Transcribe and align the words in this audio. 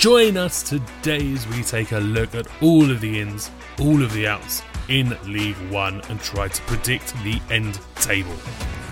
Join 0.00 0.38
us 0.38 0.62
today 0.62 1.30
as 1.34 1.46
we 1.48 1.62
take 1.62 1.92
a 1.92 1.98
look 1.98 2.34
at 2.34 2.46
all 2.62 2.90
of 2.90 3.02
the 3.02 3.20
ins, 3.20 3.50
all 3.78 4.02
of 4.02 4.14
the 4.14 4.26
outs 4.26 4.62
in 4.88 5.14
League 5.26 5.58
One 5.70 6.00
and 6.08 6.18
try 6.18 6.48
to 6.48 6.62
predict 6.62 7.12
the 7.22 7.38
end 7.50 7.78
table. 7.96 8.32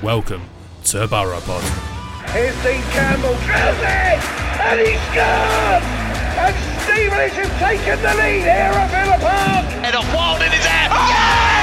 Welcome 0.03 0.43
to 0.85 1.09
Borough 1.09 1.41
Pod. 1.41 1.63
Here's 2.33 2.55
Dean 2.63 2.83
Campbell, 2.93 3.35
drills 3.47 3.79
it, 3.79 4.21
and 4.61 4.81
he 4.81 4.97
scores! 5.09 5.83
And 6.37 6.83
Stevenage 6.83 7.33
have 7.33 7.59
taken 7.59 8.03
the 8.03 8.15
lead 8.23 8.43
here 8.43 8.77
at 8.77 8.91
Villa 8.91 9.19
Park. 9.19 9.65
And 9.87 9.97
a 9.97 10.15
wild 10.15 10.43
in 10.43 10.53
his 10.53 10.67
air. 10.67 10.89
Oh! 10.91 11.58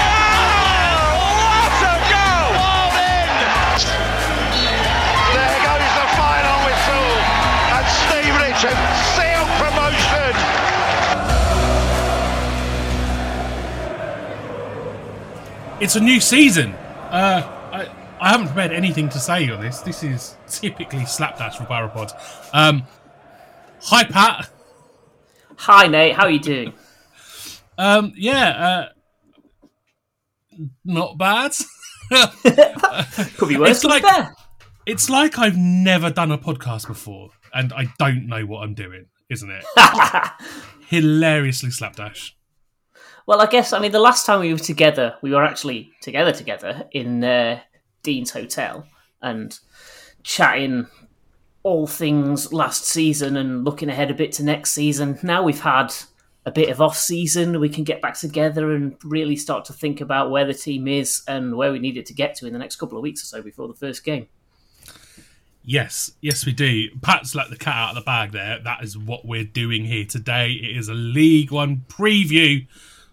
It's 15.81 15.95
a 15.95 15.99
new 15.99 16.19
season. 16.19 16.71
Uh, 16.73 17.41
I, 17.71 17.87
I 18.19 18.29
haven't 18.29 18.47
prepared 18.47 18.71
anything 18.71 19.09
to 19.09 19.19
say 19.19 19.49
on 19.49 19.61
this. 19.61 19.79
This 19.81 20.03
is 20.03 20.35
typically 20.47 21.05
slapdash 21.05 21.57
for 21.57 21.65
Borough 21.65 21.89
Pod. 21.89 22.11
Um, 22.53 22.83
hi, 23.81 24.05
Pat. 24.05 24.49
Hi, 25.57 25.87
Nate. 25.87 26.15
How 26.15 26.23
are 26.23 26.29
you 26.31 26.39
doing? 26.39 26.73
Um, 27.77 28.13
yeah, 28.15 28.89
uh, 30.53 30.59
not 30.85 31.17
bad. 31.17 31.53
Could 33.37 33.49
be 33.49 33.57
worse. 33.57 33.71
It's 33.71 33.83
like- 33.83 34.03
fair. 34.03 34.33
It's 34.85 35.09
like 35.09 35.39
I've 35.39 35.57
never 35.57 36.11
done 36.11 36.31
a 36.31 36.37
podcast 36.37 36.85
before, 36.87 37.29
and 37.53 37.73
I 37.73 37.87
don't 37.97 38.27
know 38.27 38.45
what 38.45 38.59
I'm 38.61 38.75
doing, 38.75 39.07
isn't 39.31 39.49
it? 39.49 39.65
Hilariously 40.89 41.71
slapdash. 41.71 42.34
Well, 43.27 43.41
I 43.41 43.47
guess 43.47 43.73
I 43.73 43.79
mean 43.79 43.91
the 43.91 43.99
last 43.99 44.25
time 44.25 44.41
we 44.41 44.53
were 44.53 44.59
together, 44.59 45.15
we 45.21 45.31
were 45.31 45.43
actually 45.43 45.91
together 46.01 46.31
together 46.31 46.87
in 46.91 47.23
uh, 47.23 47.59
Dean's 48.03 48.31
hotel 48.31 48.87
and 49.21 49.57
chatting 50.23 50.87
all 51.63 51.87
things 51.87 52.53
last 52.53 52.85
season 52.85 53.35
and 53.35 53.65
looking 53.65 53.89
ahead 53.89 54.11
a 54.11 54.13
bit 54.13 54.31
to 54.33 54.43
next 54.43 54.71
season. 54.71 55.17
Now 55.23 55.41
we've 55.41 55.61
had 55.61 55.93
a 56.45 56.51
bit 56.51 56.69
of 56.69 56.79
off 56.79 56.95
season, 56.95 57.59
we 57.59 57.69
can 57.69 57.83
get 57.83 58.03
back 58.03 58.13
together 58.13 58.71
and 58.71 58.95
really 59.03 59.35
start 59.35 59.65
to 59.65 59.73
think 59.73 59.99
about 59.99 60.29
where 60.29 60.45
the 60.45 60.53
team 60.53 60.87
is 60.87 61.23
and 61.27 61.55
where 61.55 61.71
we 61.71 61.79
need 61.79 61.97
it 61.97 62.05
to 62.05 62.13
get 62.13 62.35
to 62.35 62.45
in 62.45 62.53
the 62.53 62.59
next 62.59 62.75
couple 62.75 62.95
of 62.95 63.01
weeks 63.01 63.23
or 63.23 63.25
so 63.25 63.41
before 63.41 63.67
the 63.67 63.73
first 63.73 64.03
game. 64.03 64.27
Yes, 65.63 66.11
yes, 66.21 66.45
we 66.45 66.51
do. 66.51 66.89
Pat's 67.01 67.33
let 67.33 67.49
the 67.49 67.57
cat 67.57 67.73
out 67.73 67.89
of 67.89 67.95
the 67.95 68.01
bag 68.01 68.31
there. 68.31 68.59
That 68.63 68.83
is 68.83 68.95
what 68.95 69.25
we're 69.25 69.43
doing 69.43 69.85
here 69.85 70.05
today. 70.05 70.51
It 70.51 70.77
is 70.77 70.89
a 70.89 70.93
League 70.93 71.49
One 71.49 71.85
preview 71.89 72.67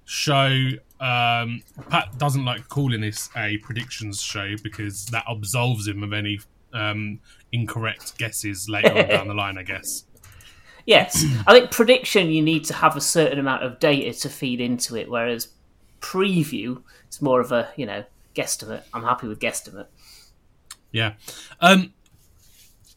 show. 0.05 0.69
Um, 1.01 1.63
Pat 1.89 2.17
doesn't 2.19 2.45
like 2.45 2.69
calling 2.69 3.01
this 3.01 3.29
a 3.37 3.59
predictions 3.59 4.21
show 4.21 4.55
because 4.63 5.07
that 5.07 5.25
absolves 5.29 5.89
him 5.89 6.03
of 6.03 6.13
any 6.13 6.41
um, 6.73 7.21
incorrect 7.51 8.19
guesses 8.19 8.69
later 8.69 8.97
on 8.97 9.09
down 9.09 9.29
the 9.29 9.35
line, 9.35 9.59
I 9.59 9.63
guess. 9.63 10.05
Yes, 10.85 11.25
I 11.47 11.53
think 11.53 11.71
prediction 11.71 12.33
you 12.33 12.43
need 12.43 12.65
to 12.65 12.75
have 12.75 12.97
a 12.97 13.01
certain 13.01 13.39
amount 13.39 13.63
of 13.63 13.79
data 13.79 14.19
to 14.23 14.29
feed 14.29 14.61
into 14.61 14.97
it, 14.97 15.09
whereas 15.09 15.47
preview 16.01 16.83
it's 17.07 17.23
more 17.23 17.41
of 17.41 17.53
a 17.53 17.71
you 17.77 17.87
know 17.87 18.05
guesstimate. 18.35 18.83
I'm 18.93 19.05
happy 19.05 19.29
with 19.29 19.39
guesstimate. 19.39 19.87
Yeah. 20.91 21.15
Um, 21.61 21.93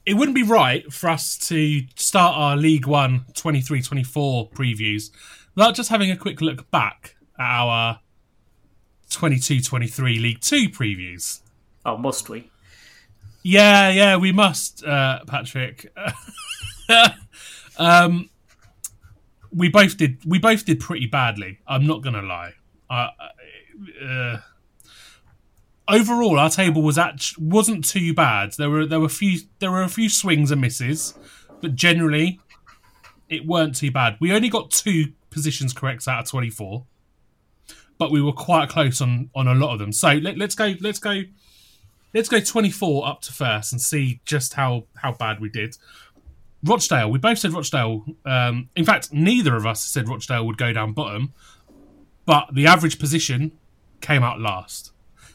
it 0.05 0.15
wouldn't 0.15 0.35
be 0.35 0.43
right 0.43 0.91
for 0.91 1.09
us 1.09 1.37
to 1.49 1.83
start 1.95 2.35
our 2.35 2.57
League 2.57 2.87
One 2.87 3.25
23 3.35 3.81
24 3.81 4.49
previews 4.49 5.11
without 5.55 5.75
just 5.75 5.89
having 5.89 6.11
a 6.11 6.17
quick 6.17 6.41
look 6.41 6.69
back 6.71 7.15
at 7.39 7.45
our 7.45 7.99
22 9.09 9.61
23 9.61 10.19
League 10.19 10.41
Two 10.41 10.69
previews. 10.69 11.41
Oh, 11.85 11.97
must 11.97 12.29
we? 12.29 12.49
Yeah, 13.43 13.89
yeah, 13.89 14.17
we 14.17 14.31
must, 14.31 14.83
uh, 14.83 15.19
Patrick. 15.27 15.93
um, 17.77 18.29
we 19.51 19.69
both 19.69 19.97
did. 19.97 20.17
We 20.25 20.39
both 20.39 20.65
did 20.65 20.79
pretty 20.79 21.05
badly. 21.05 21.59
I'm 21.67 21.85
not 21.85 22.01
gonna 22.01 22.23
lie. 22.23 22.53
Uh, 22.89 23.09
uh, 24.03 24.37
overall, 25.87 26.39
our 26.39 26.49
table 26.49 26.81
was 26.81 26.97
act- 26.97 27.37
wasn't 27.37 27.85
too 27.85 28.13
bad. 28.13 28.53
There 28.53 28.69
were 28.69 28.85
there 28.85 28.99
were 28.99 29.05
a 29.05 29.09
few 29.09 29.39
there 29.59 29.71
were 29.71 29.83
a 29.83 29.89
few 29.89 30.09
swings 30.09 30.51
and 30.51 30.59
misses, 30.59 31.13
but 31.61 31.75
generally, 31.75 32.39
it 33.29 33.45
weren't 33.45 33.75
too 33.75 33.91
bad. 33.91 34.17
We 34.19 34.33
only 34.33 34.49
got 34.49 34.71
two 34.71 35.13
positions 35.35 35.73
correct 35.73 36.07
out 36.07 36.23
of 36.23 36.29
24, 36.29 36.83
but 37.99 38.09
we 38.09 38.21
were 38.21 38.33
quite 38.33 38.69
close 38.69 39.01
on 39.01 39.29
on 39.35 39.47
a 39.47 39.53
lot 39.53 39.73
of 39.73 39.79
them. 39.79 39.91
So 39.91 40.13
let, 40.13 40.37
let's 40.39 40.55
go. 40.55 40.73
Let's 40.81 40.97
go. 40.97 41.21
Let's 42.13 42.29
go 42.29 42.39
24 42.39 43.05
up 43.05 43.21
to 43.23 43.33
first 43.33 43.73
and 43.73 43.81
see 43.81 44.21
just 44.25 44.53
how 44.53 44.85
how 44.95 45.11
bad 45.11 45.39
we 45.39 45.49
did. 45.49 45.77
Rochdale, 46.63 47.11
we 47.11 47.19
both 47.19 47.37
said 47.37 47.53
Rochdale. 47.53 48.05
Um, 48.25 48.69
in 48.75 48.85
fact, 48.85 49.13
neither 49.13 49.55
of 49.55 49.67
us 49.67 49.83
said 49.83 50.09
Rochdale 50.09 50.45
would 50.47 50.57
go 50.57 50.73
down 50.73 50.93
bottom, 50.93 51.33
but 52.25 52.47
the 52.53 52.65
average 52.65 52.97
position 52.97 53.51
came 54.01 54.23
out 54.23 54.39
last. 54.39 54.91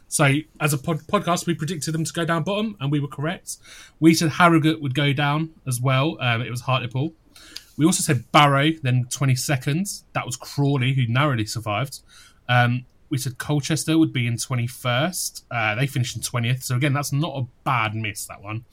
So, 0.08 0.38
as 0.58 0.72
a 0.72 0.78
pod- 0.78 1.06
podcast, 1.06 1.46
we 1.46 1.54
predicted 1.54 1.94
them 1.94 2.02
to 2.02 2.12
go 2.12 2.24
down 2.24 2.42
bottom, 2.42 2.76
and 2.80 2.90
we 2.90 2.98
were 2.98 3.06
correct. 3.06 3.58
We 4.00 4.12
said 4.12 4.30
Harrogate 4.30 4.82
would 4.82 4.94
go 4.94 5.12
down 5.12 5.50
as 5.68 5.80
well. 5.80 6.16
Um, 6.20 6.42
it 6.42 6.50
was 6.50 6.62
Hartlepool. 6.62 7.12
We 7.76 7.86
also 7.86 8.03
said 8.03 8.31
Barrow, 8.32 8.70
then 8.82 9.06
22nd. 9.06 10.03
That 10.12 10.26
was 10.26 10.36
Crawley, 10.36 10.94
who 10.94 11.06
narrowly 11.06 11.47
survived. 11.47 12.00
Um, 12.48 12.84
we 13.08 13.19
said 13.19 13.38
Colchester 13.38 13.98
would 13.98 14.12
be 14.12 14.26
in 14.26 14.34
21st. 14.34 15.42
Uh, 15.50 15.75
they 15.75 15.86
finished 15.86 16.16
in 16.16 16.22
20th. 16.22 16.62
So, 16.62 16.76
again, 16.76 16.92
that's 16.92 17.12
not 17.12 17.36
a 17.36 17.47
bad 17.64 17.94
miss, 17.94 18.26
that 18.26 18.42
one. 18.42 18.64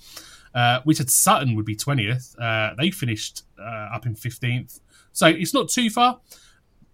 Uh, 0.53 0.81
we 0.86 0.94
said 0.94 1.09
Sutton 1.09 1.56
would 1.56 1.66
be 1.66 1.75
20th. 1.75 2.40
Uh, 2.40 2.75
they 2.75 2.91
finished 2.91 3.44
uh, 3.59 3.90
up 3.94 4.06
in 4.06 4.16
15th. 4.16 4.80
So, 5.12 5.28
it's 5.28 5.53
not 5.53 5.69
too 5.69 5.90
far. 5.90 6.19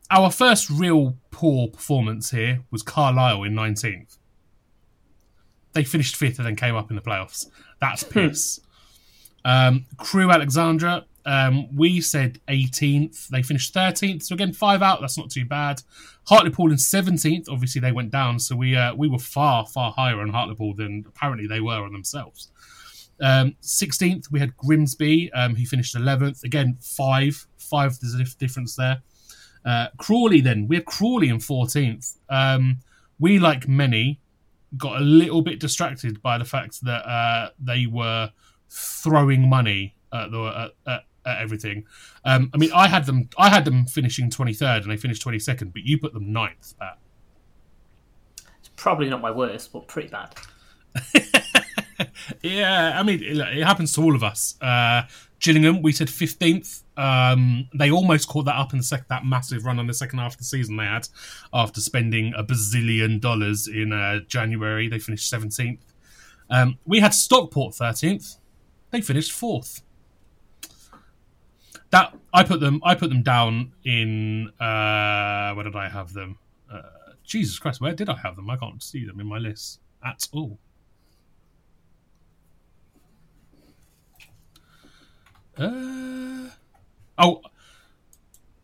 Our 0.10 0.32
first 0.32 0.70
real 0.70 1.18
poor 1.32 1.68
performance 1.68 2.32
here 2.32 2.62
was 2.72 2.84
Carlisle 2.84 3.44
in 3.44 3.54
19th. 3.54 4.18
They 5.74 5.84
finished 5.84 6.16
fifth 6.16 6.38
and 6.38 6.46
then 6.48 6.56
came 6.56 6.76
up 6.76 6.90
in 6.90 6.96
the 6.96 7.02
playoffs. 7.02 7.48
That's 7.82 8.04
piss. 8.04 8.60
Um, 9.44 9.86
Crewe 9.98 10.30
Alexandra, 10.30 11.06
um, 11.26 11.76
we 11.76 12.02
said 12.02 12.40
18th. 12.48 13.28
They 13.28 13.42
finished 13.42 13.74
13th. 13.74 14.24
So 14.24 14.36
again, 14.36 14.54
five 14.54 14.82
out. 14.82 15.02
That's 15.02 15.18
not 15.18 15.30
too 15.30 15.46
bad. 15.46 15.82
Hartlepool 16.26 16.72
in 16.72 16.78
17th. 16.78 17.46
Obviously, 17.50 17.82
they 17.82 17.92
went 17.92 18.12
down. 18.12 18.40
So 18.40 18.56
we 18.56 18.76
uh, 18.76 18.94
we 18.96 19.08
were 19.08 19.20
far 19.20 19.66
far 19.66 19.92
higher 19.92 20.20
on 20.20 20.30
Hartlepool 20.30 20.76
than 20.76 21.06
apparently 21.08 21.48
they 21.48 21.62
were 21.62 21.84
on 21.84 21.94
themselves. 21.94 22.50
Um, 23.22 23.56
16th, 23.62 24.32
we 24.32 24.40
had 24.40 24.58
Grimsby, 24.58 25.32
um, 25.34 25.56
who 25.56 25.66
finished 25.66 25.96
11th. 25.96 26.44
Again, 26.44 26.78
five 26.82 27.46
five. 27.58 27.98
There's 28.00 28.16
a 28.16 28.20
dif- 28.20 28.38
difference 28.38 28.76
there. 28.76 29.02
Uh, 29.66 29.88
Crawley, 29.98 30.42
then 30.42 30.68
we 30.68 30.76
had 30.76 30.86
Crawley 30.86 31.30
in 31.30 31.38
14th. 31.38 32.18
Um, 32.30 32.80
we, 33.20 33.40
like 33.40 33.68
many, 33.68 34.20
got 34.78 34.98
a 34.98 35.04
little 35.04 35.42
bit 35.42 35.60
distracted 35.60 36.22
by 36.22 36.38
the 36.38 36.46
fact 36.46 36.84
that 36.84 37.08
uh, 37.08 37.50
they 37.60 37.86
were 37.86 38.32
throwing 38.70 39.48
money 39.48 39.96
at 40.12 40.32
the 40.32 40.72
at, 40.86 40.92
at 40.92 41.04
at 41.26 41.42
everything. 41.42 41.86
Um, 42.26 42.50
I 42.54 42.58
mean, 42.58 42.72
I 42.74 42.88
had 42.88 43.06
them. 43.06 43.30
I 43.38 43.50
had 43.50 43.66
them 43.66 43.86
finishing 43.86 44.30
twenty 44.30 44.54
third, 44.54 44.84
and 44.84 44.92
they 44.92 44.98
finished 44.98 45.22
twenty 45.22 45.40
second. 45.40 45.74
But 45.74 45.84
you 45.84 45.98
put 45.98 46.14
them 46.14 46.32
ninth. 46.32 46.74
Pat. 46.80 46.98
It's 48.60 48.70
probably 48.76 49.10
not 49.10 49.22
my 49.22 49.32
worst, 49.32 49.74
but 49.74 49.88
pretty 49.88 50.10
bad. 50.10 50.36
Yeah, 52.42 53.00
I 53.00 53.04
mean, 53.04 53.22
it, 53.22 53.38
it 53.38 53.64
happens 53.64 53.94
to 53.94 54.02
all 54.02 54.16
of 54.16 54.24
us. 54.24 54.56
Uh, 54.62 55.04
Gillingham, 55.40 55.82
we 55.82 55.92
said 55.92 56.10
fifteenth. 56.10 56.84
Um, 56.96 57.68
they 57.74 57.92
almost 57.92 58.28
caught 58.28 58.46
that 58.46 58.56
up 58.56 58.72
in 58.74 58.80
the 58.80 58.84
sec- 58.84 59.08
that 59.08 59.26
massive 59.26 59.66
run 59.66 59.80
on 59.80 59.88
the 59.88 59.94
second 59.94 60.20
half 60.20 60.34
of 60.34 60.38
the 60.38 60.44
season 60.44 60.78
they 60.78 60.86
had 60.86 61.08
after 61.54 61.82
spending 61.82 62.34
a 62.38 62.44
bazillion 62.44 63.20
dollars 63.20 63.68
in 63.68 63.92
uh, 63.92 64.20
January. 64.28 64.88
They 64.88 65.00
finished 65.00 65.30
seventeenth. 65.30 65.94
Um, 66.50 66.78
we 66.86 67.00
had 67.00 67.14
Stockport 67.14 67.76
thirteenth. 67.76 68.36
They 68.92 69.02
finished 69.02 69.32
fourth. 69.32 69.82
That 71.94 72.14
I 72.34 72.44
put 72.44 72.60
them. 72.60 72.82
I 72.84 72.96
put 72.96 73.10
them 73.10 73.22
down 73.22 73.72
in. 73.86 74.50
Uh, 74.60 75.54
where 75.54 75.64
did 75.64 75.76
I 75.76 75.88
have 75.88 76.12
them? 76.12 76.40
Uh, 76.72 76.82
Jesus 77.24 77.60
Christ, 77.60 77.80
where 77.82 77.94
did 77.94 78.10
I 78.10 78.18
have 78.18 78.36
them? 78.36 78.50
I 78.50 78.58
can't 78.58 78.82
see 78.82 79.06
them 79.06 79.20
in 79.20 79.28
my 79.28 79.38
list 79.38 79.80
at 80.04 80.28
all. 80.34 80.58
Uh, 85.58 86.50
oh, 87.20 87.42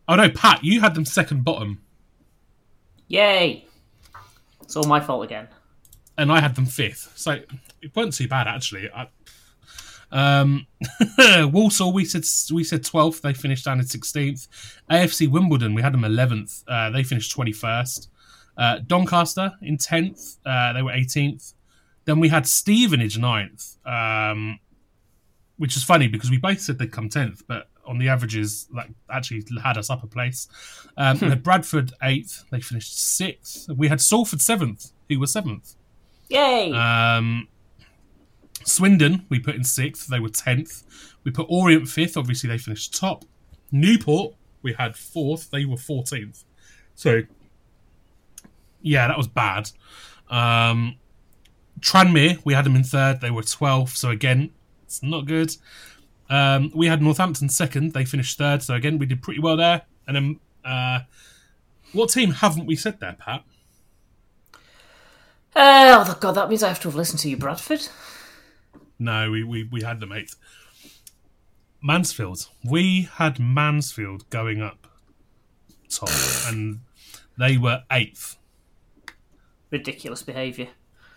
oh 0.08 0.16
no, 0.16 0.30
Pat, 0.30 0.64
you 0.64 0.82
had 0.82 0.96
them 0.96 1.06
second 1.06 1.44
bottom, 1.44 1.82
Yay! 3.10 3.66
It's 4.64 4.76
all 4.76 4.84
my 4.88 5.00
fault 5.00 5.24
again. 5.24 5.48
and 6.18 6.32
I 6.32 6.40
had 6.42 6.56
them 6.56 6.66
fifth. 6.66 7.14
So 7.16 7.32
it 7.82 7.96
wasn't 7.96 8.16
too 8.16 8.28
bad 8.28 8.48
actually. 8.48 8.90
I, 8.92 9.08
um, 10.12 10.66
Walsall, 11.52 11.94
we 11.94 12.06
said 12.06 12.24
we 12.54 12.64
said 12.64 12.84
twelfth. 12.84 13.22
They 13.22 13.34
finished 13.34 13.66
down 13.66 13.80
in 13.80 13.86
sixteenth. 13.86 14.48
AFC 14.90 15.30
Wimbledon, 15.30 15.74
we 15.74 15.82
had 15.82 15.94
them 15.94 16.04
eleventh. 16.04 16.64
Uh, 16.68 16.90
they 16.90 17.04
finished 17.04 17.32
twenty 17.32 17.54
first. 17.54 18.10
Uh, 18.58 18.80
Doncaster 18.86 19.54
in 19.62 19.78
tenth. 19.78 20.38
Uh, 20.46 20.74
they 20.74 20.82
were 20.82 20.92
eighteenth. 20.92 21.54
Then 22.06 22.20
we 22.20 22.30
had 22.30 22.48
Stevenage 22.48 23.18
ninth. 23.18 23.78
Um, 23.86 24.60
which 25.58 25.76
is 25.76 25.84
funny 25.84 26.08
because 26.08 26.32
we 26.32 26.38
both 26.38 26.62
said 26.62 26.80
they'd 26.80 26.92
come 26.92 27.10
tenth, 27.10 27.44
but 27.46 27.68
on 27.86 27.98
the 27.98 28.08
averages, 28.08 28.68
like 28.74 28.90
actually 29.10 29.44
had 29.62 29.78
us 29.78 29.90
up 29.90 30.04
a 30.04 30.08
place. 30.08 30.48
Um, 30.96 31.20
we 31.20 31.28
had 31.28 31.44
Bradford 31.44 31.92
eighth; 32.02 32.46
they 32.50 32.62
finished 32.62 32.98
sixth. 32.98 33.68
We 33.70 33.90
had 33.90 34.00
Salford 34.00 34.42
seventh, 34.42 34.92
who 35.10 35.20
was 35.20 35.34
seventh. 35.34 35.76
Yay! 36.30 36.72
Um, 36.72 37.48
Swindon, 38.66 39.26
we 39.30 39.40
put 39.40 39.56
in 39.56 39.64
sixth; 39.64 40.08
they 40.08 40.20
were 40.20 40.30
tenth. 40.30 40.84
We 41.24 41.32
put 41.32 41.48
Orient 41.50 41.88
fifth; 41.88 42.18
obviously 42.18 42.50
they 42.50 42.58
finished 42.58 42.96
top. 42.96 43.26
Newport, 43.72 44.36
we 44.62 44.74
had 44.74 44.96
fourth; 44.96 45.50
they 45.52 45.66
were 45.66 45.78
fourteenth. 45.78 46.44
So, 46.96 47.22
yeah, 48.82 49.08
that 49.08 49.18
was 49.18 49.28
bad. 49.28 49.72
Um, 50.30 50.98
Tranmere, 51.80 52.40
we 52.44 52.54
had 52.54 52.66
them 52.66 52.76
in 52.76 52.84
third; 52.84 53.22
they 53.22 53.32
were 53.32 53.44
twelfth. 53.44 53.96
So 53.96 54.10
again, 54.10 54.52
it's 54.84 55.02
not 55.02 55.26
good. 55.26 55.56
Um, 56.30 56.72
we 56.76 56.88
had 56.88 57.02
Northampton 57.02 57.50
second; 57.50 57.94
they 57.94 58.06
finished 58.06 58.38
third. 58.38 58.64
So 58.64 58.76
again, 58.76 58.98
we 58.98 59.06
did 59.06 59.22
pretty 59.22 59.40
well 59.40 59.58
there. 59.58 59.84
And 60.08 60.16
then, 60.16 60.40
uh, 60.66 61.00
what 61.94 62.10
team 62.10 62.32
haven't 62.32 62.66
we 62.66 62.76
said 62.76 63.00
there, 63.00 63.16
Pat? 63.20 63.44
Uh, 65.56 66.06
oh 66.06 66.18
god, 66.20 66.34
that 66.34 66.50
means 66.50 66.64
I 66.64 66.68
have 66.68 66.80
to 66.82 66.88
have 66.88 66.96
listened 66.96 67.20
to 67.20 67.30
you, 67.30 67.38
Bradford. 67.38 67.88
No, 69.00 69.32
we, 69.32 69.44
we, 69.44 69.64
we 69.72 69.82
had 69.82 70.00
them 70.00 70.12
eighth. 70.12 70.36
Mansfield. 71.82 72.50
We 72.64 73.10
had 73.16 73.40
Mansfield 73.40 74.30
going 74.30 74.62
up 74.62 74.88
top, 75.90 76.10
and 76.48 76.82
they 77.38 77.58
were 77.58 77.84
eighth. 77.92 78.38
Ridiculous 79.72 80.22
behaviour. 80.24 80.68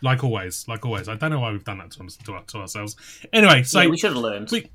Like 0.03 0.23
always, 0.25 0.67
like 0.69 0.85
always. 0.85 1.09
I 1.09 1.15
don't 1.17 1.31
know 1.31 1.41
why 1.41 1.53
we've 1.53 1.65
done 1.65 1.79
that 1.79 1.91
to, 1.93 2.07
to, 2.25 2.41
to 2.47 2.59
ourselves. 2.59 2.97
Anyway, 3.33 3.63
so 3.63 3.81
yeah, 3.81 3.89
we 3.89 3.97
should 3.97 4.13
have 4.13 4.23
learned. 4.23 4.51
we- 4.51 4.71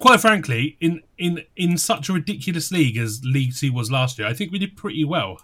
quite 0.00 0.20
frankly, 0.20 0.76
in, 0.80 1.00
in 1.18 1.42
in 1.56 1.78
such 1.78 2.08
a 2.08 2.12
ridiculous 2.12 2.70
league 2.72 2.96
as 2.96 3.20
League 3.24 3.54
Two 3.54 3.72
was 3.72 3.90
last 3.90 4.18
year, 4.18 4.28
I 4.28 4.32
think 4.34 4.52
we 4.52 4.58
did 4.58 4.76
pretty 4.76 5.04
well, 5.04 5.38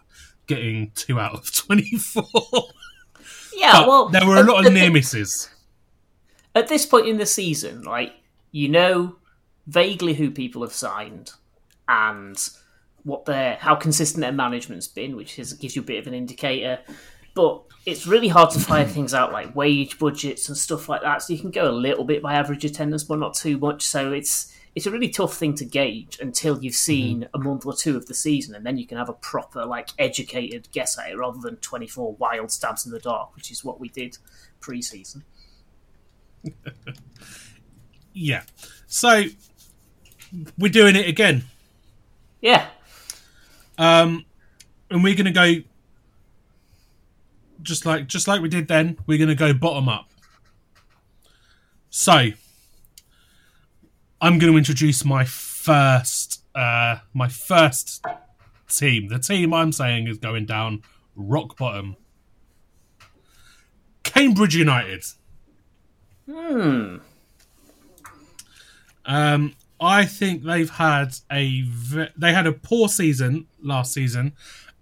getting 0.46 0.90
two 0.94 1.18
out 1.20 1.32
of 1.34 1.54
twenty 1.66 1.96
four. 1.96 2.24
yeah, 3.54 3.86
well, 3.86 4.08
there 4.08 4.26
were 4.26 4.36
a 4.36 4.42
lot 4.42 4.66
of 4.66 4.72
near 4.74 4.90
misses. 4.90 5.48
At 6.54 6.68
this 6.68 6.86
point 6.86 7.06
in 7.06 7.16
the 7.16 7.26
season, 7.26 7.82
right, 7.82 8.12
you 8.52 8.68
know 8.68 9.16
vaguely 9.66 10.14
who 10.14 10.30
people 10.30 10.62
have 10.62 10.72
signed 10.72 11.32
and 11.88 12.48
what 13.04 13.24
their 13.24 13.56
how 13.56 13.74
consistent 13.74 14.20
their 14.20 14.32
management's 14.32 14.88
been, 14.88 15.16
which 15.16 15.38
is 15.38 15.52
gives 15.54 15.76
you 15.76 15.82
a 15.82 15.84
bit 15.84 15.98
of 15.98 16.06
an 16.06 16.14
indicator. 16.14 16.80
But 17.34 17.62
it's 17.86 18.06
really 18.06 18.28
hard 18.28 18.50
to 18.50 18.60
find 18.60 18.90
things 18.90 19.14
out 19.14 19.32
like 19.32 19.54
wage 19.54 19.98
budgets 19.98 20.48
and 20.48 20.56
stuff 20.56 20.88
like 20.88 21.02
that. 21.02 21.22
So 21.22 21.32
you 21.32 21.38
can 21.38 21.50
go 21.50 21.70
a 21.70 21.72
little 21.72 22.04
bit 22.04 22.22
by 22.22 22.34
average 22.34 22.64
attendance, 22.64 23.04
but 23.04 23.18
not 23.18 23.34
too 23.34 23.58
much. 23.58 23.82
So 23.82 24.12
it's 24.12 24.54
it's 24.74 24.86
a 24.86 24.90
really 24.90 25.08
tough 25.08 25.36
thing 25.36 25.54
to 25.56 25.64
gauge 25.64 26.18
until 26.20 26.54
you've 26.62 26.74
mm-hmm. 26.74 26.92
seen 26.92 27.28
a 27.34 27.38
month 27.38 27.66
or 27.66 27.74
two 27.74 27.96
of 27.96 28.06
the 28.06 28.14
season, 28.14 28.54
and 28.54 28.64
then 28.64 28.78
you 28.78 28.86
can 28.86 28.98
have 28.98 29.08
a 29.08 29.14
proper, 29.14 29.64
like, 29.64 29.90
educated 29.98 30.68
guess 30.70 30.96
at 30.96 31.10
it 31.10 31.18
rather 31.18 31.40
than 31.40 31.56
twenty 31.56 31.88
four 31.88 32.14
wild 32.14 32.50
stabs 32.50 32.86
in 32.86 32.92
the 32.92 33.00
dark, 33.00 33.34
which 33.34 33.50
is 33.50 33.64
what 33.64 33.80
we 33.80 33.88
did 33.88 34.18
pre-season. 34.60 35.24
Yeah. 38.12 38.42
So 38.88 39.24
we're 40.58 40.70
doing 40.72 40.96
it 40.96 41.08
again. 41.08 41.44
Yeah, 42.40 42.68
Um, 43.78 44.24
and 44.90 45.04
we're 45.04 45.14
gonna 45.14 45.30
go 45.30 45.56
just 47.62 47.86
like 47.86 48.08
just 48.08 48.26
like 48.26 48.40
we 48.42 48.48
did 48.48 48.66
then. 48.66 48.98
We're 49.06 49.18
gonna 49.18 49.34
go 49.34 49.54
bottom 49.54 49.88
up. 49.88 50.10
So 51.90 52.12
I'm 54.20 54.38
going 54.38 54.52
to 54.52 54.58
introduce 54.58 55.04
my 55.04 55.24
first 55.24 56.42
uh, 56.54 56.98
my 57.14 57.28
first 57.28 58.04
team. 58.68 59.08
The 59.08 59.18
team 59.18 59.54
I'm 59.54 59.72
saying 59.72 60.08
is 60.08 60.18
going 60.18 60.46
down 60.46 60.82
rock 61.16 61.56
bottom. 61.56 61.96
Cambridge 64.02 64.54
United. 64.56 65.04
Hmm. 66.30 66.96
Um, 69.04 69.54
I 69.80 70.04
think 70.04 70.44
they've 70.44 70.70
had 70.70 71.14
a 71.30 71.62
ve- 71.62 72.10
they 72.16 72.32
had 72.32 72.46
a 72.46 72.52
poor 72.52 72.88
season 72.88 73.46
last 73.62 73.92
season, 73.92 74.32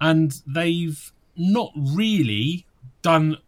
and 0.01 0.41
they've 0.47 1.13
not 1.37 1.73
really 1.77 2.67
done 3.03 3.39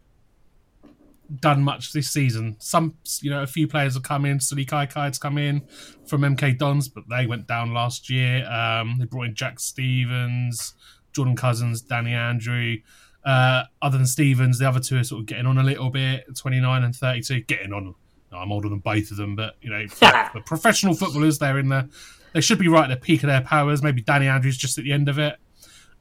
done 1.39 1.63
much 1.63 1.93
this 1.93 2.09
season. 2.09 2.55
Some, 2.59 2.95
you 3.21 3.29
know, 3.29 3.41
a 3.41 3.47
few 3.47 3.67
players 3.67 3.93
have 3.93 4.03
come 4.03 4.25
in. 4.25 4.39
Sullay 4.39 4.65
KaiKai's 4.65 5.17
come 5.17 5.37
in 5.37 5.61
from 6.05 6.21
MK 6.21 6.57
Dons, 6.57 6.87
but 6.87 7.03
they 7.09 7.25
went 7.25 7.47
down 7.47 7.73
last 7.73 8.09
year. 8.09 8.45
Um, 8.49 8.97
they 8.99 9.05
brought 9.05 9.27
in 9.27 9.35
Jack 9.35 9.59
Stevens, 9.59 10.73
Jordan 11.13 11.35
Cousins, 11.35 11.81
Danny 11.81 12.13
Andrew. 12.13 12.77
Uh, 13.23 13.63
other 13.81 13.97
than 13.97 14.07
Stevens, 14.07 14.59
the 14.59 14.67
other 14.67 14.79
two 14.79 14.97
are 14.97 15.03
sort 15.03 15.21
of 15.21 15.25
getting 15.25 15.45
on 15.45 15.57
a 15.57 15.63
little 15.63 15.89
bit. 15.89 16.25
Twenty 16.35 16.59
nine 16.59 16.83
and 16.83 16.95
thirty 16.95 17.21
two, 17.21 17.41
getting 17.41 17.73
on. 17.73 17.95
No, 18.31 18.37
I'm 18.37 18.51
older 18.51 18.69
than 18.69 18.79
both 18.79 19.11
of 19.11 19.17
them, 19.17 19.35
but 19.35 19.55
you 19.61 19.69
know, 19.69 19.85
the 19.87 20.41
professional 20.45 20.93
footballers, 20.93 21.39
they're 21.39 21.59
in 21.59 21.69
the. 21.69 21.89
They 22.33 22.41
should 22.41 22.59
be 22.59 22.69
right 22.69 22.89
at 22.89 22.93
the 22.93 23.05
peak 23.05 23.23
of 23.23 23.27
their 23.27 23.41
powers. 23.41 23.83
Maybe 23.83 24.01
Danny 24.01 24.27
Andrews 24.27 24.57
just 24.57 24.77
at 24.77 24.85
the 24.85 24.93
end 24.93 25.09
of 25.09 25.19
it. 25.19 25.35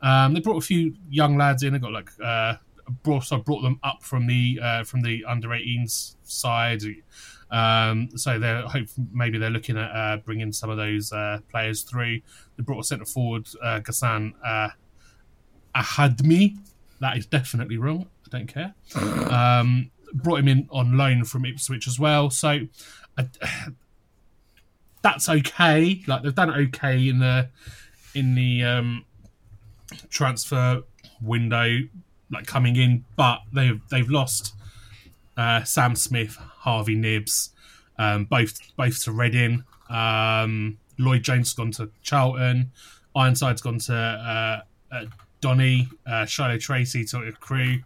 Um, 0.00 0.32
they 0.32 0.40
brought 0.40 0.58
a 0.58 0.64
few 0.64 0.94
young 1.08 1.36
lads 1.36 1.62
in. 1.62 1.72
They 1.72 1.78
got 1.78 1.92
like 1.92 2.10
uh, 2.22 2.54
brought 3.02 3.24
so 3.24 3.38
brought 3.38 3.62
them 3.62 3.78
up 3.82 4.02
from 4.02 4.26
the 4.26 4.58
uh, 4.62 4.84
from 4.84 5.02
the 5.02 5.24
under 5.26 5.48
18s 5.48 6.16
side. 6.22 6.82
Um, 7.50 8.10
so 8.16 8.38
they're 8.38 8.62
hope 8.62 8.86
maybe 9.12 9.38
they're 9.38 9.50
looking 9.50 9.76
at 9.76 9.90
uh, 9.90 10.16
bringing 10.18 10.52
some 10.52 10.70
of 10.70 10.76
those 10.76 11.12
uh, 11.12 11.38
players 11.50 11.82
through. 11.82 12.20
They 12.56 12.62
brought 12.62 12.80
a 12.80 12.84
centre 12.84 13.04
forward, 13.04 13.48
uh, 13.62 13.80
Gassan 13.80 14.32
uh, 14.44 14.68
Ahadme. 15.74 16.58
That 17.00 17.16
is 17.16 17.26
definitely 17.26 17.78
wrong. 17.78 18.06
I 18.26 18.38
don't 18.38 18.46
care. 18.46 18.74
Um, 19.30 19.90
brought 20.12 20.40
him 20.40 20.48
in 20.48 20.68
on 20.70 20.96
loan 20.96 21.24
from 21.24 21.44
Ipswich 21.44 21.86
as 21.86 21.98
well. 21.98 22.30
So 22.30 22.60
I, 23.16 23.28
that's 25.02 25.28
okay. 25.28 26.02
Like 26.06 26.22
they've 26.22 26.34
done 26.34 26.50
okay 26.50 27.08
in 27.08 27.18
the 27.18 27.48
in 28.14 28.34
the 28.34 28.64
um, 28.64 29.04
transfer 30.08 30.82
window, 31.22 31.78
like 32.30 32.46
coming 32.46 32.76
in, 32.76 33.04
but 33.16 33.40
they've 33.52 33.80
they've 33.90 34.10
lost 34.10 34.54
uh, 35.36 35.64
Sam 35.64 35.96
Smith, 35.96 36.36
Harvey 36.36 36.94
Knibbs, 36.94 37.50
um, 37.98 38.24
both 38.24 38.58
both 38.76 39.02
to 39.04 39.12
Reading. 39.12 39.64
Um, 39.88 40.78
Lloyd 40.98 41.22
Jones 41.22 41.52
gone 41.54 41.72
to 41.72 41.90
Charlton. 42.02 42.70
Ironside's 43.16 43.62
gone 43.62 43.78
to 43.78 43.94
uh, 43.94 44.94
uh, 44.94 45.04
Donny. 45.40 45.88
Uh, 46.06 46.24
Shilow 46.26 46.58
Tracey 46.58 47.04
to 47.06 47.18
a 47.18 47.32
Crewe. 47.32 47.82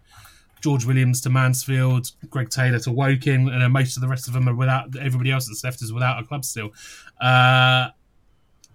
George 0.61 0.85
Williams 0.85 1.21
to 1.21 1.29
Mansfield, 1.29 2.11
Greg 2.31 2.49
Taylor 2.49 2.79
to 2.79 2.91
Woking, 2.91 3.49
and 3.49 3.61
then 3.61 3.71
most 3.71 3.97
of 3.97 4.01
the 4.01 4.07
rest 4.07 4.27
of 4.27 4.33
them 4.33 4.49
are 4.49 4.55
without. 4.55 4.95
Everybody 4.95 5.31
else 5.31 5.47
that's 5.47 5.63
left 5.63 5.83
is 5.83 5.93
without 5.93 6.19
a 6.19 6.25
club 6.25 6.43
still. 6.43 6.71
Uh, 7.21 7.89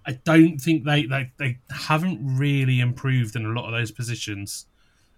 I 0.05 0.13
don't 0.23 0.57
think 0.57 0.85
they, 0.85 1.05
they 1.05 1.31
they 1.37 1.57
haven't 1.69 2.37
really 2.37 2.79
improved 2.79 3.35
in 3.35 3.45
a 3.45 3.49
lot 3.49 3.65
of 3.65 3.73
those 3.73 3.91
positions. 3.91 4.67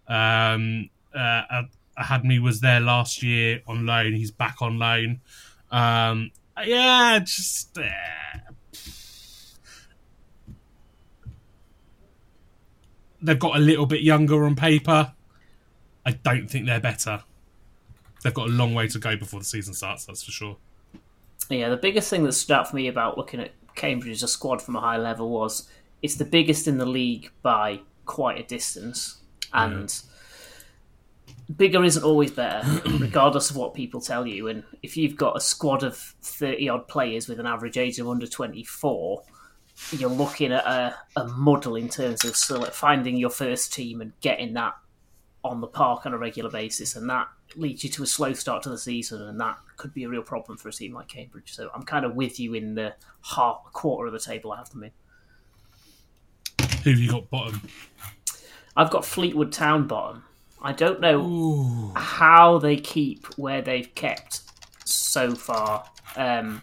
Um, 0.07 0.89
uh, 1.13 1.63
Ahadme 1.99 2.41
was 2.41 2.61
there 2.61 2.79
last 2.79 3.21
year 3.21 3.61
on 3.67 3.85
loan. 3.85 4.13
He's 4.13 4.31
back 4.31 4.61
on 4.61 4.79
loan. 4.79 5.21
Um, 5.69 6.31
yeah, 6.65 7.19
just 7.19 7.77
uh, 7.77 7.83
they've 13.23 13.39
got 13.39 13.55
a 13.55 13.59
little 13.59 13.85
bit 13.85 14.01
younger 14.01 14.45
on 14.45 14.55
paper. 14.55 15.13
I 16.05 16.11
don't 16.11 16.49
think 16.49 16.65
they're 16.65 16.79
better. 16.79 17.23
They've 18.23 18.33
got 18.33 18.47
a 18.47 18.51
long 18.51 18.73
way 18.73 18.87
to 18.87 18.99
go 18.99 19.15
before 19.15 19.39
the 19.39 19.45
season 19.45 19.73
starts. 19.73 20.05
That's 20.05 20.23
for 20.23 20.31
sure. 20.31 20.57
Yeah, 21.49 21.69
the 21.69 21.77
biggest 21.77 22.09
thing 22.09 22.23
that 22.23 22.33
stood 22.33 22.53
out 22.53 22.69
for 22.69 22.75
me 22.75 22.87
about 22.87 23.17
looking 23.17 23.39
at 23.39 23.51
Cambridge 23.75 24.13
as 24.13 24.23
a 24.23 24.27
squad 24.27 24.61
from 24.61 24.75
a 24.75 24.81
high 24.81 24.97
level 24.97 25.29
was 25.29 25.69
it's 26.01 26.15
the 26.15 26.25
biggest 26.25 26.67
in 26.67 26.77
the 26.77 26.85
league 26.85 27.31
by 27.41 27.79
quite 28.05 28.39
a 28.39 28.43
distance, 28.43 29.21
and 29.53 29.93
bigger 31.57 31.83
isn't 31.83 32.03
always 32.03 32.31
better, 32.31 32.81
regardless 32.99 33.49
of 33.49 33.55
what 33.55 33.73
people 33.73 33.99
tell 33.99 34.25
you. 34.25 34.47
And 34.47 34.63
if 34.81 34.95
you've 34.95 35.15
got 35.15 35.35
a 35.35 35.41
squad 35.41 35.83
of 35.83 35.97
thirty 35.97 36.69
odd 36.69 36.87
players 36.87 37.27
with 37.27 37.39
an 37.39 37.45
average 37.45 37.77
age 37.77 37.99
of 37.99 38.07
under 38.07 38.27
twenty 38.27 38.63
four, 38.63 39.23
you're 39.91 40.09
looking 40.09 40.51
at 40.51 40.65
a, 40.65 40.95
a 41.15 41.27
muddle 41.27 41.75
in 41.75 41.89
terms 41.89 42.23
of 42.25 42.35
finding 42.73 43.17
your 43.17 43.29
first 43.29 43.73
team 43.73 44.01
and 44.01 44.13
getting 44.21 44.53
that 44.53 44.73
on 45.43 45.59
the 45.59 45.67
park 45.67 46.05
on 46.05 46.13
a 46.13 46.17
regular 46.17 46.49
basis, 46.49 46.95
and 46.95 47.09
that 47.09 47.27
leads 47.55 47.83
you 47.83 47.89
to 47.89 48.03
a 48.03 48.07
slow 48.07 48.33
start 48.33 48.63
to 48.63 48.69
the 48.69 48.77
season, 48.77 49.21
and 49.21 49.39
that 49.39 49.57
could 49.77 49.93
be 49.93 50.03
a 50.05 50.09
real 50.09 50.23
problem 50.23 50.57
for 50.57 50.69
a 50.69 50.71
team 50.71 50.93
like 50.93 51.09
Cambridge. 51.09 51.53
So 51.53 51.69
I'm 51.75 51.83
kind 51.83 52.05
of 52.05 52.15
with 52.15 52.39
you 52.39 52.53
in 52.53 52.75
the 52.75 52.95
half 53.21 53.57
quarter 53.73 54.07
of 54.07 54.13
the 54.13 54.19
table 54.19 54.53
I 54.53 54.57
have 54.57 54.69
them 54.69 54.83
in. 54.85 54.91
Who 56.83 56.89
have 56.91 56.99
you 56.99 57.11
got 57.11 57.29
bottom? 57.29 57.61
I've 58.75 58.89
got 58.89 59.05
Fleetwood 59.05 59.51
Town 59.51 59.85
bottom. 59.85 60.23
I 60.61 60.71
don't 60.71 61.01
know 61.01 61.91
how 61.95 62.57
they 62.57 62.77
keep 62.77 63.25
where 63.37 63.61
they've 63.61 63.93
kept 63.95 64.41
so 64.85 65.35
far. 65.35 65.85
Um, 66.15 66.61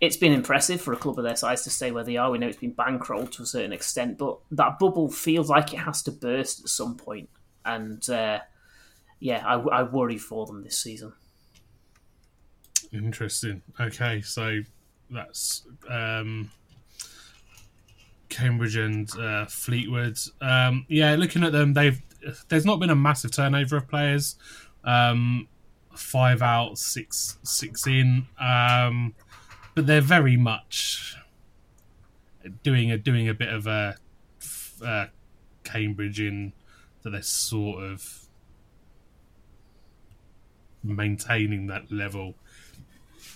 it's 0.00 0.16
been 0.16 0.32
impressive 0.32 0.80
for 0.80 0.92
a 0.92 0.96
club 0.96 1.18
of 1.18 1.24
their 1.24 1.36
size 1.36 1.62
to 1.64 1.70
stay 1.70 1.90
where 1.90 2.04
they 2.04 2.16
are. 2.16 2.30
We 2.30 2.38
know 2.38 2.48
it's 2.48 2.56
been 2.56 2.74
bankrolled 2.74 3.32
to 3.32 3.42
a 3.42 3.46
certain 3.46 3.72
extent, 3.72 4.16
but 4.16 4.38
that 4.50 4.78
bubble 4.78 5.10
feels 5.10 5.50
like 5.50 5.74
it 5.74 5.78
has 5.78 6.02
to 6.04 6.10
burst 6.10 6.60
at 6.60 6.68
some 6.68 6.96
point. 6.96 7.28
And 7.64 8.08
uh, 8.08 8.40
yeah, 9.18 9.44
I, 9.46 9.60
I 9.60 9.82
worry 9.82 10.16
for 10.16 10.46
them 10.46 10.62
this 10.64 10.78
season. 10.78 11.12
Interesting. 12.92 13.62
Okay, 13.78 14.22
so 14.22 14.60
that's 15.10 15.66
um, 15.88 16.50
Cambridge 18.30 18.76
and 18.76 19.10
uh, 19.18 19.44
Fleetwood. 19.46 20.18
Um, 20.40 20.86
yeah, 20.88 21.14
looking 21.14 21.44
at 21.44 21.52
them, 21.52 21.74
they've 21.74 22.00
there's 22.48 22.66
not 22.66 22.80
been 22.80 22.90
a 22.90 22.96
massive 22.96 23.32
turnover 23.32 23.76
of 23.76 23.88
players. 23.88 24.36
Um, 24.82 25.48
five 25.94 26.40
out, 26.42 26.78
six 26.78 27.38
six 27.42 27.86
in, 27.86 28.26
um, 28.40 29.14
but 29.74 29.86
they're 29.86 30.00
very 30.00 30.36
much 30.36 31.16
doing 32.62 32.90
a 32.90 32.98
doing 32.98 33.28
a 33.28 33.34
bit 33.34 33.48
of 33.48 33.66
a 33.66 33.96
uh, 34.84 35.06
Cambridge 35.64 36.20
in 36.20 36.52
that 37.02 37.10
they're 37.10 37.22
sort 37.22 37.82
of 37.82 38.26
maintaining 40.82 41.66
that 41.68 41.90
level. 41.92 42.34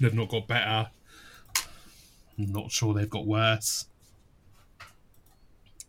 They've 0.01 0.15
not 0.15 0.29
got 0.29 0.49
better. 0.49 0.91
I'm 2.39 2.53
not 2.53 2.71
sure 2.71 2.95
they've 2.95 3.09
got 3.09 3.27
worse. 3.27 3.87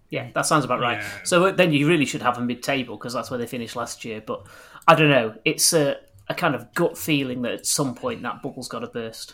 Yeah, 0.10 0.30
that 0.34 0.46
sounds 0.46 0.64
about 0.64 0.80
right. 0.80 1.00
Yeah. 1.00 1.24
So 1.24 1.46
uh, 1.46 1.52
then 1.52 1.74
you 1.74 1.88
really 1.88 2.06
should 2.06 2.22
have 2.22 2.38
a 2.38 2.42
mid-table 2.42 2.98
because 2.98 3.14
that's 3.14 3.32
where 3.32 3.40
they 3.40 3.48
finished 3.48 3.76
last 3.76 4.06
year. 4.06 4.22
But 4.22 4.46
I 4.88 4.96
don't 4.96 5.10
know. 5.10 5.36
It's 5.44 5.74
a, 5.74 5.98
a 6.30 6.36
kind 6.36 6.54
of 6.54 6.74
gut 6.74 6.98
feeling 6.98 7.42
that 7.42 7.54
at 7.54 7.66
some 7.66 7.96
point 7.96 8.22
that 8.22 8.42
bubble's 8.44 8.68
got 8.68 8.80
to 8.80 8.88
burst. 8.88 9.34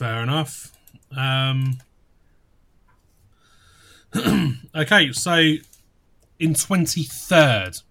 Fair 0.00 0.22
enough. 0.22 0.72
Um, 1.14 1.76
okay, 4.74 5.12
so 5.12 5.34
in 6.38 6.54
23rd, 6.54 7.82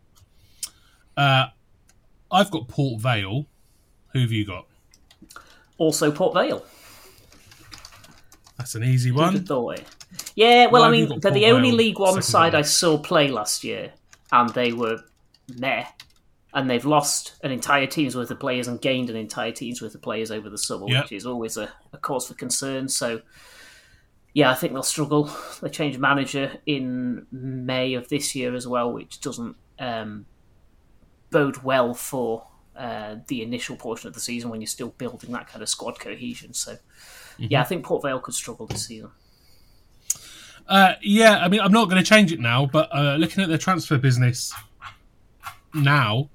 uh, 1.15 1.45
I've 2.31 2.49
got 2.49 2.67
Port 2.67 2.99
Vale. 2.99 3.45
Who 4.13 4.21
have 4.21 4.31
you 4.31 4.43
got? 4.43 4.65
Also, 5.77 6.11
Port 6.11 6.33
Vale. 6.33 6.65
That's 8.57 8.73
an 8.73 8.83
easy 8.83 9.11
one. 9.11 9.35
Yeah, 10.33 10.65
well, 10.65 10.81
Why 10.81 10.87
I 10.87 10.91
mean, 10.91 11.09
they're 11.19 11.31
the 11.31 11.41
Port 11.41 11.53
only 11.53 11.69
Vale 11.69 11.77
League 11.77 11.99
One 11.99 12.23
side 12.23 12.55
I 12.55 12.63
saw 12.63 12.97
play 12.97 13.27
last 13.27 13.63
year, 13.63 13.93
and 14.31 14.49
they 14.55 14.73
were 14.73 15.03
meh. 15.59 15.85
And 16.53 16.67
they've 16.69 16.85
lost 16.85 17.35
an 17.43 17.51
entire 17.51 17.85
team's 17.85 18.15
worth 18.15 18.31
of 18.31 18.39
players 18.39 18.67
and 18.67 18.81
gained 18.81 19.09
an 19.11 19.15
entire 19.15 19.51
team's 19.51 19.81
worth 19.81 19.93
of 19.93 20.01
players 20.01 20.31
over 20.31 20.49
the 20.49 20.57
summer, 20.57 20.85
Yep. 20.87 21.03
which 21.03 21.11
is 21.11 21.25
always 21.25 21.57
a, 21.57 21.71
a 21.93 21.97
cause 21.99 22.27
for 22.27 22.33
concern. 22.33 22.87
So, 22.89 23.21
yeah, 24.33 24.49
I 24.49 24.55
think 24.55 24.73
they'll 24.73 24.81
struggle. 24.81 25.29
They 25.61 25.69
changed 25.69 25.99
manager 25.99 26.53
in 26.65 27.27
May 27.31 27.93
of 27.93 28.09
this 28.09 28.33
year 28.35 28.55
as 28.55 28.67
well, 28.67 28.91
which 28.91 29.21
doesn't 29.21 29.57
um, 29.77 30.25
bode 31.29 31.57
well 31.63 31.93
for 31.93 32.47
uh, 32.75 33.17
the 33.27 33.43
initial 33.43 33.75
portion 33.75 34.07
of 34.07 34.15
the 34.15 34.19
season 34.19 34.49
when 34.49 34.59
you're 34.61 34.67
still 34.67 34.89
building 34.97 35.31
that 35.33 35.47
kind 35.47 35.61
of 35.61 35.69
squad 35.69 35.99
cohesion. 35.99 36.53
So, 36.55 36.77
yeah, 37.37 37.61
I 37.61 37.63
think 37.63 37.85
Port 37.85 38.01
Vale 38.01 38.19
could 38.19 38.33
struggle 38.33 38.65
this 38.65 38.87
season. 38.87 39.11
Uh, 40.67 40.93
yeah, 41.01 41.37
I 41.37 41.47
mean, 41.47 41.61
I'm 41.61 41.71
not 41.71 41.89
going 41.89 42.03
to 42.03 42.07
change 42.09 42.31
it 42.31 42.39
now, 42.39 42.65
but 42.65 42.89
uh, 42.91 43.15
looking 43.17 43.43
at 43.43 43.49
their 43.49 43.57
transfer 43.57 43.97
business 43.97 44.53
now, 45.73 46.29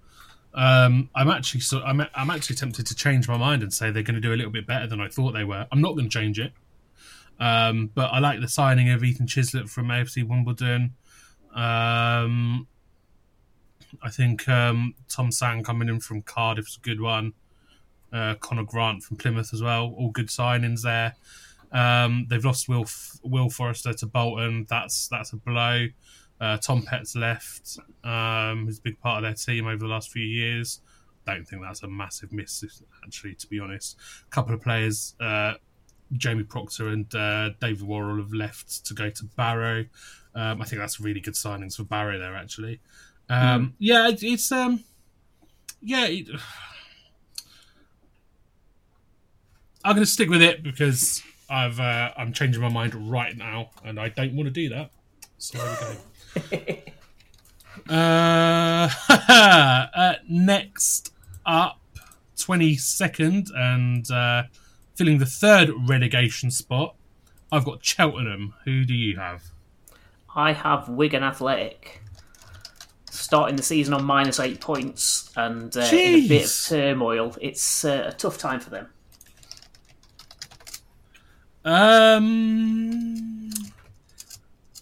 um, 0.55 1.11
I'm 1.15 1.29
actually 1.29 1.61
so 1.61 1.83
I'm, 1.83 2.01
I'm 2.15 2.31
actually 2.31 2.57
tempted 2.57 2.87
to 2.87 2.95
change 2.95 3.29
my 3.29 3.37
mind 3.37 3.63
and 3.63 3.73
say 3.73 3.91
they're 3.91 4.03
going 4.03 4.15
to 4.15 4.21
do 4.21 4.33
a 4.33 4.37
little 4.37 4.53
bit 4.53 4.67
better 4.67 4.87
than 4.87 5.01
I 5.01 5.09
thought 5.09 5.33
they 5.33 5.45
were. 5.45 5.67
I'm 5.73 5.81
not 5.81 5.93
going 5.93 6.09
to 6.09 6.19
change 6.19 6.39
it, 6.39 6.53
um, 7.41 7.91
but 7.95 8.13
I 8.13 8.21
like 8.21 8.41
the 8.41 8.49
signing 8.49 8.91
of 8.91 9.03
Ethan 9.03 9.27
Chislett 9.27 9.69
from 9.69 9.89
AFC 9.89 10.27
Wimbledon. 10.27 10.95
Um, 11.55 12.69
I 14.03 14.11
think 14.11 14.49
um, 14.49 14.95
Tom 15.09 15.33
Sang 15.33 15.63
coming 15.63 15.89
in 15.89 16.01
from 16.01 16.23
Cardiff's 16.23 16.77
a 16.77 16.81
good 16.81 17.01
one. 17.01 17.35
Uh, 18.13 18.35
Conor 18.37 18.65
Grant 18.65 19.03
from 19.03 19.17
Plymouth 19.17 19.53
as 19.53 19.61
well. 19.61 19.93
All 19.99 20.11
good 20.11 20.29
signings 20.29 20.83
there. 20.83 21.17
Um, 21.73 22.27
they've 22.31 22.45
lost 22.45 22.69
Will 22.69 22.87
Will 23.25 23.51
Forrester 23.51 23.93
to 23.93 24.07
Bolton. 24.07 24.67
That's 24.71 25.09
that's 25.09 25.33
a 25.33 25.37
blow. 25.37 25.89
Uh, 26.45 26.59
Tom 26.59 26.83
Pett's 26.83 27.17
left. 27.17 27.79
Um, 28.05 28.67
who's 28.67 28.79
a 28.79 28.83
big 28.83 29.01
part 29.01 29.17
of 29.17 29.23
their 29.23 29.33
team 29.33 29.67
over 29.67 29.79
the 29.79 29.87
last 29.87 30.11
few 30.11 30.23
years. 30.23 30.81
Don't 31.27 31.49
think 31.49 31.63
that's 31.63 31.83
a 31.83 31.89
massive 31.89 32.33
miss, 32.33 32.63
actually. 33.03 33.35
To 33.37 33.47
be 33.47 33.59
honest, 33.59 33.97
a 34.27 34.29
couple 34.29 34.55
of 34.55 34.61
players, 34.61 35.15
uh, 35.21 35.55
Jamie 36.13 36.43
Proctor 36.43 36.89
and 36.89 37.13
uh, 37.15 37.53
David 37.63 37.85
Worrall, 37.85 38.19
have 38.19 38.35
left 38.35 38.85
to 38.85 38.93
go 38.93 39.09
to 39.09 39.25
Barrow. 39.37 39.87
Um, 40.35 40.61
I 40.61 40.67
think 40.67 40.81
that's 40.81 41.01
really 41.01 41.21
good 41.21 41.33
signings 41.33 41.77
for 41.77 41.85
Barrow 41.85 42.19
there. 42.19 42.37
Actually, 42.37 42.81
um, 43.31 43.73
yeah, 43.79 44.09
it, 44.09 44.23
it's 44.23 44.53
um, 44.53 44.85
yeah. 45.81 46.05
It, 46.05 46.29
I'm 49.83 49.95
going 49.95 50.05
to 50.05 50.11
stick 50.11 50.29
with 50.29 50.43
it 50.43 50.63
because 50.63 51.23
I've 51.49 51.81
uh, 51.81 52.11
I'm 52.19 52.35
changing 52.35 52.61
my 52.61 52.69
mind 52.69 52.95
right 53.11 53.35
now, 53.35 53.71
and 53.83 53.99
I 53.99 54.11
don't 54.11 54.35
want 54.35 54.47
to 54.49 54.51
do 54.51 54.69
that. 54.69 54.91
So 55.39 55.57
there 55.57 55.71
we 55.71 55.95
go. 55.95 56.01
Uh, 57.89 58.89
uh, 59.09 60.15
next 60.29 61.13
up, 61.45 61.81
twenty 62.37 62.77
second, 62.77 63.49
and 63.55 64.11
uh, 64.11 64.45
filling 64.95 65.19
the 65.19 65.27
third 65.27 65.71
relegation 65.89 66.51
spot. 66.51 66.97
I've 67.53 67.65
got 67.65 67.85
Cheltenham. 67.85 68.55
Who 68.65 68.85
do 68.85 68.95
you 68.95 69.17
have? 69.17 69.43
I 70.35 70.53
have 70.53 70.89
Wigan 70.89 71.23
Athletic 71.23 72.03
starting 73.11 73.57
the 73.57 73.63
season 73.63 73.95
on 73.95 74.05
minus 74.05 74.41
eight 74.41 74.61
points 74.61 75.31
and 75.37 75.77
uh, 75.77 75.89
in 75.93 76.25
a 76.25 76.29
bit 76.29 76.45
of 76.45 76.67
turmoil. 76.67 77.37
It's 77.41 77.85
uh, 77.85 78.07
a 78.09 78.13
tough 78.13 78.39
time 78.39 78.61
for 78.61 78.71
them. 78.71 78.89
Um, 81.65 83.51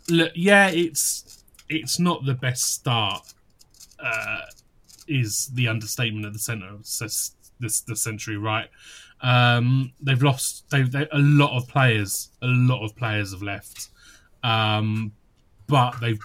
look, 0.09 0.33
yeah, 0.35 0.69
it's 0.69 1.32
it's 1.73 1.99
not 1.99 2.25
the 2.25 2.35
best 2.35 2.75
start. 2.75 3.35
Uh, 3.99 4.41
is 5.09 5.51
the 5.55 5.69
understatement 5.69 6.27
of 6.27 6.33
the 6.33 6.39
centre 6.39 6.69
of 6.69 6.85
the 7.61 7.97
century, 7.97 8.37
right? 8.37 8.69
Um, 9.21 9.93
they've 10.01 10.23
lost. 10.23 10.69
They've 10.71 10.91
they, 10.91 11.09
a 11.13 11.19
lot 11.19 11.57
of 11.57 11.69
players. 11.69 12.31
A 12.43 12.47
lot 12.47 12.85
of 12.85 12.97
players 12.97 13.33
have 13.33 13.43
left. 13.43 13.91
Um, 14.43 15.13
but 15.67 16.01
they've. 16.01 16.21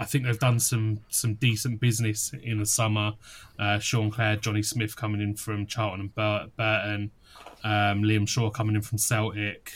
I 0.00 0.04
think 0.04 0.24
they've 0.24 0.38
done 0.38 0.60
some 0.60 1.00
some 1.08 1.34
decent 1.34 1.80
business 1.80 2.32
in 2.42 2.58
the 2.58 2.66
summer. 2.66 3.12
Uh, 3.58 3.78
Sean 3.78 4.10
Clare, 4.10 4.36
Johnny 4.36 4.62
Smith 4.62 4.94
coming 4.96 5.20
in 5.20 5.34
from 5.34 5.66
Charlton 5.66 6.00
and 6.00 6.14
Bur- 6.14 6.48
Burton, 6.56 7.10
um, 7.64 8.02
Liam 8.02 8.28
Shaw 8.28 8.50
coming 8.50 8.76
in 8.76 8.82
from 8.82 8.98
Celtic. 8.98 9.72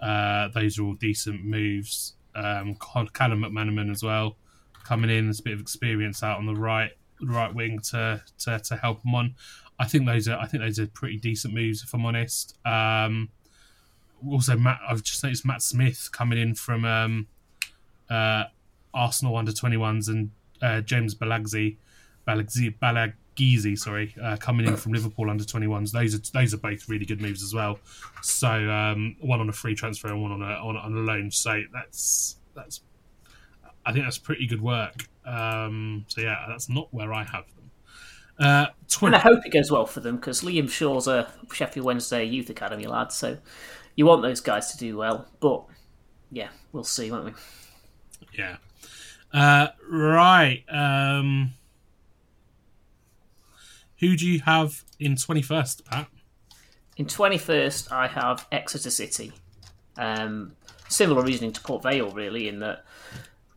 Uh, 0.00 0.48
those 0.48 0.78
are 0.78 0.84
all 0.84 0.94
decent 0.94 1.44
moves. 1.44 2.14
Um, 2.34 2.76
Callum 2.76 3.42
McManaman 3.42 3.90
as 3.90 4.02
well 4.02 4.36
coming 4.84 5.10
in. 5.10 5.26
There's 5.26 5.40
a 5.40 5.42
bit 5.42 5.54
of 5.54 5.60
experience 5.60 6.22
out 6.22 6.38
on 6.38 6.46
the 6.46 6.54
right 6.54 6.90
right 7.22 7.54
wing 7.54 7.78
to 7.90 8.22
to, 8.40 8.58
to 8.58 8.76
help 8.76 9.04
him 9.04 9.14
on. 9.14 9.34
I 9.78 9.86
think 9.86 10.06
those 10.06 10.28
are 10.28 10.38
I 10.38 10.46
think 10.46 10.62
those 10.62 10.78
are 10.78 10.86
pretty 10.86 11.16
decent 11.16 11.54
moves 11.54 11.82
if 11.82 11.94
I'm 11.94 12.04
honest. 12.04 12.56
Um, 12.66 13.30
also, 14.28 14.56
Matt 14.56 14.80
I've 14.88 15.02
just 15.02 15.22
noticed 15.22 15.46
Matt 15.46 15.62
Smith 15.62 16.10
coming 16.12 16.38
in 16.38 16.54
from 16.54 16.84
um, 16.84 17.28
uh, 18.08 18.44
Arsenal 18.92 19.36
under 19.36 19.52
21s 19.52 20.08
and 20.08 20.30
uh, 20.60 20.80
James 20.82 21.14
Balagzi, 21.14 21.76
Balagzi, 22.26 22.74
Balagizi, 23.40 23.78
sorry, 23.78 24.14
uh, 24.22 24.36
coming 24.36 24.66
in 24.66 24.76
from 24.76 24.92
Liverpool 24.92 25.30
under 25.30 25.44
21s. 25.44 25.92
Those 25.92 26.14
are 26.14 26.18
those 26.32 26.54
are 26.54 26.58
both 26.58 26.88
really 26.88 27.04
good 27.06 27.20
moves 27.20 27.42
as 27.42 27.54
well. 27.54 27.78
So 28.22 28.48
um, 28.48 29.16
one 29.20 29.40
on 29.40 29.48
a 29.48 29.52
free 29.52 29.74
transfer 29.74 30.08
and 30.08 30.22
one 30.22 30.32
on 30.32 30.42
a 30.42 30.54
on, 30.54 30.76
on 30.76 30.92
a 30.92 30.98
loan. 31.00 31.30
So 31.30 31.62
that's 31.72 32.36
that's 32.54 32.80
I 33.84 33.92
think 33.92 34.04
that's 34.04 34.18
pretty 34.18 34.46
good 34.46 34.60
work. 34.60 35.06
Um, 35.24 36.04
so 36.08 36.20
yeah, 36.20 36.44
that's 36.48 36.68
not 36.68 36.92
where 36.92 37.12
I 37.12 37.24
have 37.24 37.44
them. 37.54 37.70
Uh, 38.38 38.66
tw- 38.88 39.02
And 39.04 39.16
I 39.16 39.18
hope 39.18 39.44
it 39.44 39.50
goes 39.50 39.70
well 39.70 39.86
for 39.86 40.00
them 40.00 40.16
because 40.16 40.42
Liam 40.42 40.70
Shaw's 40.70 41.08
a 41.08 41.30
Sheffield 41.52 41.84
Wednesday 41.86 42.24
Youth 42.24 42.48
Academy 42.50 42.86
lad, 42.86 43.12
so 43.12 43.36
you 43.96 44.06
want 44.06 44.22
those 44.22 44.40
guys 44.40 44.72
to 44.72 44.78
do 44.78 44.96
well. 44.96 45.26
But 45.40 45.64
yeah, 46.30 46.48
we'll 46.72 46.84
see, 46.84 47.10
won't 47.10 47.26
we? 47.26 47.32
Yeah. 48.32 48.56
Uh, 49.32 49.68
right. 49.90 50.64
Um, 50.68 51.54
who 54.00 54.16
do 54.16 54.26
you 54.26 54.40
have 54.40 54.84
in 54.98 55.14
21st, 55.14 55.84
Pat? 55.84 56.08
In 56.96 57.06
21st, 57.06 57.92
I 57.92 58.08
have 58.08 58.46
Exeter 58.50 58.90
City. 58.90 59.32
Um, 59.96 60.56
similar 60.88 61.22
reasoning 61.22 61.52
to 61.52 61.60
Port 61.60 61.82
Vale, 61.82 62.10
really, 62.10 62.48
in 62.48 62.60
that 62.60 62.84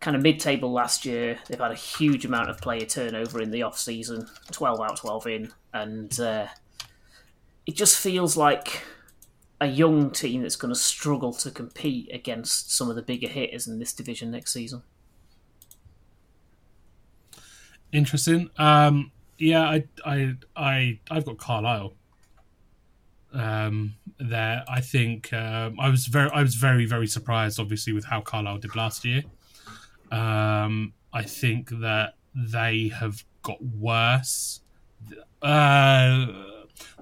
kind 0.00 0.16
of 0.16 0.22
mid-table 0.22 0.70
last 0.70 1.06
year, 1.06 1.38
they've 1.48 1.58
had 1.58 1.70
a 1.70 1.76
huge 1.76 2.24
amount 2.26 2.50
of 2.50 2.58
player 2.58 2.84
turnover 2.84 3.40
in 3.40 3.50
the 3.50 3.62
off-season, 3.62 4.28
12 4.52 4.80
out, 4.80 4.96
12 4.98 5.26
in, 5.26 5.52
and 5.72 6.20
uh, 6.20 6.46
it 7.66 7.74
just 7.74 7.98
feels 7.98 8.36
like 8.36 8.82
a 9.60 9.66
young 9.66 10.10
team 10.10 10.42
that's 10.42 10.56
going 10.56 10.72
to 10.72 10.78
struggle 10.78 11.32
to 11.32 11.50
compete 11.50 12.10
against 12.12 12.70
some 12.70 12.90
of 12.90 12.96
the 12.96 13.02
bigger 13.02 13.28
hitters 13.28 13.66
in 13.66 13.78
this 13.78 13.94
division 13.94 14.30
next 14.30 14.52
season. 14.52 14.82
Interesting. 17.92 18.50
Um, 18.58 19.12
yeah, 19.44 19.62
I, 19.62 19.84
I, 20.06 20.36
I, 20.56 20.98
I've 21.10 21.26
got 21.26 21.38
Carlisle. 21.38 21.94
Um, 23.32 23.94
there, 24.18 24.64
I 24.68 24.80
think 24.80 25.32
um, 25.32 25.78
I 25.78 25.90
was 25.90 26.06
very, 26.06 26.30
I 26.30 26.42
was 26.42 26.54
very, 26.54 26.86
very 26.86 27.06
surprised, 27.06 27.60
obviously, 27.60 27.92
with 27.92 28.04
how 28.04 28.20
Carlisle 28.20 28.58
did 28.58 28.74
last 28.74 29.04
year. 29.04 29.22
Um, 30.10 30.94
I 31.12 31.22
think 31.24 31.70
that 31.80 32.14
they 32.34 32.88
have 32.88 33.24
got 33.42 33.62
worse. 33.62 34.60
Uh, 35.42 36.26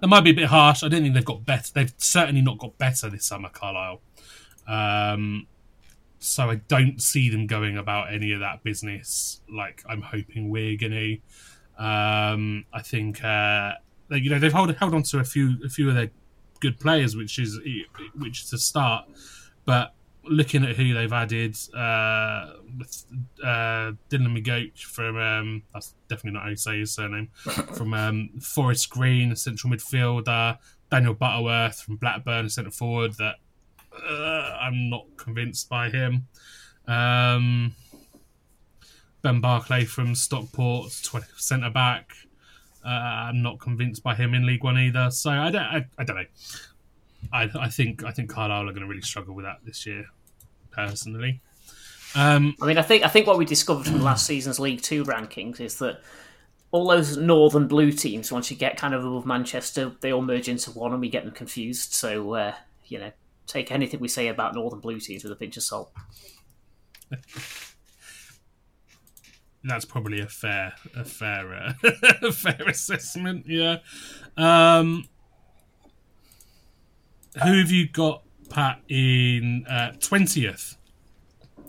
that 0.01 0.09
might 0.09 0.25
be 0.25 0.31
a 0.31 0.35
bit 0.35 0.47
harsh. 0.47 0.83
I 0.83 0.89
don't 0.89 1.03
think 1.03 1.15
they've 1.15 1.25
got 1.25 1.45
better. 1.45 1.71
They've 1.73 1.95
certainly 1.97 2.43
not 2.43 2.59
got 2.59 2.77
better 2.77 3.09
this 3.09 3.25
summer, 3.25 3.51
Carlisle. 3.51 4.01
Um, 4.67 5.47
so 6.19 6.51
I 6.51 6.57
don't 6.57 7.01
see 7.01 7.29
them 7.29 7.47
going 7.47 7.77
about 7.77 8.13
any 8.13 8.33
of 8.33 8.41
that 8.41 8.63
business 8.63 9.41
like 9.49 9.83
I'm 9.89 10.03
hoping 10.03 10.51
we're 10.51 10.77
going 10.77 10.93
to. 10.93 11.19
Um, 11.83 12.65
I 12.73 12.81
think 12.81 13.25
uh, 13.25 13.73
you 14.11 14.31
know 14.31 14.39
they've 14.39 14.53
held 14.53 14.75
held 14.77 14.95
on 14.95 15.03
to 15.05 15.19
a 15.19 15.25
few 15.25 15.57
a 15.65 15.69
few 15.69 15.89
of 15.89 15.97
their 15.97 16.11
good 16.61 16.79
players, 16.79 17.17
which 17.17 17.39
is 17.39 17.59
which 18.15 18.43
is 18.43 18.53
a 18.53 18.59
start. 18.59 19.07
But 19.65 19.95
looking 20.25 20.65
at 20.65 20.77
who 20.77 20.95
they've 20.95 21.13
added, 21.13 21.57
uh, 21.75 22.53
with, 22.79 23.05
uh, 23.43 23.93
Dylan 24.09 24.33
McGoach 24.39 24.85
from 24.85 25.17
um, 25.17 25.63
that's 25.75 25.95
definitely 26.09 26.33
not 26.33 26.45
how 26.45 26.51
you 26.51 26.57
say 26.57 26.79
his 26.79 26.93
surname 26.93 27.31
from 27.75 27.95
um, 27.95 28.31
Forest 28.41 28.89
Green, 28.91 29.35
central 29.35 29.73
midfielder. 29.73 30.59
Daniel 30.89 31.15
Butterworth 31.15 31.81
from 31.81 31.97
Blackburn, 31.97 32.49
centre 32.49 32.71
forward. 32.71 33.15
That 33.19 33.37
uh, 34.09 34.57
I'm 34.61 34.89
not 34.89 35.07
convinced 35.17 35.69
by 35.69 35.89
him. 35.91 36.29
Um, 36.87 37.75
ben 39.23 39.41
Barclay 39.41 39.85
from 39.85 40.15
Stockport, 40.15 40.91
centre 40.91 41.71
back. 41.71 42.13
Uh, 42.85 42.89
I'm 42.89 43.43
not 43.43 43.61
convinced 43.61 44.03
by 44.03 44.15
him 44.15 44.35
in 44.35 44.45
League 44.45 44.65
One 44.65 44.77
either. 44.77 45.11
So 45.11 45.31
I 45.31 45.51
don't. 45.51 45.63
I, 45.63 45.87
I 45.99 46.05
don't 46.05 46.17
know. 46.17 46.25
I, 47.33 47.49
I 47.61 47.69
think 47.69 48.05
I 48.05 48.11
think 48.11 48.29
Carlisle 48.29 48.69
are 48.69 48.73
going 48.73 48.83
to 48.83 48.89
really 48.89 49.03
struggle 49.03 49.35
with 49.35 49.45
that 49.45 49.59
this 49.65 49.87
year, 49.87 50.07
personally. 50.73 51.41
Um, 52.15 52.57
I 52.61 52.67
mean, 52.67 52.79
I 52.79 52.83
think 52.83 53.05
I 53.05 53.09
think 53.09 53.27
what 53.27 53.39
we 53.39 53.45
discovered 53.45 53.87
from 53.87 54.03
last 54.03 54.27
season's 54.27 54.59
League 54.59 54.83
Two 54.83 55.05
rankings 55.05 55.61
is 55.61 55.79
that 55.79 56.01
all 56.73 56.89
those 56.89 57.17
northern 57.17 57.69
blue 57.69 57.93
teams, 57.93 58.33
once 58.33 58.51
you 58.51 58.57
get 58.57 58.77
kind 58.77 58.95
of 58.95 59.05
above 59.05 59.27
Manchester, 59.27 59.93
they 60.01 60.13
all 60.13 60.23
merge 60.23 60.49
into 60.49 60.71
one, 60.73 60.93
and 60.93 61.01
we 61.01 61.09
get 61.09 61.25
them 61.25 61.33
confused. 61.33 61.93
So 61.93 62.35
uh, 62.35 62.55
you 62.87 62.99
know, 62.99 63.13
take 63.47 63.71
anything 63.71 64.01
we 64.01 64.09
say 64.09 64.29
about 64.29 64.55
northern 64.55 64.81
blue 64.81 64.99
teams 64.99 65.23
with 65.23 65.33
a 65.33 65.37
pinch 65.37 65.57
of 65.57 65.63
salt. 65.63 65.93
that's 69.65 69.85
probably 69.85 70.21
a 70.21 70.27
fair 70.27 70.75
a 70.97 71.05
fair 71.05 71.55
uh, 71.55 71.73
a 72.23 72.33
fair 72.33 72.69
assessment. 72.69 73.47
Yeah. 73.47 73.79
Um, 74.37 75.09
who 77.43 77.59
have 77.59 77.71
you 77.71 77.89
got, 77.89 78.23
Pat, 78.51 78.81
in 78.89 79.67
twentieth? 80.01 80.77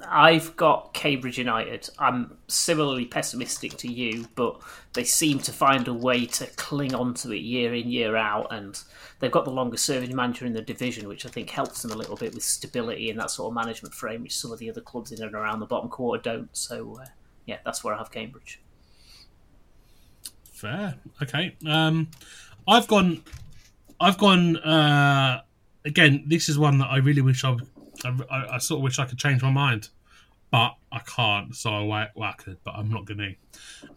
I've 0.09 0.55
got 0.55 0.93
Cambridge 0.93 1.37
United. 1.37 1.89
I'm 1.97 2.37
similarly 2.47 3.05
pessimistic 3.05 3.77
to 3.77 3.91
you, 3.91 4.27
but 4.35 4.59
they 4.93 5.03
seem 5.03 5.39
to 5.39 5.51
find 5.51 5.87
a 5.87 5.93
way 5.93 6.25
to 6.25 6.47
cling 6.55 6.93
on 6.93 7.13
to 7.15 7.31
it 7.31 7.39
year 7.39 7.73
in, 7.73 7.89
year 7.89 8.15
out, 8.15 8.47
and 8.51 8.79
they've 9.19 9.31
got 9.31 9.45
the 9.45 9.51
longest 9.51 9.85
serving 9.85 10.15
manager 10.15 10.45
in 10.45 10.53
the 10.53 10.61
division, 10.61 11.07
which 11.07 11.25
I 11.25 11.29
think 11.29 11.49
helps 11.49 11.81
them 11.81 11.91
a 11.91 11.95
little 11.95 12.15
bit 12.15 12.33
with 12.33 12.43
stability 12.43 13.09
and 13.09 13.19
that 13.19 13.31
sort 13.31 13.51
of 13.51 13.55
management 13.55 13.93
frame, 13.93 14.23
which 14.23 14.37
some 14.37 14.51
of 14.51 14.59
the 14.59 14.69
other 14.69 14.81
clubs 14.81 15.11
in 15.11 15.23
and 15.23 15.33
around 15.33 15.59
the 15.59 15.65
bottom 15.65 15.89
quarter 15.89 16.21
don't. 16.21 16.55
So, 16.55 16.99
uh, 17.01 17.05
yeah, 17.45 17.57
that's 17.65 17.83
where 17.83 17.93
I 17.93 17.97
have 17.97 18.11
Cambridge. 18.11 18.59
Fair. 20.51 20.95
Okay. 21.21 21.55
Um, 21.67 22.09
I've 22.67 22.87
gone. 22.87 23.23
I've 23.99 24.17
gone. 24.17 24.57
Uh, 24.57 25.41
again, 25.85 26.23
this 26.27 26.49
is 26.49 26.57
one 26.57 26.77
that 26.79 26.87
I 26.89 26.97
really 26.97 27.21
wish 27.21 27.43
I, 27.43 27.57
I, 28.05 28.45
I 28.53 28.57
sort 28.59 28.79
of 28.79 28.83
wish 28.83 28.99
I 28.99 29.05
could 29.05 29.17
change 29.17 29.41
my 29.41 29.51
mind, 29.51 29.89
but 30.51 30.75
I 30.91 30.99
can't. 30.99 31.55
So 31.55 31.69
I 31.69 32.09
well, 32.15 32.29
I 32.29 32.33
could, 32.33 32.57
but 32.63 32.75
I'm 32.75 32.89
not 32.89 33.05
going 33.05 33.17
to. 33.17 33.35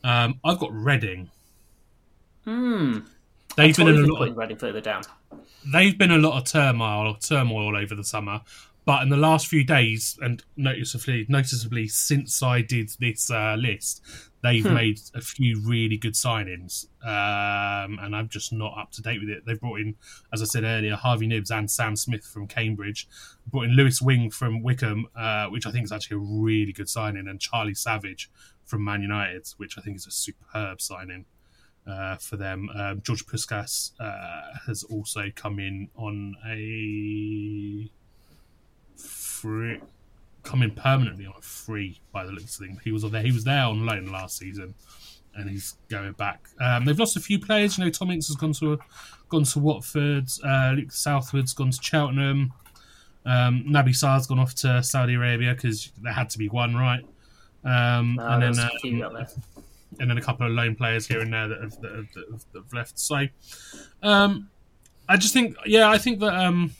Um, 0.08 0.40
I've 0.44 0.58
got 0.58 0.72
Reading. 0.72 1.30
Hmm. 2.44 3.00
They've 3.56 3.76
been 3.76 3.88
in 3.88 4.04
a 4.04 4.12
lot. 4.12 4.28
Of, 4.28 4.36
Reading 4.36 4.56
further 4.56 4.80
down. 4.80 5.02
they've 5.72 5.96
been 5.96 6.10
a 6.10 6.18
lot 6.18 6.36
of 6.36 6.44
turmoil, 6.44 7.14
turmoil 7.14 7.76
over 7.76 7.94
the 7.94 8.04
summer. 8.04 8.40
But 8.86 9.02
in 9.02 9.08
the 9.08 9.16
last 9.16 9.48
few 9.48 9.64
days, 9.64 10.16
and 10.22 10.44
noticeably, 10.56 11.26
noticeably 11.28 11.88
since 11.88 12.40
I 12.40 12.62
did 12.62 12.90
this 13.00 13.28
uh, 13.32 13.56
list, 13.58 14.00
they've 14.44 14.64
made 14.64 15.00
a 15.12 15.20
few 15.20 15.60
really 15.60 15.96
good 15.96 16.14
signings, 16.14 16.86
um, 17.02 17.98
and 18.00 18.14
I'm 18.14 18.28
just 18.28 18.52
not 18.52 18.78
up 18.78 18.92
to 18.92 19.02
date 19.02 19.18
with 19.20 19.28
it. 19.28 19.44
They've 19.44 19.60
brought 19.60 19.80
in, 19.80 19.96
as 20.32 20.40
I 20.40 20.44
said 20.44 20.62
earlier, 20.62 20.94
Harvey 20.94 21.26
Knibbs 21.26 21.50
and 21.50 21.68
Sam 21.68 21.96
Smith 21.96 22.24
from 22.24 22.46
Cambridge. 22.46 23.08
Brought 23.48 23.64
in 23.64 23.72
Lewis 23.72 24.00
Wing 24.00 24.30
from 24.30 24.62
Wycombe, 24.62 25.08
uh, 25.16 25.46
which 25.46 25.66
I 25.66 25.72
think 25.72 25.84
is 25.84 25.90
actually 25.90 26.18
a 26.18 26.20
really 26.20 26.72
good 26.72 26.88
signing, 26.88 27.26
and 27.26 27.40
Charlie 27.40 27.74
Savage 27.74 28.30
from 28.64 28.84
Man 28.84 29.02
United, 29.02 29.48
which 29.56 29.76
I 29.76 29.80
think 29.80 29.96
is 29.96 30.06
a 30.06 30.12
superb 30.12 30.80
signing. 30.80 31.24
Uh, 31.84 32.16
for 32.16 32.36
them, 32.36 32.68
um, 32.74 33.00
George 33.02 33.26
Puskas 33.26 33.92
uh, 34.00 34.58
has 34.66 34.82
also 34.84 35.30
come 35.34 35.58
in 35.58 35.88
on 35.96 36.34
a 36.44 37.90
free, 39.46 39.80
come 40.42 40.62
in 40.62 40.70
permanently 40.72 41.26
on 41.26 41.34
a 41.38 41.42
free 41.42 42.00
by 42.12 42.24
the 42.24 42.32
looks 42.32 42.58
of 42.58 42.66
things. 42.66 42.80
He 42.82 42.92
was 42.92 43.02
there. 43.02 43.22
He 43.22 43.32
was 43.32 43.44
there 43.44 43.64
on 43.64 43.86
loan 43.86 44.06
last 44.06 44.38
season, 44.38 44.74
and 45.34 45.48
he's 45.48 45.76
going 45.88 46.12
back. 46.12 46.48
Um, 46.60 46.84
they've 46.84 46.98
lost 46.98 47.16
a 47.16 47.20
few 47.20 47.38
players. 47.38 47.78
You 47.78 47.84
know, 47.84 47.90
Tom 47.90 48.10
Ince 48.10 48.28
has 48.28 48.36
gone 48.36 48.52
to 48.54 48.78
gone 49.28 49.44
to 49.44 49.58
Watford. 49.58 50.28
Uh, 50.44 50.72
Luke 50.76 50.92
Southwood's 50.92 51.52
gone 51.52 51.70
to 51.70 51.82
Cheltenham. 51.82 52.52
Um, 53.24 53.64
Naby 53.68 53.94
Sarr's 53.94 54.26
gone 54.26 54.38
off 54.38 54.54
to 54.56 54.82
Saudi 54.82 55.14
Arabia 55.14 55.54
because 55.54 55.90
there 56.00 56.12
had 56.12 56.30
to 56.30 56.38
be 56.38 56.48
one, 56.48 56.76
right? 56.76 57.04
Um, 57.64 58.18
and 58.20 58.42
then 58.42 58.58
a 58.58 58.70
few 58.80 59.04
out 59.04 59.14
there. 59.14 59.28
and 59.98 60.08
then 60.08 60.18
a 60.18 60.22
couple 60.22 60.46
of 60.46 60.52
loan 60.52 60.76
players 60.76 61.06
here 61.06 61.20
and 61.20 61.32
there 61.32 61.48
that 61.48 61.60
have, 61.60 61.80
that 61.80 61.92
have, 61.92 62.12
that 62.14 62.24
have, 62.30 62.44
that 62.52 62.62
have 62.62 62.72
left. 62.72 62.98
So, 62.98 63.26
um, 64.02 64.48
I 65.08 65.16
just 65.16 65.32
think, 65.32 65.56
yeah, 65.66 65.90
I 65.90 65.98
think 65.98 66.20
that 66.20 66.34
um, 66.34 66.72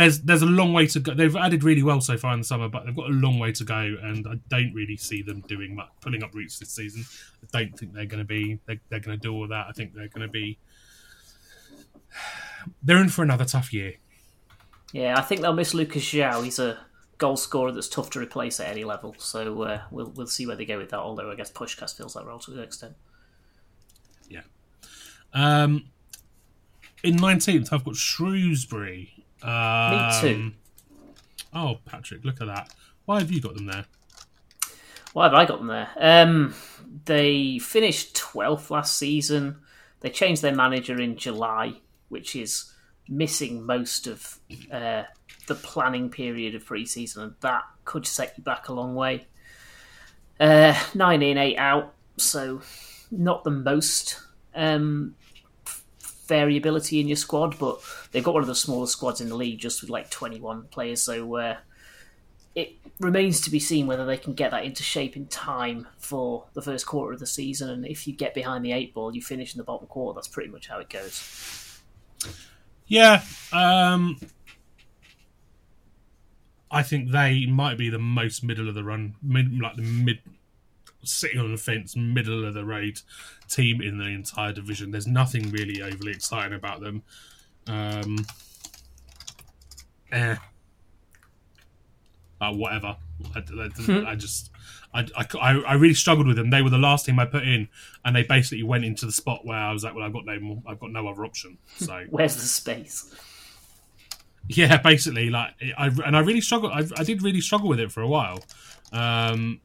there's 0.00 0.20
there's 0.22 0.42
a 0.42 0.46
long 0.46 0.72
way 0.72 0.86
to 0.86 1.00
go. 1.00 1.12
They've 1.14 1.36
added 1.36 1.62
really 1.62 1.82
well 1.82 2.00
so 2.00 2.16
far 2.16 2.32
in 2.32 2.40
the 2.40 2.44
summer, 2.44 2.68
but 2.68 2.86
they've 2.86 2.96
got 2.96 3.10
a 3.10 3.12
long 3.12 3.38
way 3.38 3.52
to 3.52 3.64
go, 3.64 3.96
and 4.02 4.26
I 4.26 4.34
don't 4.48 4.72
really 4.72 4.96
see 4.96 5.22
them 5.22 5.40
doing 5.46 5.74
much, 5.74 5.88
pulling 6.00 6.22
up 6.22 6.34
roots 6.34 6.58
this 6.58 6.70
season. 6.70 7.04
I 7.42 7.58
don't 7.58 7.78
think 7.78 7.92
they're 7.92 8.06
going 8.06 8.18
to 8.18 8.24
be 8.24 8.58
they're, 8.66 8.80
they're 8.88 9.00
going 9.00 9.18
to 9.18 9.22
do 9.22 9.32
all 9.32 9.46
that. 9.48 9.66
I 9.68 9.72
think 9.72 9.94
they're 9.94 10.08
going 10.08 10.26
to 10.26 10.32
be 10.32 10.58
they're 12.82 12.96
in 12.96 13.10
for 13.10 13.22
another 13.22 13.44
tough 13.44 13.72
year. 13.72 13.94
Yeah, 14.92 15.18
I 15.18 15.22
think 15.22 15.42
they'll 15.42 15.52
miss 15.52 15.74
Lucas 15.74 16.02
João. 16.02 16.44
He's 16.44 16.58
a 16.58 16.78
goal 17.18 17.36
scorer 17.36 17.70
that's 17.70 17.88
tough 17.88 18.08
to 18.10 18.18
replace 18.18 18.58
at 18.58 18.68
any 18.68 18.84
level. 18.84 19.14
So 19.18 19.62
uh, 19.62 19.82
we'll 19.90 20.12
we'll 20.16 20.26
see 20.26 20.46
where 20.46 20.56
they 20.56 20.64
go 20.64 20.78
with 20.78 20.90
that. 20.90 20.98
Although 20.98 21.30
I 21.30 21.34
guess 21.34 21.52
Pushkas 21.52 21.94
fills 21.94 22.14
that 22.14 22.24
role 22.24 22.38
to 22.40 22.52
an 22.52 22.60
extent. 22.60 22.94
Yeah. 24.30 24.42
Um, 25.34 25.90
in 27.04 27.16
nineteenth, 27.16 27.70
I've 27.70 27.84
got 27.84 27.96
Shrewsbury. 27.96 29.19
Um, 29.42 29.90
Me 29.90 30.20
too. 30.20 30.52
Oh, 31.52 31.78
Patrick, 31.84 32.24
look 32.24 32.40
at 32.40 32.46
that. 32.46 32.72
Why 33.04 33.18
have 33.18 33.30
you 33.30 33.40
got 33.40 33.54
them 33.54 33.66
there? 33.66 33.86
Why 35.12 35.24
have 35.24 35.34
I 35.34 35.44
got 35.44 35.58
them 35.58 35.66
there? 35.66 35.90
Um, 35.98 36.54
they 37.06 37.58
finished 37.58 38.14
12th 38.16 38.70
last 38.70 38.96
season. 38.96 39.56
They 40.00 40.10
changed 40.10 40.42
their 40.42 40.54
manager 40.54 41.00
in 41.00 41.16
July, 41.16 41.74
which 42.08 42.36
is 42.36 42.72
missing 43.08 43.66
most 43.66 44.06
of 44.06 44.38
uh, 44.70 45.02
the 45.48 45.54
planning 45.56 46.08
period 46.10 46.54
of 46.54 46.64
pre-season, 46.64 47.22
and 47.24 47.34
that 47.40 47.64
could 47.84 48.06
set 48.06 48.34
you 48.38 48.44
back 48.44 48.68
a 48.68 48.72
long 48.72 48.94
way. 48.94 49.26
Uh, 50.38 50.78
nine 50.94 51.22
in, 51.22 51.36
eight 51.36 51.56
out, 51.56 51.92
so 52.16 52.62
not 53.10 53.42
the 53.44 53.50
most 53.50 54.20
um, 54.54 55.16
variability 56.30 57.00
in 57.00 57.08
your 57.08 57.16
squad, 57.16 57.58
but 57.58 57.80
they've 58.12 58.24
got 58.24 58.32
one 58.32 58.42
of 58.42 58.46
the 58.48 58.54
smallest 58.54 58.94
squads 58.94 59.20
in 59.20 59.28
the 59.28 59.36
league, 59.36 59.58
just 59.58 59.82
with 59.82 59.90
like 59.90 60.08
21 60.08 60.68
players. 60.70 61.02
So 61.02 61.36
uh, 61.36 61.56
it 62.54 62.76
remains 63.00 63.40
to 63.42 63.50
be 63.50 63.58
seen 63.58 63.86
whether 63.86 64.06
they 64.06 64.16
can 64.16 64.32
get 64.32 64.52
that 64.52 64.64
into 64.64 64.82
shape 64.82 65.16
in 65.16 65.26
time 65.26 65.86
for 65.98 66.46
the 66.54 66.62
first 66.62 66.86
quarter 66.86 67.12
of 67.12 67.20
the 67.20 67.26
season. 67.26 67.68
And 67.68 67.84
if 67.84 68.06
you 68.06 68.14
get 68.14 68.32
behind 68.32 68.64
the 68.64 68.72
eight 68.72 68.94
ball, 68.94 69.14
you 69.14 69.20
finish 69.20 69.54
in 69.54 69.58
the 69.58 69.64
bottom 69.64 69.88
quarter. 69.88 70.16
That's 70.16 70.28
pretty 70.28 70.50
much 70.50 70.68
how 70.68 70.78
it 70.78 70.88
goes. 70.88 71.82
Yeah, 72.86 73.22
um, 73.52 74.18
I 76.70 76.82
think 76.82 77.10
they 77.10 77.46
might 77.46 77.76
be 77.76 77.90
the 77.90 77.98
most 77.98 78.42
middle 78.44 78.68
of 78.68 78.74
the 78.74 78.84
run, 78.84 79.14
mid, 79.22 79.60
like 79.60 79.76
the 79.76 79.82
mid, 79.82 80.20
sitting 81.02 81.40
on 81.40 81.50
the 81.50 81.58
fence, 81.58 81.96
middle 81.96 82.44
of 82.44 82.54
the 82.54 82.64
road 82.64 83.00
team 83.48 83.80
in 83.80 83.98
the 83.98 84.06
entire 84.06 84.52
division. 84.52 84.90
There's 84.90 85.06
nothing 85.06 85.50
really 85.50 85.82
overly 85.82 86.12
exciting 86.12 86.54
about 86.54 86.80
them. 86.80 87.02
Um, 87.66 88.26
eh, 90.12 90.36
uh, 92.40 92.52
whatever. 92.52 92.96
I, 93.34 93.38
I, 93.38 94.10
I 94.12 94.14
just, 94.14 94.50
I, 94.94 95.06
I, 95.16 95.60
I 95.60 95.74
really 95.74 95.94
struggled 95.94 96.26
with 96.26 96.36
them. 96.36 96.50
They 96.50 96.62
were 96.62 96.70
the 96.70 96.78
last 96.78 97.06
team 97.06 97.18
I 97.18 97.26
put 97.26 97.42
in, 97.42 97.68
and 98.04 98.16
they 98.16 98.22
basically 98.22 98.62
went 98.62 98.84
into 98.84 99.06
the 99.06 99.12
spot 99.12 99.44
where 99.44 99.58
I 99.58 99.72
was 99.72 99.84
like, 99.84 99.94
well, 99.94 100.04
I've 100.04 100.12
got 100.12 100.24
no 100.24 100.38
more, 100.40 100.62
I've 100.66 100.80
got 100.80 100.90
no 100.90 101.06
other 101.08 101.24
option. 101.24 101.58
So 101.76 102.04
Where's 102.10 102.34
the 102.36 102.42
space? 102.42 103.14
yeah, 104.48 104.78
basically, 104.78 105.30
like 105.30 105.54
I 105.78 105.88
and 106.04 106.16
I 106.16 106.20
really 106.20 106.40
struggled. 106.40 106.72
I, 106.72 106.84
I 106.96 107.04
did 107.04 107.22
really 107.22 107.40
struggle 107.40 107.68
with 107.68 107.78
it 107.78 107.92
for 107.92 108.00
a 108.00 108.08
while. 108.08 108.42
Um, 108.92 109.60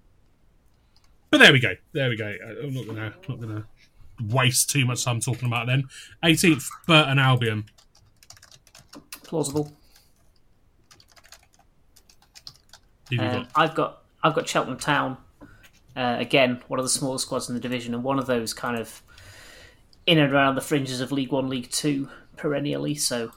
but 1.38 1.43
there 1.43 1.54
we 1.54 1.60
go. 1.60 1.74
There 1.91 2.10
we 2.10 2.15
go. 2.15 2.34
I'm 2.63 2.74
not 2.74 2.86
gonna 2.88 3.13
not 3.28 3.39
gonna 3.39 3.65
waste 4.30 4.69
too 4.69 4.86
much 4.86 5.04
time 5.04 5.19
talking 5.19 5.48
about 5.48 5.67
them. 5.67 5.89
18th, 6.24 6.67
Burton 6.88 7.19
Albion. 7.19 7.65
Plausible. 9.24 9.71
Who 13.10 13.19
Um, 13.19 13.32
got? 13.43 13.52
I've 13.56 13.76
got 13.76 14.04
I've 14.24 14.34
got 14.34 14.48
Cheltenham 14.48 14.80
Town. 14.80 15.17
Uh, 15.95 16.15
again, 16.19 16.62
one 16.67 16.80
of 16.80 16.86
the 16.86 16.89
smaller 16.89 17.17
squads 17.17 17.48
in 17.50 17.56
the 17.56 17.62
division, 17.62 17.93
and 17.93 18.04
one 18.04 18.19
of 18.19 18.26
those 18.26 18.54
kind 18.54 18.78
of 18.78 19.02
in 20.06 20.17
and 20.17 20.32
around 20.32 20.56
the 20.56 20.62
fringes 20.62 21.00
of 21.02 21.12
League 21.12 21.32
One, 21.32 21.50
League 21.50 21.69
Two 21.69 22.10
perennially. 22.38 22.95
So, 22.95 23.32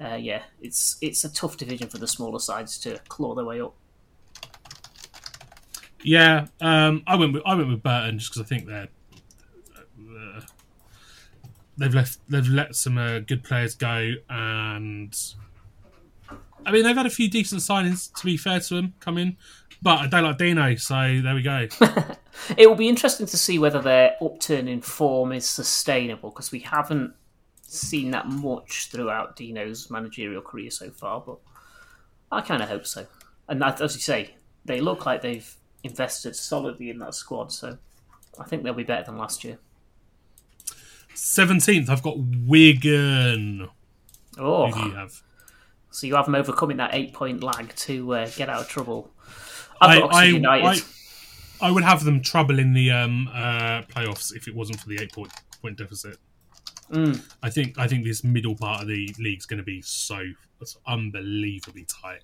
uh, 0.00 0.14
yeah, 0.14 0.42
it's 0.60 0.96
it's 1.00 1.24
a 1.24 1.32
tough 1.32 1.56
division 1.56 1.88
for 1.88 1.98
the 1.98 2.08
smaller 2.08 2.38
sides 2.38 2.78
to 2.78 2.98
claw 3.08 3.34
their 3.34 3.44
way 3.44 3.60
up. 3.60 3.74
Yeah, 6.02 6.46
um, 6.60 7.02
I 7.06 7.16
went 7.16 7.32
with 7.32 7.42
I 7.46 7.54
went 7.54 7.68
with 7.68 7.82
Burton 7.82 8.18
just 8.18 8.32
because 8.32 8.42
I 8.42 8.48
think 8.48 8.66
they're 8.66 8.88
uh, 9.98 10.40
they've 11.78 11.94
left 11.94 12.18
they've 12.28 12.48
let 12.48 12.74
some 12.74 12.98
uh, 12.98 13.20
good 13.20 13.44
players 13.44 13.74
go, 13.74 14.14
and 14.28 15.16
I 16.66 16.72
mean 16.72 16.84
they've 16.84 16.96
had 16.96 17.06
a 17.06 17.10
few 17.10 17.28
decent 17.30 17.60
signings. 17.60 18.12
To 18.18 18.24
be 18.24 18.36
fair 18.36 18.60
to 18.60 18.74
them, 18.74 18.94
come 19.00 19.18
in, 19.18 19.36
but 19.80 20.00
I 20.00 20.06
don't 20.08 20.24
like 20.24 20.38
Dino, 20.38 20.74
so 20.76 21.20
there 21.22 21.34
we 21.34 21.42
go. 21.42 21.68
It 22.56 22.66
will 22.66 22.76
be 22.76 22.88
interesting 22.88 23.26
to 23.26 23.36
see 23.36 23.58
whether 23.58 23.80
their 23.80 24.16
upturn 24.20 24.68
in 24.68 24.80
form 24.80 25.32
is 25.32 25.46
sustainable 25.46 26.30
because 26.30 26.50
we 26.50 26.60
haven't 26.60 27.14
seen 27.62 28.10
that 28.12 28.26
much 28.28 28.88
throughout 28.90 29.36
Dino's 29.36 29.90
managerial 29.90 30.42
career 30.42 30.70
so 30.70 30.90
far. 30.90 31.20
But 31.20 31.38
I 32.30 32.40
kind 32.40 32.62
of 32.62 32.68
hope 32.68 32.86
so. 32.86 33.06
And 33.48 33.60
that, 33.60 33.80
as 33.80 33.94
you 33.94 34.00
say, 34.00 34.34
they 34.64 34.80
look 34.80 35.06
like 35.06 35.22
they've 35.22 35.56
invested 35.84 36.36
solidly 36.36 36.90
in 36.90 36.98
that 36.98 37.14
squad, 37.14 37.52
so 37.52 37.78
I 38.38 38.44
think 38.44 38.62
they'll 38.62 38.74
be 38.74 38.84
better 38.84 39.04
than 39.04 39.18
last 39.18 39.44
year. 39.44 39.58
Seventeenth, 41.14 41.90
I've 41.90 42.02
got 42.02 42.16
Wigan. 42.18 43.68
Oh, 44.38 44.66
Who 44.66 44.82
do 44.82 44.88
you 44.88 44.94
have? 44.94 45.22
so 45.92 46.06
you 46.06 46.14
have 46.14 46.24
them 46.24 46.34
overcoming 46.34 46.78
that 46.78 46.94
eight-point 46.94 47.42
lag 47.42 47.74
to 47.76 48.14
uh, 48.14 48.30
get 48.34 48.48
out 48.48 48.62
of 48.62 48.68
trouble. 48.68 49.10
I've 49.80 50.00
got 50.00 50.02
I, 50.02 50.06
Oxford 50.06 50.18
I, 50.18 50.24
United. 50.24 50.84
I, 51.60 51.66
I 51.68 51.70
would 51.70 51.84
have 51.84 52.02
them 52.04 52.22
trouble 52.22 52.58
in 52.58 52.72
the 52.72 52.90
um, 52.90 53.28
uh, 53.28 53.82
playoffs 53.82 54.34
if 54.34 54.48
it 54.48 54.54
wasn't 54.54 54.80
for 54.80 54.88
the 54.88 54.98
eight 55.00 55.12
point 55.12 55.32
point 55.60 55.76
deficit. 55.76 56.16
Mm. 56.90 57.22
I 57.42 57.50
think 57.50 57.78
I 57.78 57.86
think 57.86 58.04
this 58.04 58.24
middle 58.24 58.56
part 58.56 58.82
of 58.82 58.88
the 58.88 59.14
league's 59.18 59.46
going 59.46 59.58
to 59.58 59.64
be 59.64 59.82
so 59.82 60.22
unbelievably 60.86 61.86
tight. 61.88 62.22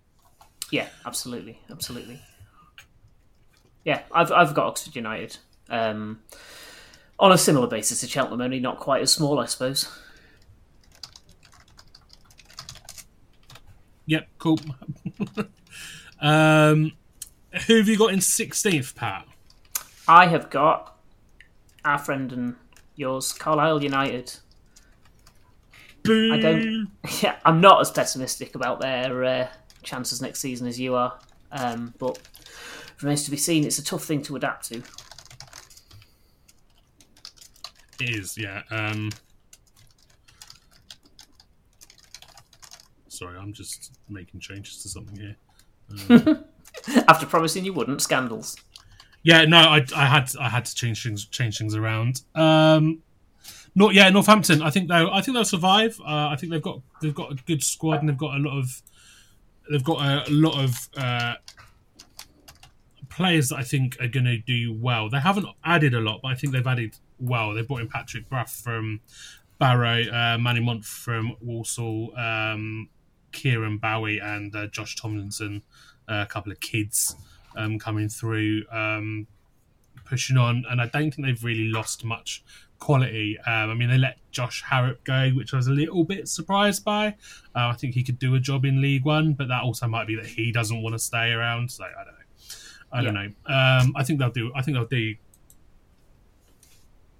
Yeah, 0.70 0.88
absolutely, 1.06 1.60
absolutely. 1.70 2.20
Yeah, 3.88 4.02
I've 4.12 4.30
I've 4.30 4.52
got 4.52 4.66
Oxford 4.66 4.94
United 4.94 5.38
um, 5.70 6.20
on 7.18 7.32
a 7.32 7.38
similar 7.38 7.66
basis 7.66 8.02
to 8.02 8.06
Cheltenham, 8.06 8.42
only 8.42 8.60
not 8.60 8.78
quite 8.78 9.00
as 9.00 9.10
small, 9.10 9.38
I 9.38 9.46
suppose. 9.46 9.90
Yep, 14.04 14.28
cool. 14.36 14.58
um, 16.20 16.92
who 17.66 17.78
have 17.78 17.88
you 17.88 17.96
got 17.96 18.12
in 18.12 18.20
sixteenth, 18.20 18.94
Pat? 18.94 19.26
I 20.06 20.26
have 20.26 20.50
got 20.50 20.98
our 21.82 21.96
friend 21.96 22.30
and 22.30 22.56
yours, 22.94 23.32
Carlisle 23.32 23.82
United. 23.84 24.34
Boo! 26.02 26.34
I 26.34 26.40
don't. 26.40 26.90
Yeah, 27.22 27.36
I'm 27.42 27.62
not 27.62 27.80
as 27.80 27.90
pessimistic 27.90 28.54
about 28.54 28.82
their 28.82 29.24
uh, 29.24 29.48
chances 29.82 30.20
next 30.20 30.40
season 30.40 30.66
as 30.66 30.78
you 30.78 30.94
are, 30.94 31.18
um, 31.52 31.94
but 31.96 32.18
remains 33.02 33.24
to 33.24 33.30
be 33.30 33.36
seen. 33.36 33.64
It's 33.64 33.78
a 33.78 33.84
tough 33.84 34.04
thing 34.04 34.22
to 34.22 34.36
adapt 34.36 34.68
to. 34.68 34.82
It 38.00 38.10
is, 38.10 38.38
yeah. 38.38 38.62
Um, 38.70 39.10
sorry, 43.08 43.36
I'm 43.36 43.52
just 43.52 43.98
making 44.08 44.40
changes 44.40 44.82
to 44.82 44.88
something 44.88 45.16
here. 45.16 46.44
After 47.08 47.26
promising 47.26 47.64
you 47.64 47.72
wouldn't, 47.72 48.00
scandals. 48.00 48.56
Yeah, 49.22 49.44
no, 49.44 49.58
I, 49.58 49.84
I 49.96 50.06
had 50.06 50.30
I 50.40 50.48
had 50.48 50.64
to 50.64 50.74
change 50.74 51.02
things 51.02 51.26
change 51.26 51.58
things 51.58 51.74
around. 51.74 52.22
Um, 52.34 53.02
not 53.74 53.94
yeah, 53.94 54.08
Northampton. 54.10 54.62
I 54.62 54.70
think 54.70 54.88
they'll 54.88 55.10
I 55.10 55.20
think 55.20 55.34
they'll 55.34 55.44
survive. 55.44 55.98
Uh, 56.00 56.28
I 56.28 56.36
think 56.36 56.52
they've 56.52 56.62
got 56.62 56.80
they've 57.02 57.14
got 57.14 57.32
a 57.32 57.34
good 57.46 57.62
squad 57.62 58.00
and 58.00 58.08
they've 58.08 58.16
got 58.16 58.36
a 58.36 58.38
lot 58.38 58.58
of 58.58 58.82
they've 59.70 59.84
got 59.84 60.00
a, 60.00 60.30
a 60.30 60.32
lot 60.32 60.62
of 60.62 60.88
uh, 60.96 61.34
players 63.18 63.48
that 63.48 63.56
I 63.56 63.64
think 63.64 64.00
are 64.00 64.06
going 64.06 64.26
to 64.26 64.38
do 64.38 64.72
well. 64.72 65.10
They 65.10 65.18
haven't 65.18 65.48
added 65.64 65.92
a 65.92 66.00
lot, 66.00 66.20
but 66.22 66.28
I 66.28 66.34
think 66.36 66.52
they've 66.52 66.66
added 66.66 66.96
well. 67.18 67.52
They 67.52 67.62
brought 67.62 67.80
in 67.80 67.88
Patrick 67.88 68.28
Brough 68.28 68.44
from 68.44 69.00
Barrow, 69.58 70.04
uh, 70.04 70.38
Manny 70.38 70.60
Mont 70.60 70.84
from 70.84 71.36
Walsall, 71.42 72.16
um, 72.16 72.88
Kieran 73.32 73.78
Bowie, 73.78 74.20
and 74.20 74.54
uh, 74.54 74.68
Josh 74.68 74.94
Tomlinson. 74.94 75.62
Uh, 76.08 76.22
a 76.22 76.26
couple 76.26 76.52
of 76.52 76.60
kids 76.60 77.16
um, 77.56 77.78
coming 77.78 78.08
through, 78.08 78.62
um, 78.70 79.26
pushing 80.04 80.36
on, 80.38 80.64
and 80.70 80.80
I 80.80 80.86
don't 80.86 81.12
think 81.12 81.26
they've 81.26 81.44
really 81.44 81.68
lost 81.68 82.04
much 82.04 82.44
quality. 82.78 83.36
Um, 83.40 83.70
I 83.70 83.74
mean, 83.74 83.90
they 83.90 83.98
let 83.98 84.18
Josh 84.30 84.62
Harrop 84.62 85.02
go, 85.02 85.30
which 85.30 85.52
I 85.52 85.56
was 85.56 85.66
a 85.66 85.72
little 85.72 86.04
bit 86.04 86.28
surprised 86.28 86.84
by. 86.84 87.08
Uh, 87.54 87.66
I 87.66 87.74
think 87.74 87.94
he 87.94 88.04
could 88.04 88.20
do 88.20 88.36
a 88.36 88.40
job 88.40 88.64
in 88.64 88.80
League 88.80 89.04
One, 89.04 89.32
but 89.32 89.48
that 89.48 89.64
also 89.64 89.88
might 89.88 90.06
be 90.06 90.14
that 90.14 90.26
he 90.26 90.52
doesn't 90.52 90.80
want 90.80 90.94
to 90.94 91.00
stay 91.00 91.32
around. 91.32 91.72
So 91.72 91.82
I 91.82 92.04
don't. 92.04 92.17
I 92.92 93.02
don't 93.02 93.14
know. 93.14 93.30
Um, 93.46 93.92
I 93.96 94.02
think 94.04 94.18
they'll 94.18 94.30
do. 94.30 94.50
I 94.54 94.62
think 94.62 94.76
they'll 94.76 94.86
do. 94.86 95.14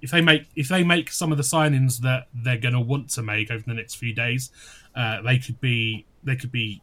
If 0.01 0.11
they 0.11 0.21
make 0.21 0.47
if 0.55 0.69
they 0.69 0.85
make 0.85 1.11
some 1.11 1.33
of 1.33 1.39
the 1.39 1.45
signings 1.45 1.99
that 2.01 2.29
they're 2.33 2.59
going 2.59 2.75
to 2.75 2.81
want 2.81 3.11
to 3.11 3.23
make 3.23 3.51
over 3.51 3.65
the 3.67 3.75
next 3.75 3.97
few 3.97 4.15
days, 4.15 4.51
uh, 4.95 5.21
they 5.23 5.39
could 5.39 5.61
be 5.61 6.07
they 6.23 6.37
could 6.37 6.53
be 6.53 6.83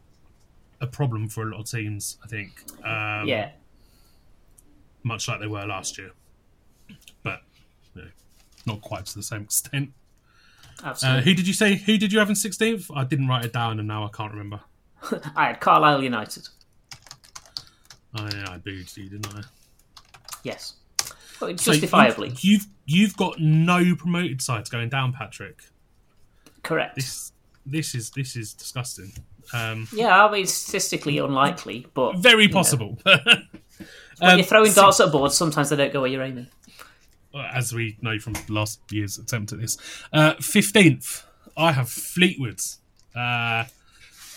a 0.82 0.88
problem 0.88 1.30
for 1.30 1.44
a 1.44 1.46
lot 1.46 1.62
of 1.62 1.70
teams. 1.70 2.18
I 2.24 2.28
think. 2.28 2.64
Um, 2.84 3.28
yeah, 3.28 3.52
much 5.04 5.28
like 5.28 5.40
they 5.40 5.48
were 5.48 5.66
last 5.66 5.98
year, 5.98 6.12
but 7.24 7.42
you 7.96 8.04
know, 8.04 8.08
not 8.66 8.82
quite 8.82 9.06
to 9.08 9.16
the 9.16 9.24
same 9.24 9.42
extent. 9.44 9.92
Uh, 10.84 10.88
absolutely. 10.88 11.24
who 11.24 11.34
did 11.34 11.48
you 11.48 11.54
say? 11.54 11.76
Who 11.76 11.98
did 11.98 12.12
you 12.12 12.20
have 12.20 12.30
in 12.30 12.36
sixteenth? 12.36 12.92
I 12.94 13.06
didn't 13.06 13.28
write 13.28 13.46
it 13.46 13.54
down, 13.54 13.80
and 13.80 13.88
now 13.88 14.04
I 14.04 14.10
can't 14.10 14.32
remember. 14.32 14.60
I 15.36 15.48
had 15.48 15.60
Carlisle 15.62 16.04
United. 16.04 16.50
Oh, 18.18 18.30
yeah, 18.34 18.46
I 18.50 18.58
booed 18.58 18.88
you, 18.96 19.10
didn't 19.10 19.36
I? 19.36 19.42
Yes, 20.44 20.76
Well, 21.42 21.58
So 21.58 21.72
justifiably 21.74 22.30
you've, 22.30 22.42
you've 22.42 22.66
you've 22.86 23.18
got 23.18 23.40
no 23.40 23.96
promoted 23.96 24.42
sides 24.42 24.70
going 24.70 24.90
down, 24.90 25.12
Patrick. 25.12 25.64
correct. 26.64 26.96
This 26.96 27.32
this 27.66 27.96
is 27.96 28.12
this 28.12 28.36
is 28.36 28.54
disgusting. 28.54 29.12
Um, 29.54 29.88
Yeah, 29.92 30.26
I 30.26 30.32
mean 30.32 30.46
statistically 30.46 31.18
unlikely, 31.18 31.88
but 31.94 32.18
very 32.18 32.44
you 32.44 32.50
know, 32.50 32.54
possible. 32.54 33.00
when 33.04 33.18
Um, 34.22 34.38
you're 34.38 34.46
throwing 34.46 34.72
darts 34.74 35.00
at 35.00 35.08
a 35.08 35.12
board, 35.12 35.32
sometimes 35.32 35.70
they 35.70 35.76
don't 35.76 35.92
go 35.92 36.02
where 36.02 36.10
you're 36.10 36.24
aiming. 36.24 36.48
as 37.52 37.74
we 37.74 37.98
know 38.02 38.18
from 38.20 38.34
last 38.48 38.80
year's 38.92 39.18
attempt 39.18 39.52
at 39.52 39.60
this. 39.60 39.78
Fifteenth, 40.40 41.26
I 41.58 41.72
have 41.74 41.90
Fleetwood's. 41.90 42.80
Uh, 43.16 43.66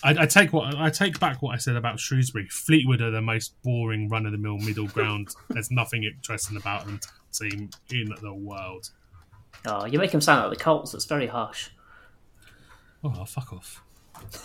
I, 0.03 0.23
I 0.23 0.27
take 0.27 0.53
what 0.53 0.75
I 0.77 0.91
take 0.91 1.19
back 1.19 1.43
what 1.43 1.55
I 1.55 1.59
said 1.59 1.77
about 1.77 1.99
Shrewsbury. 1.99 2.49
Fleetwood 2.49 3.01
are 3.01 3.11
the 3.11 3.21
most 3.21 3.61
boring 3.63 4.09
run 4.09 4.27
of 4.27 4.33
the 4.33 4.39
mill 4.39 4.59
middle 4.59 4.87
ground. 4.87 5.29
There's 5.49 5.71
nothing 5.71 6.05
interesting 6.05 6.57
about 6.57 6.87
them 6.87 7.01
team 7.33 7.71
in 7.91 8.15
the 8.21 8.33
world. 8.33 8.91
Oh, 9.67 9.87
you 9.87 9.99
make 9.99 10.13
them 10.13 10.21
sound 10.21 10.43
like 10.49 10.57
the 10.57 10.63
Colts. 10.63 10.93
That's 10.93 11.05
very 11.05 11.27
harsh. 11.27 11.71
Oh, 13.03 13.25
fuck 13.25 13.53
off. 13.53 13.83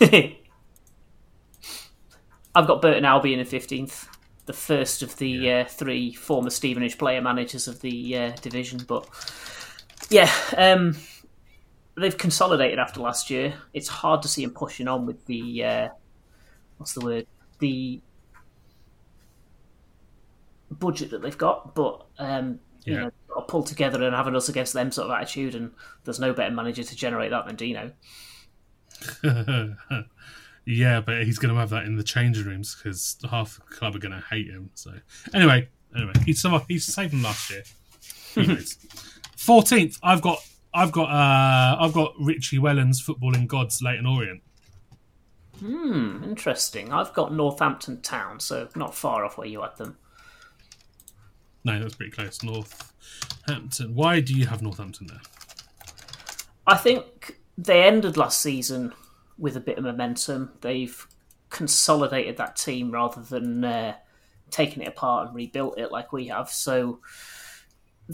I've 2.54 2.66
got 2.66 2.82
Burton 2.82 3.04
Albion 3.04 3.40
in 3.40 3.46
fifteenth, 3.46 4.08
the 4.46 4.52
first 4.52 5.02
of 5.02 5.16
the 5.18 5.50
uh, 5.50 5.64
three 5.64 6.12
former 6.12 6.50
Stevenage 6.50 6.98
player 6.98 7.20
managers 7.20 7.68
of 7.68 7.80
the 7.80 8.16
uh, 8.16 8.32
division. 8.40 8.84
But 8.86 9.08
yeah, 10.10 10.30
um, 10.56 10.96
they've 11.96 12.16
consolidated 12.16 12.78
after 12.78 13.00
last 13.00 13.30
year. 13.30 13.54
It's 13.72 13.88
hard 13.88 14.22
to 14.22 14.28
see 14.28 14.44
them 14.44 14.54
pushing 14.54 14.88
on 14.88 15.06
with 15.06 15.24
the 15.26 15.64
uh, 15.64 15.88
what's 16.78 16.94
the 16.94 17.04
word 17.04 17.26
the 17.58 18.00
budget 20.70 21.10
that 21.10 21.22
they've 21.22 21.38
got, 21.38 21.74
but. 21.74 22.06
Um, 22.18 22.60
you 22.84 22.94
know, 22.96 23.10
pull 23.48 23.62
together 23.62 24.02
and 24.02 24.14
have 24.14 24.26
an 24.26 24.36
us 24.36 24.48
against 24.48 24.72
them 24.74 24.92
sort 24.92 25.10
of 25.10 25.16
attitude, 25.16 25.54
and 25.54 25.72
there's 26.04 26.20
no 26.20 26.32
better 26.32 26.54
manager 26.54 26.82
to 26.82 26.96
generate 26.96 27.30
that 27.30 27.46
than 27.46 27.56
Dino. 27.56 27.92
yeah, 30.64 31.00
but 31.00 31.24
he's 31.24 31.38
going 31.38 31.52
to 31.52 31.58
have 31.58 31.70
that 31.70 31.84
in 31.84 31.96
the 31.96 32.04
changing 32.04 32.44
rooms 32.44 32.74
because 32.74 33.16
half 33.30 33.56
the 33.56 33.74
club 33.74 33.96
are 33.96 33.98
going 33.98 34.12
to 34.12 34.24
hate 34.30 34.48
him. 34.48 34.70
So 34.74 34.92
anyway, 35.32 35.68
anyway, 35.96 36.12
he's 36.24 36.40
some, 36.40 36.60
he's 36.68 36.84
saved 36.84 37.12
them 37.12 37.22
last 37.22 37.50
year. 37.50 37.62
Fourteenth, 39.36 39.98
I've 40.02 40.22
got 40.22 40.38
I've 40.74 40.92
got 40.92 41.10
uh 41.10 41.76
I've 41.80 41.92
got 41.92 42.14
Richie 42.20 42.58
Wellens 42.58 43.02
footballing 43.02 43.46
gods 43.46 43.80
Leyton 43.82 44.06
Orient. 44.06 44.42
Hmm, 45.60 46.24
interesting. 46.24 46.92
I've 46.92 47.12
got 47.12 47.32
Northampton 47.32 48.02
Town, 48.02 48.40
so 48.40 48.68
not 48.74 48.94
far 48.94 49.24
off 49.24 49.38
where 49.38 49.46
you 49.46 49.62
had 49.62 49.76
them. 49.76 49.96
No, 51.64 51.80
that's 51.80 51.94
pretty 51.94 52.10
close. 52.12 52.42
Northampton. 52.42 53.94
Why 53.94 54.20
do 54.20 54.34
you 54.34 54.46
have 54.46 54.62
Northampton 54.62 55.06
there? 55.06 55.20
I 56.66 56.76
think 56.76 57.38
they 57.56 57.84
ended 57.84 58.16
last 58.16 58.42
season 58.42 58.92
with 59.38 59.56
a 59.56 59.60
bit 59.60 59.78
of 59.78 59.84
momentum. 59.84 60.52
They've 60.60 61.06
consolidated 61.50 62.36
that 62.36 62.56
team 62.56 62.90
rather 62.90 63.22
than 63.22 63.64
uh, 63.64 63.94
taking 64.50 64.82
it 64.82 64.88
apart 64.88 65.28
and 65.28 65.36
rebuilt 65.36 65.78
it 65.78 65.92
like 65.92 66.12
we 66.12 66.26
have. 66.28 66.50
So 66.50 67.00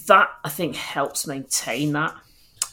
that 0.07 0.29
I 0.45 0.49
think 0.49 0.77
helps 0.77 1.27
maintain 1.27 1.93
that, 1.93 2.15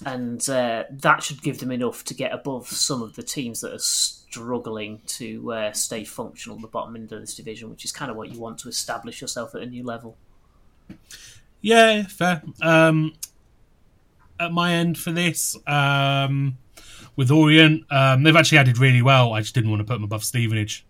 and 0.05 0.47
uh, 0.49 0.83
that 0.89 1.23
should 1.23 1.41
give 1.41 1.59
them 1.59 1.71
enough 1.71 2.03
to 2.05 2.13
get 2.13 2.33
above 2.33 2.67
some 2.67 3.01
of 3.01 3.15
the 3.15 3.23
teams 3.23 3.61
that 3.61 3.73
are 3.73 3.79
struggling 3.79 5.01
to 5.07 5.51
uh, 5.53 5.71
stay 5.71 6.03
functional 6.03 6.57
at 6.57 6.61
the 6.61 6.67
bottom 6.67 6.95
end 6.95 7.11
of 7.11 7.21
this 7.21 7.35
division, 7.35 7.69
which 7.69 7.85
is 7.85 7.91
kind 7.91 8.11
of 8.11 8.17
what 8.17 8.29
you 8.29 8.39
want 8.39 8.59
to 8.59 8.69
establish 8.69 9.21
yourself 9.21 9.55
at 9.55 9.61
a 9.61 9.65
new 9.65 9.83
level. 9.83 10.17
Yeah, 11.61 12.03
fair. 12.03 12.43
Um, 12.61 13.13
at 14.39 14.51
my 14.51 14.73
end 14.73 14.97
for 14.97 15.11
this, 15.11 15.57
um, 15.65 16.57
with 17.15 17.31
Orient, 17.31 17.83
um, 17.91 18.23
they've 18.23 18.35
actually 18.35 18.59
added 18.59 18.77
really 18.77 19.01
well. 19.01 19.33
I 19.33 19.41
just 19.41 19.55
didn't 19.55 19.69
want 19.69 19.81
to 19.81 19.85
put 19.85 19.93
them 19.93 20.03
above 20.03 20.23
Stevenage. 20.23 20.85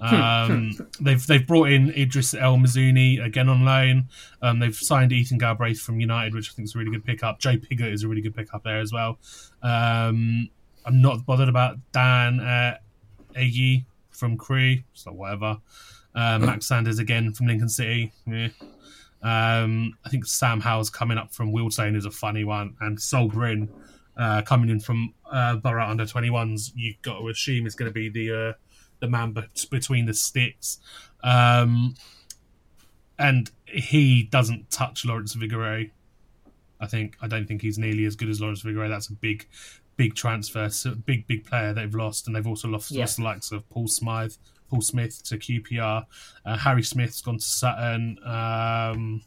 Um, 0.00 0.72
they've 1.00 1.24
they've 1.26 1.46
brought 1.46 1.70
in 1.70 1.90
Idris 1.90 2.34
El 2.34 2.56
Mazouni 2.56 3.24
again 3.24 3.48
on 3.48 3.64
loan. 3.64 4.08
Um, 4.40 4.58
they've 4.58 4.74
signed 4.74 5.12
Ethan 5.12 5.38
Galbraith 5.38 5.80
from 5.80 6.00
United, 6.00 6.34
which 6.34 6.50
I 6.50 6.52
think 6.54 6.66
is 6.66 6.74
a 6.74 6.78
really 6.78 6.90
good 6.90 7.04
pickup. 7.04 7.38
Joe 7.38 7.56
Pigott 7.56 7.92
is 7.92 8.02
a 8.02 8.08
really 8.08 8.22
good 8.22 8.34
pickup 8.34 8.64
there 8.64 8.80
as 8.80 8.92
well. 8.92 9.18
Um, 9.62 10.48
I'm 10.86 11.02
not 11.02 11.26
bothered 11.26 11.48
about 11.48 11.76
Dan 11.92 12.40
uh, 12.40 12.78
Agyei 13.34 13.84
from 14.10 14.36
Crewe, 14.36 14.82
so 14.94 15.12
whatever. 15.12 15.58
Uh, 16.14 16.38
Max 16.38 16.66
Sanders 16.66 16.98
again 16.98 17.32
from 17.32 17.46
Lincoln 17.46 17.68
City. 17.68 18.12
Yeah. 18.26 18.48
Um, 19.22 19.98
I 20.04 20.08
think 20.08 20.24
Sam 20.24 20.60
Howell's 20.60 20.90
coming 20.90 21.18
up 21.18 21.32
from 21.32 21.52
Wiltshire 21.52 21.94
is 21.94 22.06
a 22.06 22.10
funny 22.10 22.44
one, 22.44 22.74
and 22.80 23.00
Sol 23.00 23.28
Brynn 23.28 23.68
uh, 24.16 24.42
coming 24.42 24.70
in 24.70 24.80
from 24.80 25.14
uh, 25.30 25.56
Borough 25.56 25.86
under 25.86 26.04
21s. 26.04 26.72
You've 26.74 27.00
got 27.02 27.18
to 27.18 27.28
assume 27.28 27.66
is 27.66 27.74
going 27.74 27.90
to 27.90 27.94
be 27.94 28.08
the 28.08 28.48
uh, 28.48 28.52
the 29.00 29.08
man 29.08 29.32
bet- 29.32 29.64
between 29.70 30.06
the 30.06 30.14
sticks. 30.14 30.78
Um, 31.22 31.94
and 33.18 33.50
he 33.66 34.22
doesn't 34.24 34.70
touch 34.70 35.04
Lawrence 35.04 35.34
Vigouroux. 35.36 35.90
I 36.80 36.86
think 36.86 37.16
I 37.20 37.26
don't 37.28 37.46
think 37.46 37.60
he's 37.62 37.78
nearly 37.78 38.04
as 38.06 38.16
good 38.16 38.28
as 38.30 38.40
Lawrence 38.40 38.62
Vigouroux. 38.62 38.88
That's 38.88 39.08
a 39.08 39.12
big, 39.14 39.46
big 39.96 40.14
transfer, 40.14 40.68
so 40.70 40.94
big, 40.94 41.26
big 41.26 41.44
player 41.44 41.74
they've 41.74 41.94
lost, 41.94 42.26
and 42.26 42.34
they've 42.34 42.46
also 42.46 42.68
lost, 42.68 42.90
Yeah. 42.90 43.00
lost 43.00 43.18
the 43.18 43.22
likes 43.24 43.52
of 43.52 43.68
Paul 43.68 43.86
Smythe, 43.88 44.32
Paul 44.70 44.80
Smith 44.80 45.22
to 45.24 45.36
QPR. 45.36 46.06
Uh, 46.46 46.56
Harry 46.56 46.82
Smith's 46.82 47.20
gone 47.20 47.36
to 47.38 47.44
Sutton. 47.44 48.16
Um, 48.24 49.22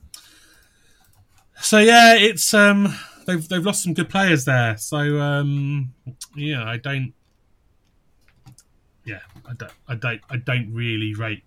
so 1.61 1.77
yeah, 1.77 2.15
it's 2.15 2.51
um, 2.55 2.93
they've 3.27 3.47
they've 3.47 3.63
lost 3.65 3.83
some 3.83 3.93
good 3.93 4.09
players 4.09 4.45
there. 4.45 4.75
So 4.77 4.97
um, 5.21 5.93
yeah, 6.35 6.63
I 6.63 6.77
don't. 6.77 7.13
Yeah, 9.05 9.19
I 9.47 9.53
don't, 9.53 9.71
I 9.87 9.95
don't, 9.95 10.21
I 10.29 10.37
don't 10.37 10.73
really 10.73 11.13
rate. 11.13 11.43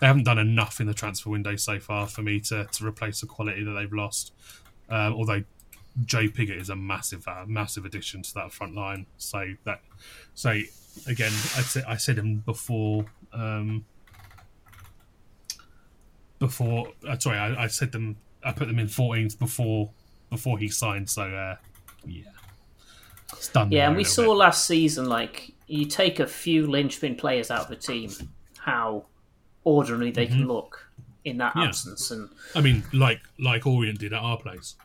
They 0.00 0.06
haven't 0.06 0.24
done 0.24 0.38
enough 0.38 0.80
in 0.80 0.86
the 0.86 0.94
transfer 0.94 1.30
window 1.30 1.56
so 1.56 1.78
far 1.78 2.06
for 2.06 2.22
me 2.22 2.40
to, 2.40 2.66
to 2.66 2.86
replace 2.86 3.20
the 3.20 3.26
quality 3.26 3.64
that 3.64 3.72
they've 3.72 3.92
lost. 3.92 4.32
Um, 4.88 5.14
although 5.14 5.42
Joe 6.04 6.28
Pigott 6.28 6.60
is 6.60 6.68
a 6.68 6.76
massive, 6.76 7.26
uh, 7.26 7.44
massive 7.46 7.84
addition 7.84 8.22
to 8.22 8.34
that 8.34 8.52
front 8.52 8.74
line. 8.74 9.06
So 9.16 9.44
that, 9.64 9.80
so 10.34 10.60
again, 11.06 11.32
I 11.32 11.62
said 11.62 11.84
I 11.88 11.96
said 11.96 12.18
him 12.18 12.36
before. 12.38 13.06
Um, 13.32 13.84
before, 16.38 16.88
uh, 17.08 17.18
sorry, 17.18 17.38
I, 17.38 17.64
I 17.64 17.66
said 17.68 17.92
them. 17.92 18.16
I 18.44 18.52
put 18.52 18.68
them 18.68 18.78
in 18.78 18.86
14th 18.86 19.38
before 19.38 19.90
before 20.30 20.58
he 20.58 20.68
signed. 20.68 21.08
So 21.08 21.22
uh, 21.22 21.56
yeah, 22.06 22.24
it's 23.32 23.48
done. 23.48 23.72
Yeah, 23.72 23.88
and 23.88 23.96
we 23.96 24.04
saw 24.04 24.22
bit. 24.22 24.30
last 24.30 24.66
season, 24.66 25.06
like, 25.06 25.52
you 25.66 25.84
take 25.86 26.20
a 26.20 26.26
few 26.26 26.66
linchpin 26.66 27.16
players 27.16 27.50
out 27.50 27.62
of 27.62 27.68
the 27.68 27.76
team, 27.76 28.10
how 28.58 29.06
ordinary 29.64 30.10
they 30.10 30.26
can 30.26 30.46
look 30.46 30.88
in 31.24 31.38
that 31.38 31.50
Mm-hmm. 31.50 31.60
Yeah. 31.60 31.66
absence. 31.68 32.10
And 32.10 32.28
I 32.54 32.60
mean, 32.60 32.84
like 32.92 33.20
like 33.38 33.66
Orient 33.66 33.98
did 33.98 34.12
at 34.12 34.22
our 34.22 34.38
place. 34.38 34.76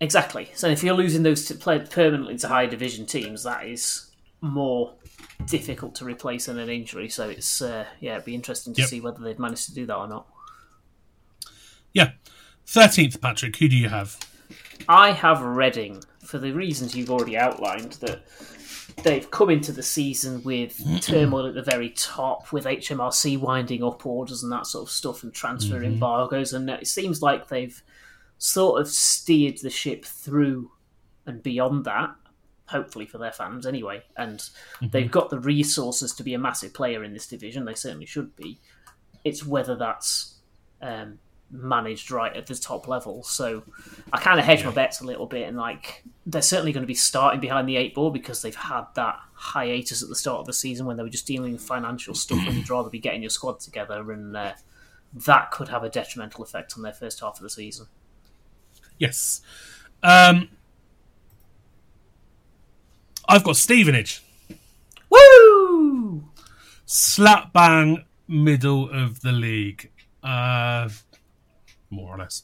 exactly. 0.00 0.50
So 0.54 0.68
if 0.68 0.82
you're 0.84 0.94
losing 0.94 1.22
those 1.24 1.44
to 1.46 1.54
play 1.54 1.78
permanently 1.80 2.38
to 2.38 2.48
higher 2.48 2.68
division 2.68 3.04
teams, 3.06 3.42
that 3.42 3.66
is 3.66 4.10
more 4.40 4.94
difficult 5.46 5.96
to 5.96 6.04
replace 6.04 6.46
than 6.46 6.58
an 6.60 6.68
injury. 6.68 7.08
So 7.08 7.28
it's 7.28 7.60
uh, 7.60 7.84
yeah, 8.00 8.12
it'd 8.14 8.24
be 8.24 8.34
interesting 8.36 8.74
to 8.74 8.80
Yep. 8.82 8.90
see 8.90 9.00
whether 9.00 9.18
they've 9.20 9.38
managed 9.38 9.66
to 9.66 9.74
do 9.74 9.86
that 9.86 9.96
or 9.96 10.06
not. 10.06 10.26
Yeah, 11.92 12.12
thirteenth, 12.66 13.20
Patrick. 13.20 13.56
Who 13.56 13.68
do 13.68 13.76
you 13.76 13.88
have? 13.88 14.16
I 14.88 15.10
have 15.10 15.42
Reading 15.42 16.02
for 16.24 16.38
the 16.38 16.52
reasons 16.52 16.94
you've 16.94 17.10
already 17.10 17.36
outlined 17.36 17.92
that 17.94 18.22
they've 19.02 19.30
come 19.30 19.50
into 19.50 19.72
the 19.72 19.82
season 19.82 20.42
with 20.42 20.78
mm-hmm. 20.78 20.96
turmoil 20.98 21.46
at 21.46 21.54
the 21.54 21.62
very 21.62 21.90
top, 21.90 22.52
with 22.52 22.64
HMRC 22.64 23.38
winding 23.38 23.82
up 23.82 24.06
orders 24.06 24.42
and 24.42 24.52
that 24.52 24.66
sort 24.66 24.88
of 24.88 24.90
stuff 24.90 25.22
and 25.22 25.32
transfer 25.32 25.76
mm-hmm. 25.76 25.92
embargoes, 25.92 26.52
and 26.52 26.68
it 26.70 26.86
seems 26.86 27.22
like 27.22 27.48
they've 27.48 27.82
sort 28.38 28.80
of 28.80 28.88
steered 28.88 29.58
the 29.58 29.70
ship 29.70 30.04
through 30.04 30.70
and 31.26 31.42
beyond 31.42 31.84
that. 31.84 32.10
Hopefully 32.66 33.06
for 33.06 33.16
their 33.16 33.32
fans, 33.32 33.66
anyway, 33.66 34.02
and 34.16 34.38
mm-hmm. 34.38 34.88
they've 34.88 35.10
got 35.10 35.30
the 35.30 35.40
resources 35.40 36.14
to 36.14 36.22
be 36.22 36.34
a 36.34 36.38
massive 36.38 36.74
player 36.74 37.02
in 37.02 37.14
this 37.14 37.26
division. 37.26 37.64
They 37.64 37.74
certainly 37.74 38.04
should 38.04 38.36
be. 38.36 38.60
It's 39.24 39.44
whether 39.44 39.74
that's 39.74 40.36
um, 40.82 41.18
managed 41.50 42.10
right 42.10 42.36
at 42.36 42.46
the 42.46 42.54
top 42.54 42.88
level. 42.88 43.22
So 43.22 43.62
I 44.12 44.18
kind 44.18 44.38
of 44.38 44.46
hedge 44.46 44.64
my 44.64 44.70
bets 44.70 45.00
a 45.00 45.04
little 45.04 45.26
bit, 45.26 45.48
and 45.48 45.56
like 45.56 46.04
they're 46.26 46.42
certainly 46.42 46.72
going 46.72 46.82
to 46.82 46.88
be 46.88 46.94
starting 46.94 47.40
behind 47.40 47.68
the 47.68 47.76
eight 47.76 47.94
ball 47.94 48.10
because 48.10 48.42
they've 48.42 48.54
had 48.54 48.84
that 48.94 49.18
hiatus 49.34 50.02
at 50.02 50.08
the 50.08 50.16
start 50.16 50.40
of 50.40 50.46
the 50.46 50.52
season 50.52 50.86
when 50.86 50.96
they 50.96 51.02
were 51.02 51.08
just 51.08 51.26
dealing 51.26 51.52
with 51.52 51.62
financial 51.62 52.14
stuff, 52.14 52.46
and 52.46 52.56
you'd 52.56 52.70
rather 52.70 52.90
be 52.90 52.98
getting 52.98 53.22
your 53.22 53.30
squad 53.30 53.60
together, 53.60 54.12
and 54.12 54.36
uh, 54.36 54.52
that 55.12 55.50
could 55.50 55.68
have 55.68 55.84
a 55.84 55.88
detrimental 55.88 56.44
effect 56.44 56.74
on 56.76 56.82
their 56.82 56.92
first 56.92 57.20
half 57.20 57.36
of 57.36 57.42
the 57.42 57.50
season. 57.50 57.86
Yes. 58.98 59.40
Um, 60.02 60.48
I've 63.28 63.44
got 63.44 63.56
Stevenage. 63.56 64.22
Woo! 65.10 66.28
slap 66.88 67.52
bang 67.52 68.02
middle 68.26 68.88
of 68.90 69.20
the 69.20 69.30
league, 69.30 69.90
uh, 70.22 70.88
more 71.90 72.14
or 72.14 72.18
less. 72.18 72.42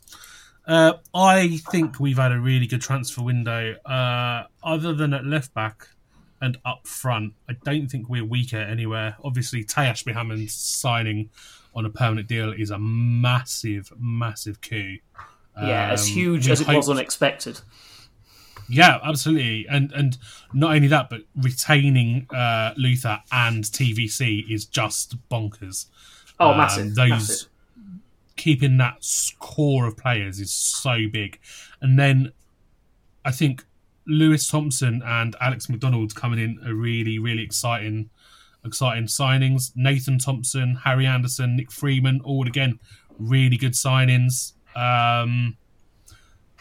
Uh, 0.66 0.94
I 1.14 1.58
think 1.70 2.00
we've 2.00 2.16
had 2.16 2.32
a 2.32 2.40
really 2.40 2.66
good 2.66 2.80
transfer 2.80 3.22
window. 3.22 3.74
Uh, 3.84 4.44
other 4.62 4.94
than 4.94 5.12
at 5.12 5.24
left 5.26 5.52
back 5.52 5.88
and 6.40 6.56
up 6.64 6.86
front, 6.86 7.34
I 7.48 7.54
don't 7.64 7.88
think 7.88 8.08
we're 8.08 8.24
weaker 8.24 8.56
anywhere. 8.58 9.16
Obviously, 9.22 9.62
Taye 9.64 9.88
Ashby-Hammond's 9.90 10.54
signing 10.54 11.28
on 11.74 11.84
a 11.84 11.90
permanent 11.90 12.28
deal 12.28 12.52
is 12.52 12.70
a 12.70 12.78
massive, 12.78 13.92
massive 13.98 14.60
coup. 14.60 14.96
Yeah, 15.60 15.90
as 15.92 16.02
Um, 16.02 16.08
huge 16.14 16.46
we 16.46 16.52
as 16.52 16.60
it 16.62 16.68
was 16.68 16.88
unexpected. 16.88 17.60
Yeah, 18.68 18.98
absolutely, 19.04 19.66
and 19.68 19.92
and 19.92 20.16
not 20.54 20.74
only 20.74 20.88
that, 20.88 21.10
but 21.10 21.20
retaining 21.36 22.26
uh, 22.34 22.72
Luther 22.78 23.20
and 23.30 23.62
TVC 23.62 24.50
is 24.50 24.64
just 24.64 25.16
bonkers. 25.28 25.86
Oh, 26.40 26.52
Um, 26.52 26.56
massive, 26.58 26.94
those 26.94 27.10
massive. 27.10 27.48
Keeping 28.44 28.76
that 28.76 29.02
core 29.38 29.86
of 29.86 29.96
players 29.96 30.38
is 30.38 30.52
so 30.52 31.08
big, 31.10 31.40
and 31.80 31.98
then 31.98 32.30
I 33.24 33.30
think 33.30 33.64
Louis 34.06 34.46
Thompson 34.46 35.00
and 35.02 35.34
Alex 35.40 35.70
McDonald 35.70 36.14
coming 36.14 36.38
in 36.38 36.60
are 36.68 36.74
really 36.74 37.18
really 37.18 37.42
exciting, 37.42 38.10
exciting 38.62 39.04
signings. 39.04 39.72
Nathan 39.74 40.18
Thompson, 40.18 40.74
Harry 40.84 41.06
Anderson, 41.06 41.56
Nick 41.56 41.72
Freeman, 41.72 42.20
all 42.22 42.46
again 42.46 42.80
really 43.18 43.56
good 43.56 43.72
signings. 43.72 44.52
Um, 44.76 45.56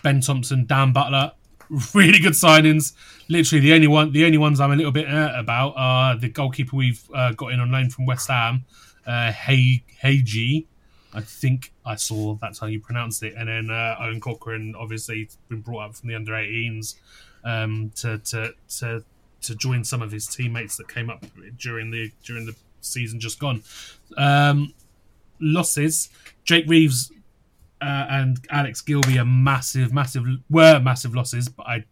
Ben 0.04 0.22
Thompson, 0.22 0.66
Dan 0.66 0.94
Butler, 0.94 1.34
really 1.94 2.20
good 2.20 2.32
signings. 2.32 2.94
Literally, 3.28 3.60
the 3.60 3.74
only 3.74 3.88
one, 3.88 4.14
the 4.14 4.24
only 4.24 4.38
ones 4.38 4.62
I'm 4.62 4.72
a 4.72 4.76
little 4.78 4.94
bit 4.94 5.10
uh, 5.10 5.34
about 5.36 5.74
are 5.76 6.16
the 6.16 6.30
goalkeeper 6.30 6.78
we've 6.78 7.04
uh, 7.14 7.34
got 7.34 7.52
in 7.52 7.60
on 7.60 7.74
loan 7.74 7.90
from 7.90 8.06
West 8.06 8.30
Ham, 8.30 8.64
uh, 9.06 9.34
Hey 9.34 9.84
Hegyi. 10.02 10.68
I 11.14 11.22
think 11.22 11.72
I 11.86 11.96
saw 11.96 12.36
that's 12.42 12.60
how 12.60 12.68
you 12.68 12.80
pronounced 12.80 13.24
it, 13.24 13.36
and 13.38 13.48
then 13.48 13.70
uh, 13.70 13.96
Owen 14.00 14.20
Cochrane, 14.20 14.76
obviously 14.78 15.30
been 15.48 15.62
brought 15.62 15.90
up 15.90 15.96
from 15.96 16.10
the 16.10 16.16
under 16.16 16.34
18s 16.34 16.96
um, 17.44 17.92
to 17.96 18.18
to 18.20 18.54
to 18.80 19.04
to 19.42 19.56
join 19.56 19.84
some 19.84 20.02
of 20.02 20.12
his 20.12 20.26
teammates 20.26 20.78
that 20.78 20.88
came 20.88 21.10
up 21.10 21.26
during 21.58 21.92
the 21.92 22.12
during 22.24 22.46
the 22.46 22.56
season 22.82 23.20
just 23.20 23.40
gone. 23.40 23.64
Um, 24.18 24.74
losses: 25.40 26.10
Jake 26.44 26.66
Reeves 26.68 27.12
uh, 27.82 28.08
and 28.10 28.40
Alex 28.50 28.82
Gilbey 28.82 29.20
are 29.20 29.26
massive, 29.26 29.94
massive 29.94 30.26
were 30.50 30.80
massive 30.80 31.14
losses, 31.14 31.50
but 31.50 31.68
I. 31.68 31.86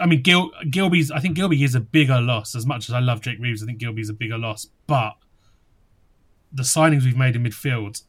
I 0.00 0.06
mean, 0.06 0.22
Gil, 0.22 0.50
Gilbey's. 0.70 1.12
I 1.12 1.20
think 1.20 1.36
Gilby 1.36 1.62
is 1.62 1.76
a 1.76 1.80
bigger 1.80 2.20
loss. 2.20 2.56
As 2.56 2.66
much 2.66 2.88
as 2.88 2.94
I 2.94 2.98
love 2.98 3.20
Jake 3.20 3.38
Reeves, 3.38 3.62
I 3.62 3.66
think 3.66 3.78
Gilbey's 3.78 4.08
a 4.08 4.12
bigger 4.12 4.36
loss. 4.36 4.66
But 4.88 5.14
the 6.54 6.62
signings 6.62 7.04
we've 7.04 7.16
made 7.16 7.36
in 7.36 7.42
midfield, 7.42 8.02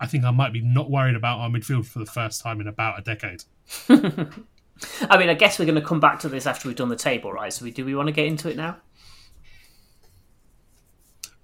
I 0.00 0.06
think 0.06 0.24
I 0.24 0.30
might 0.30 0.52
be 0.52 0.62
not 0.62 0.90
worried 0.90 1.14
about 1.14 1.38
our 1.38 1.50
midfield 1.50 1.86
for 1.86 1.98
the 1.98 2.06
first 2.06 2.42
time 2.42 2.60
in 2.60 2.66
about 2.66 2.98
a 2.98 3.02
decade. 3.02 3.44
I 3.88 5.18
mean, 5.18 5.28
I 5.28 5.34
guess 5.34 5.58
we're 5.58 5.66
going 5.66 5.74
to 5.80 5.86
come 5.86 6.00
back 6.00 6.20
to 6.20 6.28
this 6.28 6.46
after 6.46 6.66
we've 6.66 6.76
done 6.76 6.88
the 6.88 6.96
table, 6.96 7.30
right? 7.32 7.52
So, 7.52 7.64
we, 7.64 7.70
do 7.70 7.84
we 7.84 7.94
want 7.94 8.06
to 8.08 8.12
get 8.12 8.26
into 8.26 8.48
it 8.48 8.56
now? 8.56 8.78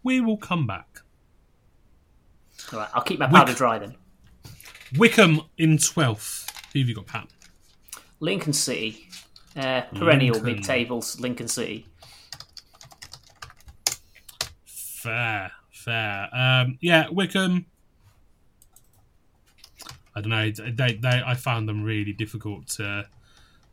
We 0.02 0.20
will 0.20 0.38
come 0.38 0.66
back. 0.66 1.00
All 2.72 2.78
right, 2.78 2.88
I'll 2.94 3.02
keep 3.02 3.18
my 3.18 3.26
powder 3.26 3.52
dry 3.52 3.78
then. 3.78 3.94
Wycombe 4.96 5.42
in 5.58 5.78
twelfth. 5.78 6.50
Who 6.72 6.80
have 6.80 6.88
you 6.88 6.94
got, 6.94 7.06
Pat? 7.06 7.28
Lincoln 8.20 8.52
City, 8.52 9.08
uh, 9.56 9.82
perennial 9.94 10.36
Lincoln. 10.36 10.54
mid-tables. 10.54 11.20
Lincoln 11.20 11.48
City. 11.48 11.86
Fair, 14.64 15.52
fair. 15.86 16.28
Um, 16.34 16.78
yeah, 16.82 17.08
Wycombe. 17.10 17.64
I 20.14 20.20
don't 20.20 20.30
know. 20.30 20.50
They, 20.50 20.94
they, 20.94 21.22
I 21.24 21.34
found 21.34 21.68
them 21.68 21.82
really 21.82 22.12
difficult 22.12 22.68
to 22.68 23.06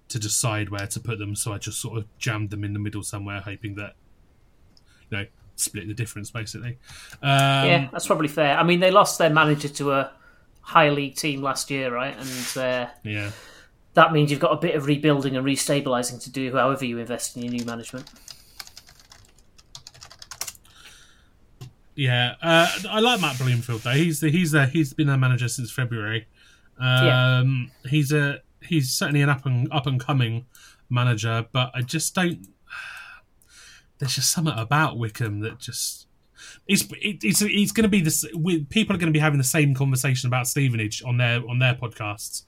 to 0.10 0.20
decide 0.20 0.70
where 0.70 0.86
to 0.86 1.00
put 1.00 1.18
them, 1.18 1.36
so 1.36 1.54
I 1.54 1.58
just 1.58 1.82
sort 1.82 1.98
of 1.98 2.06
jammed 2.20 2.52
them 2.52 2.64
in 2.64 2.74
the 2.74 2.80
middle 2.80 3.02
somewhere, 3.02 3.40
hoping 3.40 3.76
that 3.76 3.96
you 5.10 5.18
know 5.18 5.26
split 5.56 5.88
the 5.88 5.94
difference 5.94 6.30
basically. 6.30 6.78
Um, 7.22 7.68
yeah, 7.68 7.88
that's 7.92 8.06
probably 8.06 8.28
fair. 8.28 8.58
I 8.58 8.64
mean, 8.64 8.80
they 8.80 8.92
lost 8.92 9.18
their 9.18 9.30
manager 9.30 9.70
to 9.70 9.94
a 9.94 10.12
high 10.62 10.90
league 10.90 11.16
team 11.16 11.42
last 11.42 11.72
year, 11.72 11.94
right? 11.94 12.16
And 12.16 12.58
uh, 12.58 12.90
yeah. 13.04 13.32
that 13.94 14.12
means 14.12 14.30
you've 14.30 14.40
got 14.40 14.52
a 14.52 14.58
bit 14.58 14.76
of 14.76 14.86
rebuilding 14.86 15.36
and 15.38 15.46
restabilizing 15.46 16.22
to 16.24 16.30
do. 16.30 16.52
However, 16.52 16.86
you 16.86 17.00
invest 17.00 17.38
in 17.38 17.44
your 17.44 17.54
new 17.54 17.66
management. 17.66 18.10
Yeah, 21.96 22.36
uh, 22.42 22.68
I 22.90 23.00
like 23.00 23.22
Matt 23.22 23.38
Bloomfield 23.38 23.82
though. 23.82 23.92
He's 23.92 24.20
the, 24.20 24.30
he's 24.30 24.52
the, 24.52 24.66
he's 24.66 24.94
been 24.94 25.08
their 25.08 25.18
manager 25.18 25.48
since 25.48 25.72
February. 25.72 26.28
Um, 26.80 27.72
He's 27.88 28.12
a 28.12 28.42
he's 28.62 28.92
certainly 28.92 29.22
an 29.22 29.30
up 29.30 29.46
and 29.46 29.72
up 29.72 29.86
and 29.86 30.00
coming 30.00 30.46
manager, 30.90 31.46
but 31.52 31.72
I 31.74 31.82
just 31.82 32.16
don't. 32.16 32.48
There's 34.00 34.16
just 34.16 34.32
something 34.32 34.58
about 34.58 34.98
Wycombe 34.98 35.42
that 35.42 35.60
just 35.60 36.08
it's 36.68 36.84
it, 37.02 37.24
it's 37.24 37.42
it's 37.42 37.72
going 37.72 37.84
to 37.84 37.90
be 37.90 38.02
this. 38.02 38.26
We, 38.36 38.64
people 38.66 38.96
are 38.96 39.00
going 39.00 39.12
to 39.12 39.18
be 39.18 39.20
having 39.20 39.38
the 39.38 39.44
same 39.44 39.74
conversation 39.74 40.28
about 40.28 40.48
Stevenage 40.48 41.04
on 41.04 41.18
their 41.18 41.48
on 41.48 41.60
their 41.60 41.76
podcasts. 41.76 42.44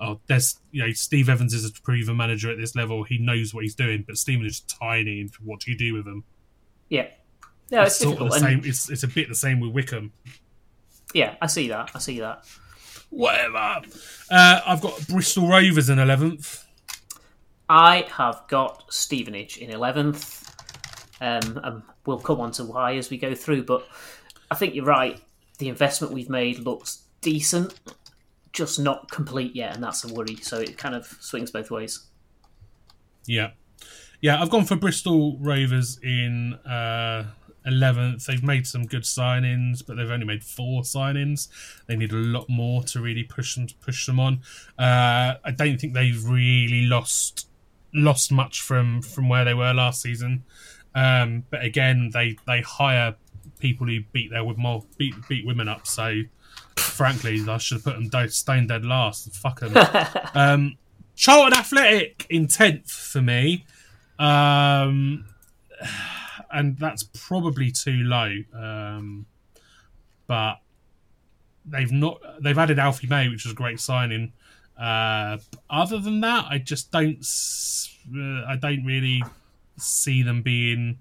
Oh, 0.00 0.20
there's 0.26 0.58
you 0.70 0.84
know 0.84 0.92
Steve 0.92 1.28
Evans 1.28 1.54
is 1.54 1.64
a 1.64 1.72
proven 1.72 2.16
manager 2.16 2.50
at 2.50 2.58
this 2.58 2.74
level. 2.74 3.04
He 3.04 3.18
knows 3.18 3.54
what 3.54 3.64
he's 3.64 3.74
doing, 3.74 4.04
but 4.06 4.16
Stevenage 4.16 4.50
is 4.50 4.60
tiny. 4.60 5.20
And 5.22 5.30
what 5.42 5.60
do 5.60 5.70
you 5.70 5.78
do 5.78 5.94
with 5.94 6.06
him? 6.06 6.24
Yeah, 6.88 7.08
no, 7.72 7.82
it's, 7.82 7.96
sort 7.96 8.20
of 8.20 8.30
the 8.30 8.38
same. 8.38 8.62
It's 8.64 8.90
it's 8.90 9.02
a 9.02 9.08
bit 9.08 9.28
the 9.28 9.34
same 9.34 9.58
with 9.58 9.72
Wycombe. 9.72 10.12
yeah, 11.14 11.34
I 11.40 11.46
see 11.46 11.68
that. 11.68 11.90
I 11.94 11.98
see 11.98 12.20
that. 12.20 12.44
Whatever. 13.10 13.82
Uh, 14.30 14.60
I've 14.64 14.80
got 14.80 15.06
Bristol 15.08 15.48
Rovers 15.48 15.88
in 15.90 15.98
eleventh. 15.98 16.64
I 17.68 18.06
have 18.12 18.44
got 18.48 18.92
Stevenage 18.92 19.56
in 19.58 19.70
eleventh. 19.70 20.42
Um, 21.22 21.60
and 21.62 21.82
we'll 22.04 22.18
come 22.18 22.40
on 22.40 22.50
to 22.52 22.64
why 22.64 22.96
as 22.96 23.08
we 23.08 23.16
go 23.16 23.32
through, 23.32 23.62
but 23.62 23.86
I 24.50 24.56
think 24.56 24.74
you're 24.74 24.84
right. 24.84 25.20
The 25.58 25.68
investment 25.68 26.12
we've 26.12 26.28
made 26.28 26.58
looks 26.58 27.04
decent, 27.20 27.78
just 28.52 28.80
not 28.80 29.08
complete 29.08 29.54
yet, 29.54 29.74
and 29.74 29.84
that's 29.84 30.02
a 30.02 30.12
worry. 30.12 30.34
So 30.36 30.58
it 30.58 30.76
kind 30.76 30.96
of 30.96 31.06
swings 31.20 31.52
both 31.52 31.70
ways. 31.70 32.08
Yeah, 33.24 33.50
yeah. 34.20 34.42
I've 34.42 34.50
gone 34.50 34.64
for 34.64 34.74
Bristol 34.74 35.38
Rovers 35.38 36.00
in 36.02 36.54
uh, 36.66 37.26
eleventh. 37.66 38.26
They've 38.26 38.42
made 38.42 38.66
some 38.66 38.86
good 38.86 39.02
signings, 39.02 39.84
but 39.86 39.96
they've 39.96 40.10
only 40.10 40.26
made 40.26 40.44
four 40.44 40.82
signings. 40.82 41.48
They 41.86 41.96
need 41.96 42.12
a 42.12 42.16
lot 42.16 42.48
more 42.48 42.82
to 42.84 43.00
really 43.00 43.24
push 43.24 43.54
them 43.54 43.66
push 43.80 44.06
them 44.06 44.20
on. 44.20 44.40
Uh, 44.78 45.34
I 45.44 45.50
don't 45.56 45.80
think 45.80 45.94
they've 45.94 46.24
really 46.24 46.86
lost 46.86 47.48
lost 47.94 48.32
much 48.32 48.60
from 48.60 49.02
from 49.02 49.28
where 49.28 49.44
they 49.44 49.54
were 49.54 49.72
last 49.72 50.02
season. 50.02 50.44
Um, 50.94 51.44
but 51.50 51.62
again, 51.62 52.10
they 52.12 52.36
they 52.46 52.60
hire 52.62 53.14
people 53.58 53.86
who 53.86 54.00
beat 54.12 54.30
their 54.30 54.44
with 54.44 54.58
more 54.58 54.84
beat 54.98 55.14
beat 55.28 55.46
women 55.46 55.68
up. 55.68 55.86
So 55.86 56.22
frankly, 56.76 57.42
I 57.48 57.58
should 57.58 57.76
have 57.76 57.84
put 57.84 58.10
them 58.10 58.28
stone 58.28 58.66
dead 58.66 58.84
last. 58.84 59.34
Fuck 59.36 59.60
them. 59.60 59.76
um, 60.34 60.76
Charlton 61.14 61.58
Athletic 61.58 62.26
in 62.30 62.48
tenth 62.48 62.90
for 62.90 63.20
me, 63.20 63.64
um, 64.18 65.24
and 66.52 66.78
that's 66.78 67.02
probably 67.02 67.70
too 67.70 68.02
low. 68.04 68.36
Um, 68.54 69.26
but 70.26 70.56
they've 71.64 71.92
not 71.92 72.20
they've 72.40 72.58
added 72.58 72.78
Alfie 72.78 73.06
May, 73.06 73.28
which 73.28 73.44
was 73.44 73.52
a 73.52 73.56
great 73.56 73.80
signing. 73.80 74.32
Uh, 74.78 75.38
other 75.70 75.98
than 75.98 76.20
that, 76.20 76.46
I 76.48 76.58
just 76.58 76.90
don't 76.90 77.24
uh, 78.16 78.44
I 78.46 78.56
don't 78.60 78.84
really 78.84 79.22
see 79.78 80.22
them 80.22 80.42
being. 80.42 80.98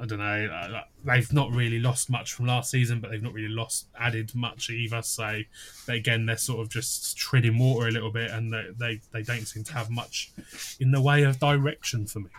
I 0.00 0.06
don't 0.06 0.18
know. 0.18 0.46
uh, 0.46 0.82
They've 1.04 1.32
not 1.32 1.50
really 1.50 1.80
lost 1.80 2.08
much 2.10 2.32
from 2.32 2.46
last 2.46 2.70
season, 2.70 3.00
but 3.00 3.10
they've 3.10 3.22
not 3.22 3.32
really 3.32 3.48
lost 3.48 3.86
added 3.98 4.32
much 4.34 4.70
either. 4.70 5.02
So, 5.02 5.40
again, 5.88 6.26
they're 6.26 6.36
sort 6.36 6.60
of 6.60 6.68
just 6.68 7.16
treading 7.16 7.58
water 7.58 7.88
a 7.88 7.90
little 7.90 8.12
bit, 8.12 8.30
and 8.30 8.52
they 8.52 8.66
they, 8.78 9.00
they 9.12 9.22
don't 9.22 9.46
seem 9.46 9.64
to 9.64 9.72
have 9.72 9.90
much 9.90 10.30
in 10.78 10.90
the 10.90 11.00
way 11.00 11.22
of 11.24 11.38
direction 11.40 12.06
for 12.06 12.20
me. 12.20 12.30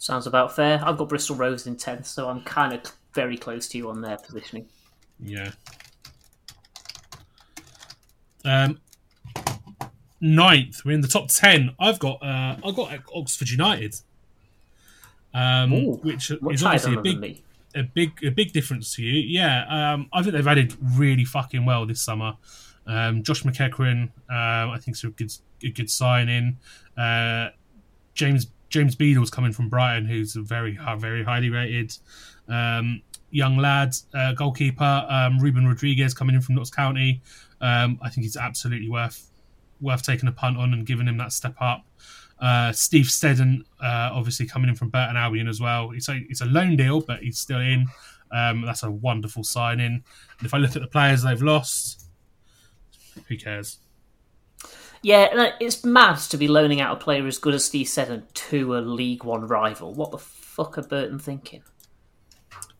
Sounds 0.00 0.26
about 0.26 0.56
fair. 0.56 0.80
I've 0.82 0.96
got 0.96 1.10
Bristol 1.10 1.36
Rovers 1.36 1.66
in 1.66 1.76
tenth, 1.76 2.06
so 2.06 2.26
I'm 2.26 2.40
kind 2.40 2.72
of 2.72 2.80
very 3.12 3.36
close 3.36 3.68
to 3.68 3.76
you 3.76 3.90
on 3.90 4.00
their 4.00 4.16
positioning. 4.16 4.66
Yeah. 5.22 5.50
Um, 8.42 8.80
ninth, 10.18 10.86
we're 10.86 10.92
in 10.92 11.02
the 11.02 11.06
top 11.06 11.28
ten. 11.28 11.74
I've 11.78 11.98
got 11.98 12.22
uh, 12.22 12.56
I've 12.64 12.74
got 12.74 12.98
Oxford 13.14 13.50
United, 13.50 13.94
um, 15.34 15.74
Ooh, 15.74 15.96
which 15.96 16.30
is 16.30 16.38
obviously 16.42 16.94
a 16.94 17.02
big 17.02 17.42
a 17.74 17.82
big 17.82 18.12
a 18.24 18.30
big 18.30 18.54
difference 18.54 18.94
to 18.94 19.02
you. 19.02 19.20
Yeah, 19.20 19.66
um, 19.92 20.08
I 20.14 20.22
think 20.22 20.32
they've 20.32 20.46
added 20.48 20.74
really 20.82 21.26
fucking 21.26 21.66
well 21.66 21.84
this 21.84 22.00
summer. 22.00 22.38
Um, 22.86 23.22
Josh 23.22 23.42
McEachran, 23.42 24.04
um, 24.04 24.70
I 24.70 24.78
think, 24.80 24.96
is 24.96 25.04
a 25.04 25.10
good 25.10 25.30
a 25.62 25.68
good 25.68 25.90
signing. 25.90 26.56
Uh, 26.96 27.50
James 28.14 28.46
James 28.70 28.94
Beadle's 28.94 29.30
coming 29.30 29.52
from 29.52 29.68
Brighton, 29.68 30.06
who's 30.06 30.36
a 30.36 30.40
very 30.40 30.78
very 30.96 31.22
highly 31.22 31.50
rated 31.50 31.96
um, 32.48 33.02
young 33.30 33.56
lad, 33.56 33.94
uh, 34.14 34.32
goalkeeper. 34.32 35.06
Um, 35.08 35.38
Ruben 35.38 35.66
Rodriguez 35.66 36.14
coming 36.14 36.34
in 36.34 36.40
from 36.40 36.54
Notts 36.54 36.70
County. 36.70 37.20
Um, 37.60 37.98
I 38.02 38.08
think 38.08 38.24
he's 38.24 38.36
absolutely 38.36 38.88
worth 38.88 39.28
worth 39.80 40.02
taking 40.02 40.28
a 40.28 40.32
punt 40.32 40.58
on 40.58 40.72
and 40.72 40.86
giving 40.86 41.06
him 41.06 41.16
that 41.18 41.32
step 41.32 41.54
up. 41.60 41.84
Uh, 42.38 42.72
Steve 42.72 43.10
Seddon, 43.10 43.64
uh, 43.82 44.10
obviously 44.12 44.46
coming 44.46 44.68
in 44.68 44.74
from 44.74 44.88
Burton 44.88 45.16
Albion 45.16 45.48
as 45.48 45.60
well. 45.60 45.90
It's 45.92 46.08
a 46.08 46.20
it's 46.28 46.40
a 46.40 46.46
loan 46.46 46.76
deal, 46.76 47.00
but 47.00 47.20
he's 47.20 47.38
still 47.38 47.60
in. 47.60 47.86
Um, 48.32 48.62
that's 48.62 48.82
a 48.82 48.90
wonderful 48.90 49.44
signing. 49.44 50.02
And 50.38 50.46
if 50.46 50.54
I 50.54 50.58
look 50.58 50.76
at 50.76 50.82
the 50.82 50.88
players 50.88 51.22
they've 51.22 51.42
lost, 51.42 52.06
who 53.26 53.36
cares? 53.36 53.78
Yeah, 55.02 55.52
it's 55.60 55.84
mad 55.84 56.18
to 56.18 56.36
be 56.36 56.46
loaning 56.46 56.80
out 56.80 56.96
a 56.96 57.00
player 57.00 57.26
as 57.26 57.38
good 57.38 57.54
as 57.54 57.64
Steve 57.64 57.88
Seddon 57.88 58.24
to 58.34 58.76
a 58.76 58.80
League 58.80 59.24
One 59.24 59.46
rival. 59.46 59.94
What 59.94 60.10
the 60.10 60.18
fuck 60.18 60.76
are 60.76 60.82
Burton 60.82 61.18
thinking? 61.18 61.62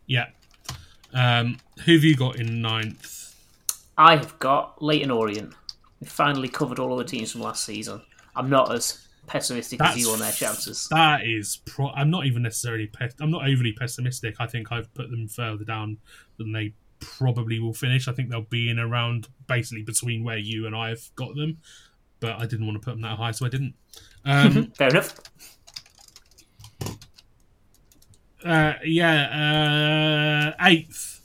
Yeah. 0.07 0.27
Um, 1.15 1.59
who 1.85 1.95
have 1.95 2.05
you 2.05 2.17
got 2.17 2.37
in 2.37 2.61
ninth? 2.61 3.35
I 3.97 4.17
have 4.17 4.39
got 4.39 4.83
Leyton 4.83 5.11
Orient. 5.11 5.55
We 6.01 6.07
finally 6.07 6.49
covered 6.49 6.79
all 6.79 6.93
of 6.93 6.99
the 6.99 7.05
teams 7.05 7.33
from 7.33 7.43
last 7.43 7.65
season. 7.65 8.03
I'm 8.35 8.51
not 8.51 8.73
as 8.73 9.07
pessimistic 9.27 9.81
as 9.83 9.97
you 9.97 10.11
on 10.11 10.19
their 10.19 10.33
chances. 10.33 10.89
That 10.91 11.25
is, 11.25 11.61
pro- 11.65 11.91
I'm 11.91 12.11
not 12.11 12.27
even 12.27 12.43
necessarily. 12.43 12.87
Pe- 12.87 13.11
I'm 13.21 13.31
not 13.31 13.49
overly 13.49 13.73
pessimistic. 13.73 14.37
I 14.41 14.47
think 14.47 14.73
I've 14.73 14.93
put 14.95 15.11
them 15.11 15.29
further 15.29 15.65
down 15.65 15.99
than 16.37 16.53
they 16.53 16.75
probably 17.01 17.59
will 17.61 17.75
finish. 17.75 18.09
I 18.09 18.13
think 18.13 18.31
they'll 18.31 18.43
be 18.43 18.69
in 18.69 18.79
around 18.79 19.29
basically 19.47 19.83
between 19.83 20.25
where 20.25 20.39
you 20.39 20.67
and 20.67 20.75
I 20.75 20.91
have 20.91 21.15
got 21.17 21.35
them, 21.35 21.59
but 22.21 22.39
I 22.41 22.47
didn't 22.47 22.67
want 22.67 22.81
to 22.81 22.85
put 22.85 22.93
them 22.93 23.01
that 23.03 23.17
high, 23.19 23.31
so 23.33 23.47
I 23.47 23.49
didn't. 23.49 23.75
Um, 24.25 24.71
Fair 24.77 24.89
enough. 24.89 25.15
uh, 28.45 28.75
yeah, 28.85 30.53
uh, 30.59 30.67
eighth. 30.67 31.21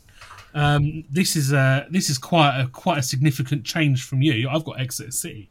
Um, 0.54 1.04
this 1.10 1.36
is 1.36 1.52
a 1.52 1.86
this 1.90 2.10
is 2.10 2.18
quite 2.18 2.58
a 2.60 2.68
quite 2.68 2.98
a 2.98 3.04
significant 3.04 3.66
change 3.66 4.04
from 4.06 4.22
you. 4.22 4.48
I've 4.50 4.64
got 4.64 4.80
Exeter 4.80 5.12
City. 5.12 5.50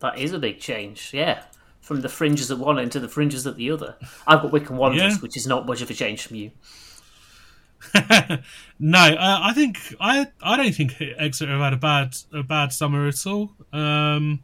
That 0.00 0.18
is 0.18 0.32
a 0.32 0.38
big 0.38 0.60
change, 0.60 1.10
yeah. 1.12 1.42
From 1.80 2.02
the 2.02 2.08
fringes 2.08 2.50
at 2.50 2.58
one 2.58 2.78
end 2.78 2.92
to 2.92 3.00
the 3.00 3.08
fringes 3.08 3.46
at 3.46 3.56
the 3.56 3.70
other. 3.70 3.96
I've 4.26 4.42
got 4.42 4.52
Wycombe 4.52 4.76
Wanderers, 4.76 5.14
Yeah. 5.14 5.18
which 5.20 5.36
is 5.36 5.46
not 5.46 5.66
much 5.66 5.80
of 5.82 5.90
a 5.90 5.94
change 5.94 6.26
from 6.26 6.36
you. 6.36 6.50
no, 8.78 8.98
uh, 8.98 9.40
I 9.42 9.52
think 9.54 9.78
I 10.00 10.26
I 10.42 10.56
don't 10.56 10.74
think 10.74 11.00
Exeter 11.00 11.52
have 11.52 11.60
had 11.60 11.72
a 11.72 11.76
bad 11.76 12.16
a 12.32 12.42
bad 12.42 12.72
summer 12.72 13.06
at 13.06 13.26
all. 13.26 13.52
Um, 13.72 14.42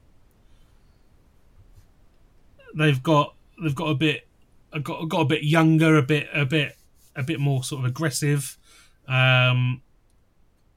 they've 2.77 3.03
got 3.03 3.35
they've 3.63 3.75
got 3.75 3.89
a 3.89 3.95
bit 3.95 4.27
got 4.83 5.09
got 5.09 5.21
a 5.21 5.25
bit 5.25 5.43
younger, 5.43 5.97
a 5.97 6.03
bit 6.03 6.29
a 6.33 6.45
bit 6.45 6.77
a 7.17 7.23
bit 7.23 7.41
more 7.41 7.65
sort 7.65 7.81
of 7.81 7.87
aggressive. 7.87 8.57
Um, 9.09 9.83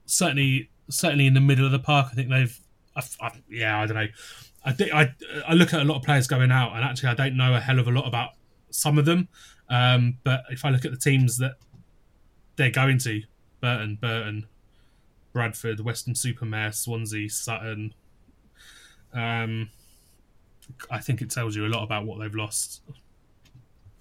certainly 0.05 0.70
certainly 0.89 1.28
in 1.28 1.34
the 1.34 1.41
middle 1.41 1.66
of 1.66 1.72
the 1.72 1.80
park, 1.80 2.08
I 2.12 2.16
think 2.16 2.30
they've 2.30 2.60
I, 2.95 3.03
I, 3.22 3.32
yeah 3.49 3.80
I 3.82 3.86
don't 3.86 3.97
know. 3.97 4.08
I 4.66 4.72
think 4.74 4.93
I 4.93 5.14
I 5.47 5.53
look 5.53 5.74
at 5.74 5.82
a 5.82 5.86
lot 5.86 5.97
of 5.97 6.03
players 6.03 6.28
going 6.28 6.51
out, 6.51 6.74
and 6.74 6.84
actually 6.84 7.10
I 7.10 7.14
don't 7.14 7.38
know 7.38 7.55
a 7.55 7.60
hell 7.60 7.80
of 7.80 7.88
a 7.88 7.91
lot 7.91 8.08
about 8.08 8.32
some 8.72 8.97
of 8.97 9.05
them. 9.05 9.28
Um, 9.70 10.18
but 10.24 10.43
if 10.49 10.64
I 10.66 10.70
look 10.70 10.86
at 10.86 10.91
the 10.91 10.97
teams 10.97 11.38
that 11.38 11.55
they're 12.58 12.72
going 12.72 12.97
to 12.99 13.24
Burton, 13.62 13.97
Burton, 14.01 14.47
Bradford, 15.32 15.80
Weston-super-Mare, 15.80 16.72
Swansea, 16.74 17.30
Sutton. 17.30 17.93
Um, 19.14 19.70
I 20.91 20.99
think 20.99 21.22
it 21.22 21.32
tells 21.32 21.55
you 21.55 21.66
a 21.66 21.70
lot 21.70 21.84
about 21.84 22.05
what 22.05 22.20
they've 22.20 22.36
lost 22.36 22.82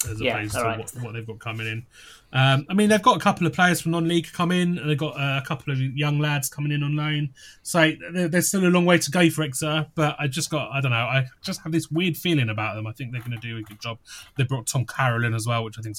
as 0.08 0.20
Yeah, 0.20 0.36
opposed 0.36 0.54
to 0.54 0.62
right. 0.62 0.78
what, 0.78 0.90
what 1.02 1.14
they've 1.14 1.26
got 1.26 1.38
coming 1.38 1.66
in. 1.66 1.86
Um, 2.32 2.66
I 2.68 2.74
mean, 2.74 2.88
they've 2.88 3.02
got 3.02 3.16
a 3.16 3.20
couple 3.20 3.46
of 3.46 3.52
players 3.52 3.80
from 3.80 3.92
non-league 3.92 4.30
come 4.32 4.50
in, 4.52 4.78
and 4.78 4.90
they've 4.90 4.98
got 4.98 5.18
uh, 5.18 5.40
a 5.42 5.46
couple 5.46 5.72
of 5.72 5.80
young 5.80 6.18
lads 6.18 6.48
coming 6.48 6.72
in 6.72 6.82
on 6.82 6.96
loan. 6.96 7.30
So 7.62 7.92
there's 8.12 8.48
still 8.48 8.66
a 8.66 8.68
long 8.68 8.84
way 8.84 8.98
to 8.98 9.10
go 9.10 9.30
for 9.30 9.42
Exeter, 9.42 9.86
but 9.94 10.16
I 10.18 10.26
just 10.26 10.50
got 10.50 10.70
I 10.72 10.80
don't 10.80 10.90
know. 10.90 10.96
I 10.96 11.26
just 11.42 11.62
have 11.62 11.72
this 11.72 11.90
weird 11.90 12.16
feeling 12.16 12.48
about 12.48 12.74
them. 12.74 12.86
I 12.86 12.92
think 12.92 13.12
they're 13.12 13.20
going 13.20 13.38
to 13.38 13.38
do 13.38 13.56
a 13.58 13.62
good 13.62 13.80
job. 13.80 13.98
They 14.36 14.44
brought 14.44 14.66
Tom 14.66 14.84
Carroll 14.84 15.24
in 15.24 15.34
as 15.34 15.46
well, 15.46 15.64
which 15.64 15.78
I 15.78 15.82
think 15.82 15.96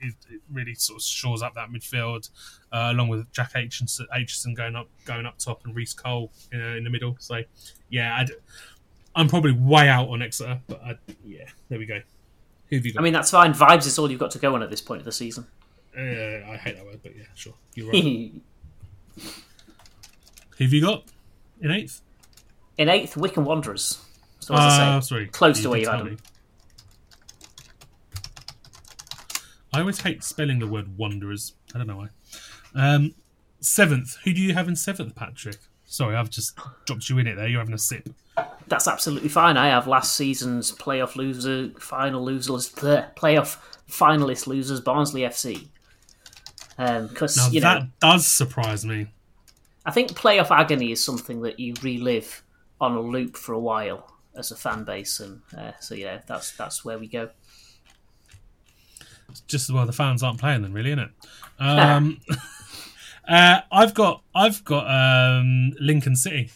it, 0.00 0.14
it 0.30 0.40
really 0.52 0.74
sort 0.74 1.00
of 1.00 1.02
shores 1.04 1.42
up 1.42 1.54
that 1.54 1.70
midfield, 1.70 2.30
uh, 2.72 2.90
along 2.92 3.08
with 3.08 3.30
Jack 3.32 3.54
Aitchison, 3.54 4.06
Aitchison 4.16 4.54
going 4.54 4.76
up 4.76 4.88
going 5.06 5.26
up 5.26 5.38
top 5.38 5.64
and 5.64 5.74
Reese 5.74 5.94
Cole 5.94 6.30
uh, 6.54 6.58
in 6.58 6.84
the 6.84 6.90
middle. 6.90 7.16
So 7.18 7.42
yeah, 7.88 8.16
I'd, 8.16 8.30
I'm 9.14 9.28
probably 9.28 9.52
way 9.52 9.88
out 9.88 10.08
on 10.08 10.22
Exeter, 10.22 10.60
but 10.68 10.80
I, 10.84 10.98
yeah, 11.24 11.46
there 11.68 11.78
we 11.78 11.86
go. 11.86 12.00
Who 12.70 12.76
have 12.76 12.86
you 12.86 12.92
got? 12.92 13.00
I 13.00 13.02
mean, 13.02 13.12
that's 13.12 13.30
fine. 13.30 13.52
Vibes 13.52 13.86
is 13.86 13.98
all 13.98 14.10
you've 14.10 14.20
got 14.20 14.30
to 14.32 14.38
go 14.38 14.54
on 14.54 14.62
at 14.62 14.70
this 14.70 14.80
point 14.80 15.00
of 15.00 15.04
the 15.04 15.12
season. 15.12 15.46
uh, 15.96 16.00
I 16.00 16.56
hate 16.62 16.76
that 16.76 16.84
word, 16.86 17.00
but 17.02 17.16
yeah, 17.16 17.24
sure, 17.34 17.54
you're 17.74 17.88
right. 17.92 18.32
Who 20.58 20.64
have 20.64 20.72
you 20.72 20.80
got 20.80 21.04
in 21.60 21.70
eighth? 21.70 22.00
In 22.78 22.88
eighth, 22.88 23.16
Wycombe 23.16 23.44
Wanderers. 23.44 23.98
So 24.38 24.54
as 24.54 24.60
Ah, 24.62 24.96
I 24.96 25.00
say, 25.00 25.06
sorry, 25.08 25.26
close 25.28 25.58
you 25.58 25.64
to 25.64 25.70
where 25.70 25.80
you 25.80 25.88
had 25.88 26.00
them. 26.00 26.16
I 29.72 29.80
always 29.80 30.00
hate 30.00 30.24
spelling 30.24 30.58
the 30.58 30.66
word 30.66 30.96
wanderers. 30.98 31.54
I 31.74 31.78
don't 31.78 31.86
know 31.86 31.96
why. 31.96 32.08
Um, 32.74 33.14
seventh. 33.60 34.16
Who 34.24 34.32
do 34.32 34.40
you 34.40 34.54
have 34.54 34.66
in 34.68 34.74
seventh, 34.76 35.14
Patrick? 35.14 35.58
Sorry, 35.84 36.16
I've 36.16 36.30
just 36.30 36.58
dropped 36.86 37.08
you 37.08 37.18
in 37.18 37.26
it 37.26 37.36
there. 37.36 37.46
You're 37.48 37.60
having 37.60 37.74
a 37.74 37.78
sip. 37.78 38.08
That's 38.70 38.86
absolutely 38.88 39.28
fine. 39.28 39.56
I 39.56 39.68
have 39.68 39.86
last 39.88 40.14
season's 40.14 40.70
playoff 40.72 41.16
loser, 41.16 41.70
final 41.78 42.24
losers, 42.24 42.70
bleh, 42.72 43.14
playoff 43.16 43.58
finalist 43.90 44.46
losers, 44.46 44.80
Barnsley 44.80 45.22
FC. 45.22 45.68
Because 46.76 47.36
Now 47.36 47.48
you 47.50 47.60
that 47.60 47.82
know, 47.82 47.88
does 48.00 48.26
surprise 48.26 48.86
me. 48.86 49.08
I 49.84 49.90
think 49.90 50.12
playoff 50.12 50.50
agony 50.50 50.92
is 50.92 51.04
something 51.04 51.42
that 51.42 51.58
you 51.58 51.74
relive 51.82 52.42
on 52.80 52.92
a 52.94 53.00
loop 53.00 53.36
for 53.36 53.52
a 53.54 53.58
while 53.58 54.14
as 54.36 54.52
a 54.52 54.56
fan 54.56 54.84
base, 54.84 55.18
and 55.20 55.42
uh, 55.58 55.72
so 55.80 55.94
yeah, 55.94 56.20
that's 56.26 56.52
that's 56.56 56.84
where 56.84 56.98
we 56.98 57.08
go. 57.08 57.28
just 59.46 59.68
as 59.68 59.72
well 59.72 59.84
the 59.84 59.92
fans 59.92 60.22
aren't 60.22 60.38
playing 60.40 60.62
then, 60.62 60.72
really, 60.72 60.90
isn't 60.90 61.00
it? 61.04 61.10
Um, 61.58 62.20
uh, 63.28 63.60
I've 63.70 63.92
got 63.92 64.22
I've 64.34 64.64
got 64.64 64.86
um, 64.86 65.72
Lincoln 65.78 66.16
City. 66.16 66.50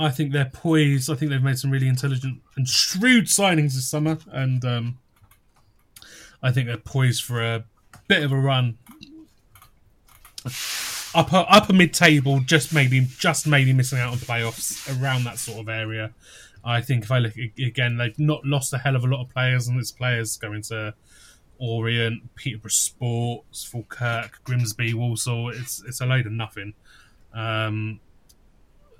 I 0.00 0.08
think 0.08 0.32
they're 0.32 0.50
poised. 0.50 1.10
I 1.10 1.14
think 1.14 1.30
they've 1.30 1.42
made 1.42 1.58
some 1.58 1.70
really 1.70 1.86
intelligent 1.86 2.40
and 2.56 2.66
shrewd 2.66 3.26
signings 3.26 3.74
this 3.74 3.86
summer, 3.86 4.16
and 4.32 4.64
um, 4.64 4.98
I 6.42 6.50
think 6.52 6.66
they're 6.66 6.78
poised 6.78 7.22
for 7.22 7.42
a 7.42 7.64
bit 8.08 8.22
of 8.22 8.32
a 8.32 8.38
run. 8.38 8.78
Upper 11.14 11.44
upper 11.48 11.74
mid 11.74 11.92
table, 11.92 12.40
just 12.40 12.72
maybe 12.72 13.06
just 13.18 13.46
maybe 13.46 13.74
missing 13.74 13.98
out 13.98 14.12
on 14.12 14.18
playoffs 14.18 14.88
around 15.00 15.24
that 15.24 15.38
sort 15.38 15.58
of 15.58 15.68
area. 15.68 16.12
I 16.64 16.80
think 16.80 17.04
if 17.04 17.10
I 17.10 17.18
look 17.18 17.34
again, 17.36 17.98
they've 17.98 18.18
not 18.18 18.42
lost 18.46 18.72
a 18.72 18.78
hell 18.78 18.96
of 18.96 19.04
a 19.04 19.06
lot 19.06 19.20
of 19.20 19.28
players, 19.28 19.68
and 19.68 19.78
it's 19.78 19.92
players 19.92 20.38
going 20.38 20.62
to 20.62 20.94
Orient, 21.58 22.34
Peterborough 22.36 22.70
Sports, 22.70 23.64
Falkirk, 23.64 24.42
Grimsby, 24.44 24.94
Walsall. 24.94 25.50
It's 25.50 25.84
it's 25.86 26.00
a 26.00 26.06
load 26.06 26.24
of 26.24 26.32
nothing. 26.32 26.72
Um, 27.34 28.00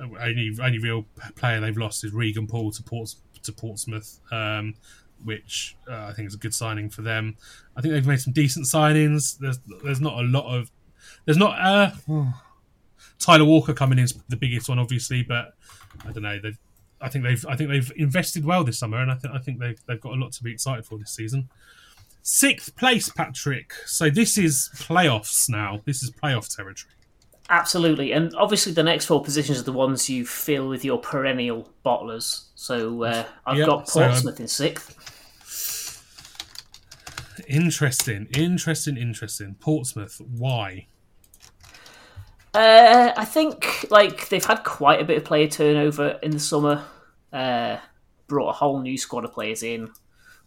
only 0.00 0.50
only 0.62 0.78
real 0.78 1.04
player 1.36 1.60
they've 1.60 1.76
lost 1.76 2.04
is 2.04 2.12
Regan 2.12 2.46
Poole 2.46 2.70
to 2.72 2.82
Ports 2.82 3.16
to 3.42 3.52
Portsmouth, 3.52 4.20
um, 4.32 4.74
which 5.24 5.76
uh, 5.88 6.06
I 6.08 6.12
think 6.12 6.28
is 6.28 6.34
a 6.34 6.38
good 6.38 6.54
signing 6.54 6.90
for 6.90 7.02
them. 7.02 7.36
I 7.76 7.80
think 7.80 7.94
they've 7.94 8.06
made 8.06 8.20
some 8.20 8.32
decent 8.32 8.66
signings. 8.66 9.38
There's 9.38 9.58
there's 9.84 10.00
not 10.00 10.14
a 10.14 10.22
lot 10.22 10.54
of 10.54 10.70
there's 11.24 11.38
not 11.38 11.58
uh, 11.60 11.90
Tyler 13.18 13.44
Walker 13.44 13.74
coming 13.74 13.98
in 13.98 14.04
is 14.04 14.14
the 14.28 14.36
biggest 14.36 14.68
one, 14.68 14.78
obviously, 14.78 15.22
but 15.22 15.54
I 16.06 16.12
don't 16.12 16.22
know. 16.22 16.38
They've, 16.40 16.58
I 17.00 17.08
think 17.08 17.24
they've 17.24 17.44
I 17.48 17.56
think 17.56 17.70
they've 17.70 17.92
invested 17.96 18.44
well 18.44 18.64
this 18.64 18.78
summer, 18.78 18.98
and 18.98 19.10
I 19.10 19.14
think 19.14 19.34
I 19.34 19.38
think 19.38 19.58
they've 19.60 19.80
they've 19.86 20.00
got 20.00 20.12
a 20.12 20.16
lot 20.16 20.32
to 20.32 20.42
be 20.42 20.52
excited 20.52 20.86
for 20.86 20.98
this 20.98 21.10
season. 21.10 21.48
Sixth 22.22 22.76
place, 22.76 23.08
Patrick. 23.08 23.72
So 23.86 24.10
this 24.10 24.36
is 24.36 24.70
playoffs 24.74 25.48
now. 25.48 25.80
This 25.86 26.02
is 26.02 26.10
playoff 26.10 26.54
territory. 26.54 26.92
Absolutely, 27.52 28.12
and 28.12 28.32
obviously 28.36 28.72
the 28.72 28.84
next 28.84 29.06
four 29.06 29.22
positions 29.24 29.58
are 29.58 29.64
the 29.64 29.72
ones 29.72 30.08
you 30.08 30.24
fill 30.24 30.68
with 30.68 30.84
your 30.84 30.98
perennial 30.98 31.68
bottlers. 31.84 32.44
So 32.54 33.02
uh, 33.02 33.24
I've 33.44 33.58
Yep, 33.58 33.66
got 33.66 33.88
so, 33.88 34.06
Portsmouth 34.06 34.38
in 34.38 34.46
sixth. 34.46 34.96
Interesting, 37.48 38.28
interesting, 38.36 38.96
interesting. 38.96 39.56
Portsmouth. 39.58 40.20
Why? 40.20 40.86
Uh, 42.54 43.12
I 43.16 43.24
think 43.24 43.86
like 43.90 44.28
they've 44.28 44.44
had 44.44 44.62
quite 44.62 45.00
a 45.00 45.04
bit 45.04 45.16
of 45.18 45.24
player 45.24 45.48
turnover 45.48 46.20
in 46.22 46.30
the 46.30 46.40
summer. 46.40 46.84
Uh, 47.32 47.78
brought 48.28 48.50
a 48.50 48.52
whole 48.52 48.80
new 48.80 48.96
squad 48.96 49.24
of 49.24 49.32
players 49.32 49.64
in, 49.64 49.90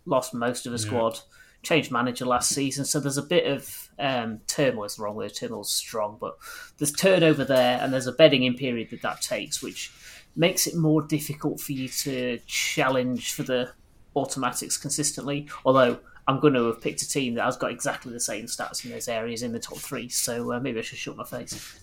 lost 0.05 0.33
most 0.33 0.65
of 0.65 0.71
the 0.71 0.79
squad, 0.79 1.19
changed 1.63 1.91
manager 1.91 2.25
last 2.25 2.49
season. 2.49 2.85
So 2.85 2.99
there's 2.99 3.17
a 3.17 3.23
bit 3.23 3.47
of 3.47 3.89
um, 3.97 4.41
turmoil. 4.47 4.83
Is 4.85 4.95
the 4.95 5.03
wrong 5.03 5.15
word. 5.15 5.33
Turmoil's 5.33 5.71
strong, 5.71 6.17
but 6.19 6.37
there's 6.77 6.91
turnover 6.91 7.43
there, 7.43 7.79
and 7.81 7.91
there's 7.91 8.07
a 8.07 8.11
bedding 8.11 8.43
in 8.43 8.55
period 8.55 8.89
that 8.91 9.01
that 9.01 9.21
takes, 9.21 9.63
which 9.63 9.91
makes 10.35 10.67
it 10.67 10.75
more 10.75 11.01
difficult 11.01 11.59
for 11.59 11.71
you 11.71 11.87
to 11.87 12.39
challenge 12.45 13.33
for 13.33 13.43
the 13.43 13.71
automatics 14.15 14.77
consistently. 14.77 15.47
Although 15.65 15.99
I'm 16.27 16.39
going 16.39 16.53
to 16.53 16.65
have 16.65 16.81
picked 16.81 17.01
a 17.01 17.09
team 17.09 17.35
that 17.35 17.45
has 17.45 17.57
got 17.57 17.71
exactly 17.71 18.13
the 18.13 18.19
same 18.19 18.45
stats 18.45 18.85
in 18.85 18.91
those 18.91 19.07
areas 19.07 19.41
in 19.41 19.51
the 19.51 19.59
top 19.59 19.77
three, 19.77 20.09
so 20.09 20.53
uh, 20.53 20.59
maybe 20.59 20.79
I 20.79 20.83
should 20.83 20.99
shut 20.99 21.17
my 21.17 21.25
face. 21.25 21.79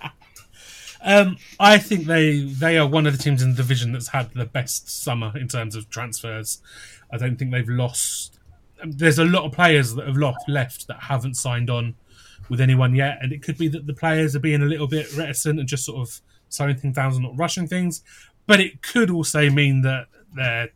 Um, 1.02 1.38
I 1.58 1.78
think 1.78 2.04
they 2.04 2.40
they 2.40 2.76
are 2.76 2.86
one 2.86 3.06
of 3.06 3.16
the 3.16 3.22
teams 3.22 3.42
in 3.42 3.52
the 3.52 3.56
division 3.56 3.92
that's 3.92 4.08
had 4.08 4.32
the 4.34 4.44
best 4.44 4.90
summer 4.90 5.32
in 5.34 5.48
terms 5.48 5.74
of 5.74 5.88
transfers. 5.88 6.60
I 7.10 7.16
don't 7.16 7.36
think 7.36 7.50
they've 7.50 7.68
lost. 7.68 8.39
There's 8.84 9.18
a 9.18 9.24
lot 9.24 9.44
of 9.44 9.52
players 9.52 9.94
that 9.94 10.06
have 10.06 10.16
lost, 10.16 10.48
left 10.48 10.86
that 10.88 11.00
haven't 11.00 11.34
signed 11.34 11.70
on 11.70 11.94
with 12.48 12.60
anyone 12.60 12.94
yet, 12.94 13.18
and 13.22 13.32
it 13.32 13.42
could 13.42 13.58
be 13.58 13.68
that 13.68 13.86
the 13.86 13.94
players 13.94 14.34
are 14.34 14.40
being 14.40 14.62
a 14.62 14.66
little 14.66 14.88
bit 14.88 15.06
reticent 15.16 15.58
and 15.58 15.68
just 15.68 15.84
sort 15.84 16.00
of 16.06 16.20
slowing 16.48 16.76
things 16.76 16.96
down 16.96 17.12
and 17.12 17.22
not 17.22 17.38
rushing 17.38 17.66
things. 17.66 18.02
But 18.46 18.60
it 18.60 18.82
could 18.82 19.10
also 19.10 19.48
mean 19.50 19.82
that 19.82 20.08
they're 20.34 20.70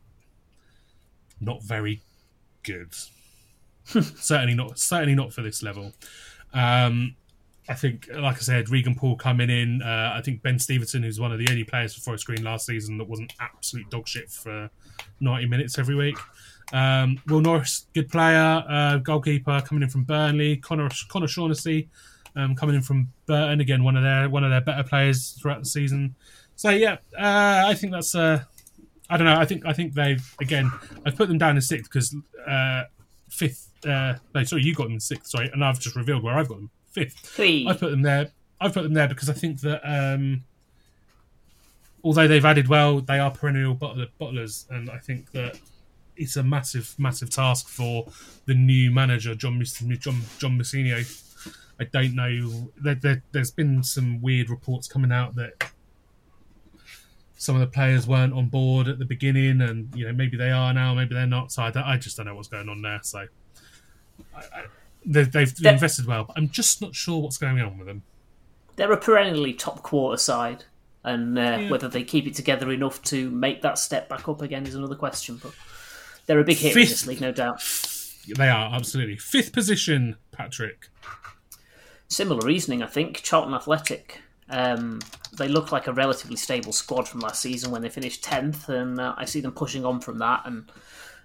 not 1.40 1.62
very 1.62 2.02
good. 2.62 2.94
certainly 3.84 4.54
not. 4.54 4.78
Certainly 4.78 5.14
not 5.14 5.32
for 5.32 5.42
this 5.42 5.62
level. 5.62 5.92
Um, 6.52 7.16
I 7.68 7.74
think, 7.74 8.08
like 8.12 8.36
I 8.36 8.40
said, 8.40 8.68
Regan 8.68 8.94
Poole 8.94 9.16
coming 9.16 9.48
in. 9.48 9.82
Uh, 9.82 10.12
I 10.14 10.20
think 10.20 10.42
Ben 10.42 10.58
Stevenson, 10.58 11.02
who's 11.02 11.18
one 11.18 11.32
of 11.32 11.38
the 11.38 11.48
only 11.50 11.64
players 11.64 11.94
for 11.94 12.00
Forest 12.02 12.26
Green 12.26 12.42
last 12.42 12.66
season 12.66 12.98
that 12.98 13.08
wasn't 13.08 13.32
absolute 13.40 13.88
dog 13.90 14.06
shit 14.06 14.30
for 14.30 14.70
90 15.20 15.46
minutes 15.46 15.78
every 15.78 15.94
week. 15.94 16.18
Um, 16.72 17.20
Will 17.28 17.40
Norris, 17.40 17.86
good 17.94 18.08
player, 18.10 18.64
uh, 18.68 18.98
goalkeeper 18.98 19.60
coming 19.64 19.82
in 19.82 19.90
from 19.90 20.04
Burnley. 20.04 20.56
Connor 20.56 20.88
Connor 21.08 21.28
Shaughnessy 21.28 21.88
um, 22.36 22.54
coming 22.54 22.74
in 22.74 22.82
from 22.82 23.08
Burton 23.26 23.60
again, 23.60 23.84
one 23.84 23.96
of 23.96 24.02
their 24.02 24.28
one 24.28 24.44
of 24.44 24.50
their 24.50 24.60
better 24.60 24.82
players 24.82 25.32
throughout 25.40 25.60
the 25.60 25.68
season. 25.68 26.14
So 26.56 26.70
yeah, 26.70 26.96
uh, 27.18 27.64
I 27.66 27.74
think 27.74 27.92
that's. 27.92 28.14
Uh, 28.14 28.44
I 29.10 29.16
don't 29.16 29.26
know. 29.26 29.38
I 29.38 29.44
think 29.44 29.66
I 29.66 29.72
think 29.72 29.94
they've 29.94 30.34
again. 30.40 30.70
I've 31.04 31.16
put 31.16 31.28
them 31.28 31.38
down 31.38 31.56
in 31.56 31.62
sixth 31.62 31.90
because 31.90 32.14
uh, 32.46 32.84
fifth. 33.28 33.70
Uh, 33.86 34.14
no, 34.34 34.44
sorry, 34.44 34.62
you 34.62 34.74
got 34.74 34.84
them 34.84 34.94
in 34.94 35.00
sixth. 35.00 35.30
Sorry, 35.30 35.50
and 35.52 35.64
I've 35.64 35.78
just 35.78 35.94
revealed 35.94 36.22
where 36.22 36.34
I've 36.34 36.48
got 36.48 36.56
them. 36.56 36.70
Fifth. 36.90 37.34
I've 37.68 37.78
put 37.78 37.90
them 37.90 38.02
there. 38.02 38.30
I've 38.60 38.72
put 38.72 38.82
them 38.82 38.94
there 38.94 39.08
because 39.08 39.28
I 39.28 39.34
think 39.34 39.60
that 39.60 39.82
um, 39.84 40.44
although 42.02 42.26
they've 42.26 42.44
added 42.44 42.68
well, 42.68 43.00
they 43.00 43.18
are 43.18 43.30
perennial 43.30 43.74
bottler, 43.74 44.08
bottlers, 44.20 44.68
and 44.70 44.88
I 44.90 44.98
think 44.98 45.30
that 45.32 45.58
it's 46.16 46.36
a 46.36 46.42
massive, 46.42 46.94
massive 46.98 47.30
task 47.30 47.68
for 47.68 48.06
the 48.46 48.54
new 48.54 48.90
manager, 48.90 49.34
John 49.34 49.62
John 49.62 50.20
John 50.38 50.58
Mousinho. 50.58 51.20
I 51.80 51.84
don't 51.84 52.14
know. 52.14 52.70
There, 52.80 52.94
there, 52.94 53.22
there's 53.32 53.50
been 53.50 53.82
some 53.82 54.22
weird 54.22 54.48
reports 54.48 54.86
coming 54.86 55.10
out 55.10 55.34
that 55.34 55.72
some 57.36 57.56
of 57.56 57.60
the 57.60 57.66
players 57.66 58.06
weren't 58.06 58.32
on 58.32 58.46
board 58.46 58.88
at 58.88 58.98
the 58.98 59.04
beginning, 59.04 59.60
and 59.60 59.94
you 59.94 60.06
know 60.06 60.12
maybe 60.12 60.36
they 60.36 60.50
are 60.50 60.72
now, 60.72 60.94
maybe 60.94 61.14
they're 61.14 61.26
not. 61.26 61.52
So 61.52 61.62
I, 61.62 61.72
I 61.94 61.96
just 61.96 62.16
don't 62.16 62.26
know 62.26 62.34
what's 62.34 62.48
going 62.48 62.68
on 62.68 62.80
there. 62.82 63.00
So 63.02 63.26
I, 64.34 64.38
I, 64.38 64.64
they, 65.04 65.24
they've 65.24 65.54
That- 65.56 65.74
invested 65.74 66.06
well, 66.06 66.24
but 66.24 66.38
I'm 66.38 66.48
just 66.48 66.80
not 66.80 66.94
sure 66.94 67.20
what's 67.20 67.38
going 67.38 67.60
on 67.60 67.76
with 67.78 67.86
them. 67.86 68.02
They're 68.76 68.92
a 68.92 68.96
perennially 68.96 69.52
top 69.52 69.82
quarter 69.82 70.16
side, 70.16 70.64
and 71.04 71.38
uh, 71.38 71.58
whether 71.68 71.88
they 71.88 72.02
keep 72.02 72.26
it 72.26 72.34
together 72.34 72.72
enough 72.72 73.02
to 73.02 73.30
make 73.30 73.62
that 73.62 73.78
step 73.78 74.08
back 74.08 74.28
up 74.28 74.42
again 74.42 74.66
is 74.66 74.74
another 74.74 74.96
question. 74.96 75.38
But 75.42 75.52
they're 76.26 76.40
a 76.40 76.44
big 76.44 76.58
hit 76.58 76.76
in 76.76 76.82
this 76.82 77.06
league, 77.06 77.20
no 77.20 77.32
doubt. 77.32 77.62
They 78.36 78.48
are 78.48 78.74
absolutely 78.74 79.16
fifth 79.16 79.52
position, 79.52 80.16
Patrick. 80.32 80.88
Similar 82.08 82.46
reasoning, 82.46 82.82
I 82.82 82.86
think. 82.86 83.22
Charlton 83.22 83.54
Athletic. 83.54 84.20
Um, 84.48 85.00
they 85.36 85.48
look 85.48 85.72
like 85.72 85.86
a 85.86 85.92
relatively 85.92 86.36
stable 86.36 86.72
squad 86.72 87.08
from 87.08 87.20
last 87.20 87.42
season 87.42 87.70
when 87.70 87.82
they 87.82 87.88
finished 87.88 88.22
tenth, 88.22 88.68
and 88.68 89.00
uh, 89.00 89.14
I 89.16 89.24
see 89.24 89.40
them 89.40 89.52
pushing 89.52 89.84
on 89.84 90.00
from 90.00 90.18
that. 90.18 90.42
And 90.44 90.70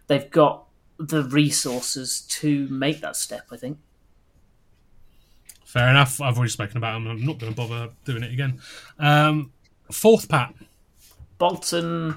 they've 0.07 0.29
got 0.29 0.65
the 0.97 1.23
resources 1.23 2.21
to 2.21 2.67
make 2.69 3.01
that 3.01 3.15
step. 3.15 3.45
I 3.51 3.57
think. 3.57 3.77
Fair 5.65 5.89
enough. 5.89 6.19
I've 6.19 6.35
already 6.37 6.51
spoken 6.51 6.77
about 6.77 6.93
them. 6.93 7.07
I'm 7.07 7.25
not 7.25 7.37
going 7.37 7.53
to 7.53 7.55
bother 7.55 7.89
doing 8.03 8.23
it 8.23 8.33
again. 8.33 8.59
Um, 8.97 9.51
fourth, 9.91 10.27
Pat. 10.27 10.55
Bolton 11.37 12.15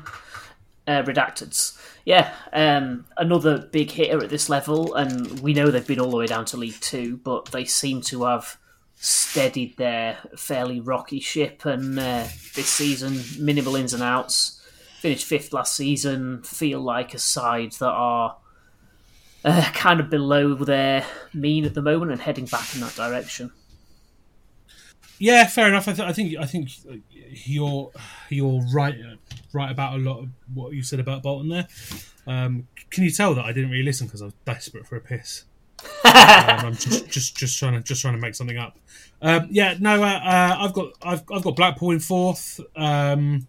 uh, 0.86 1.02
Redacteds. 1.02 1.78
Yeah, 2.04 2.34
um, 2.52 3.04
another 3.16 3.58
big 3.58 3.90
hitter 3.90 4.22
at 4.22 4.30
this 4.30 4.48
level, 4.48 4.94
and 4.94 5.40
we 5.40 5.54
know 5.54 5.70
they've 5.70 5.86
been 5.86 6.00
all 6.00 6.10
the 6.10 6.16
way 6.16 6.26
down 6.26 6.44
to 6.46 6.56
League 6.56 6.80
Two, 6.80 7.18
but 7.18 7.46
they 7.46 7.64
seem 7.64 8.00
to 8.02 8.24
have 8.24 8.58
steadied 8.96 9.76
their 9.76 10.18
fairly 10.36 10.80
rocky 10.80 11.20
ship. 11.20 11.64
And 11.64 11.98
uh, 11.98 12.26
this 12.54 12.68
season, 12.68 13.20
minimal 13.38 13.76
ins 13.76 13.94
and 13.94 14.02
outs. 14.02 14.60
Finished 15.00 15.26
fifth 15.26 15.52
last 15.52 15.74
season. 15.74 16.42
Feel 16.42 16.80
like 16.80 17.14
a 17.14 17.18
side 17.18 17.72
that 17.72 17.90
are 17.90 18.36
uh, 19.44 19.70
kind 19.74 19.98
of 20.00 20.10
below 20.10 20.54
their 20.54 21.04
mean 21.34 21.64
at 21.64 21.74
the 21.74 21.82
moment 21.82 22.12
and 22.12 22.20
heading 22.20 22.46
back 22.46 22.74
in 22.74 22.80
that 22.80 22.94
direction. 22.94 23.52
Yeah, 25.22 25.46
fair 25.46 25.68
enough. 25.68 25.86
I, 25.86 25.92
th- 25.92 26.08
I 26.08 26.12
think 26.12 26.36
I 26.36 26.46
think 26.46 26.68
you're 27.46 27.92
you're 28.28 28.60
right 28.74 28.96
right 29.52 29.70
about 29.70 29.94
a 29.94 29.98
lot 29.98 30.18
of 30.18 30.30
what 30.52 30.72
you 30.72 30.82
said 30.82 30.98
about 30.98 31.22
Bolton 31.22 31.48
there. 31.48 31.68
Um, 32.26 32.66
can 32.90 33.04
you 33.04 33.10
tell 33.12 33.32
that 33.36 33.44
I 33.44 33.52
didn't 33.52 33.70
really 33.70 33.84
listen 33.84 34.08
because 34.08 34.20
I 34.20 34.24
was 34.24 34.34
desperate 34.44 34.84
for 34.84 34.96
a 34.96 35.00
piss? 35.00 35.44
um, 36.04 36.12
I'm 36.12 36.74
just, 36.74 37.08
just 37.08 37.36
just 37.36 37.56
trying 37.56 37.74
to 37.74 37.80
just 37.82 38.02
trying 38.02 38.14
to 38.14 38.20
make 38.20 38.34
something 38.34 38.58
up. 38.58 38.80
Um, 39.20 39.46
yeah, 39.52 39.76
no, 39.78 40.02
uh, 40.02 40.06
uh, 40.06 40.56
I've 40.58 40.72
got 40.72 40.90
I've 41.02 41.22
I've 41.32 41.44
got 41.44 41.54
Blackpool 41.54 41.92
in 41.92 42.00
fourth. 42.00 42.58
Um, 42.74 43.46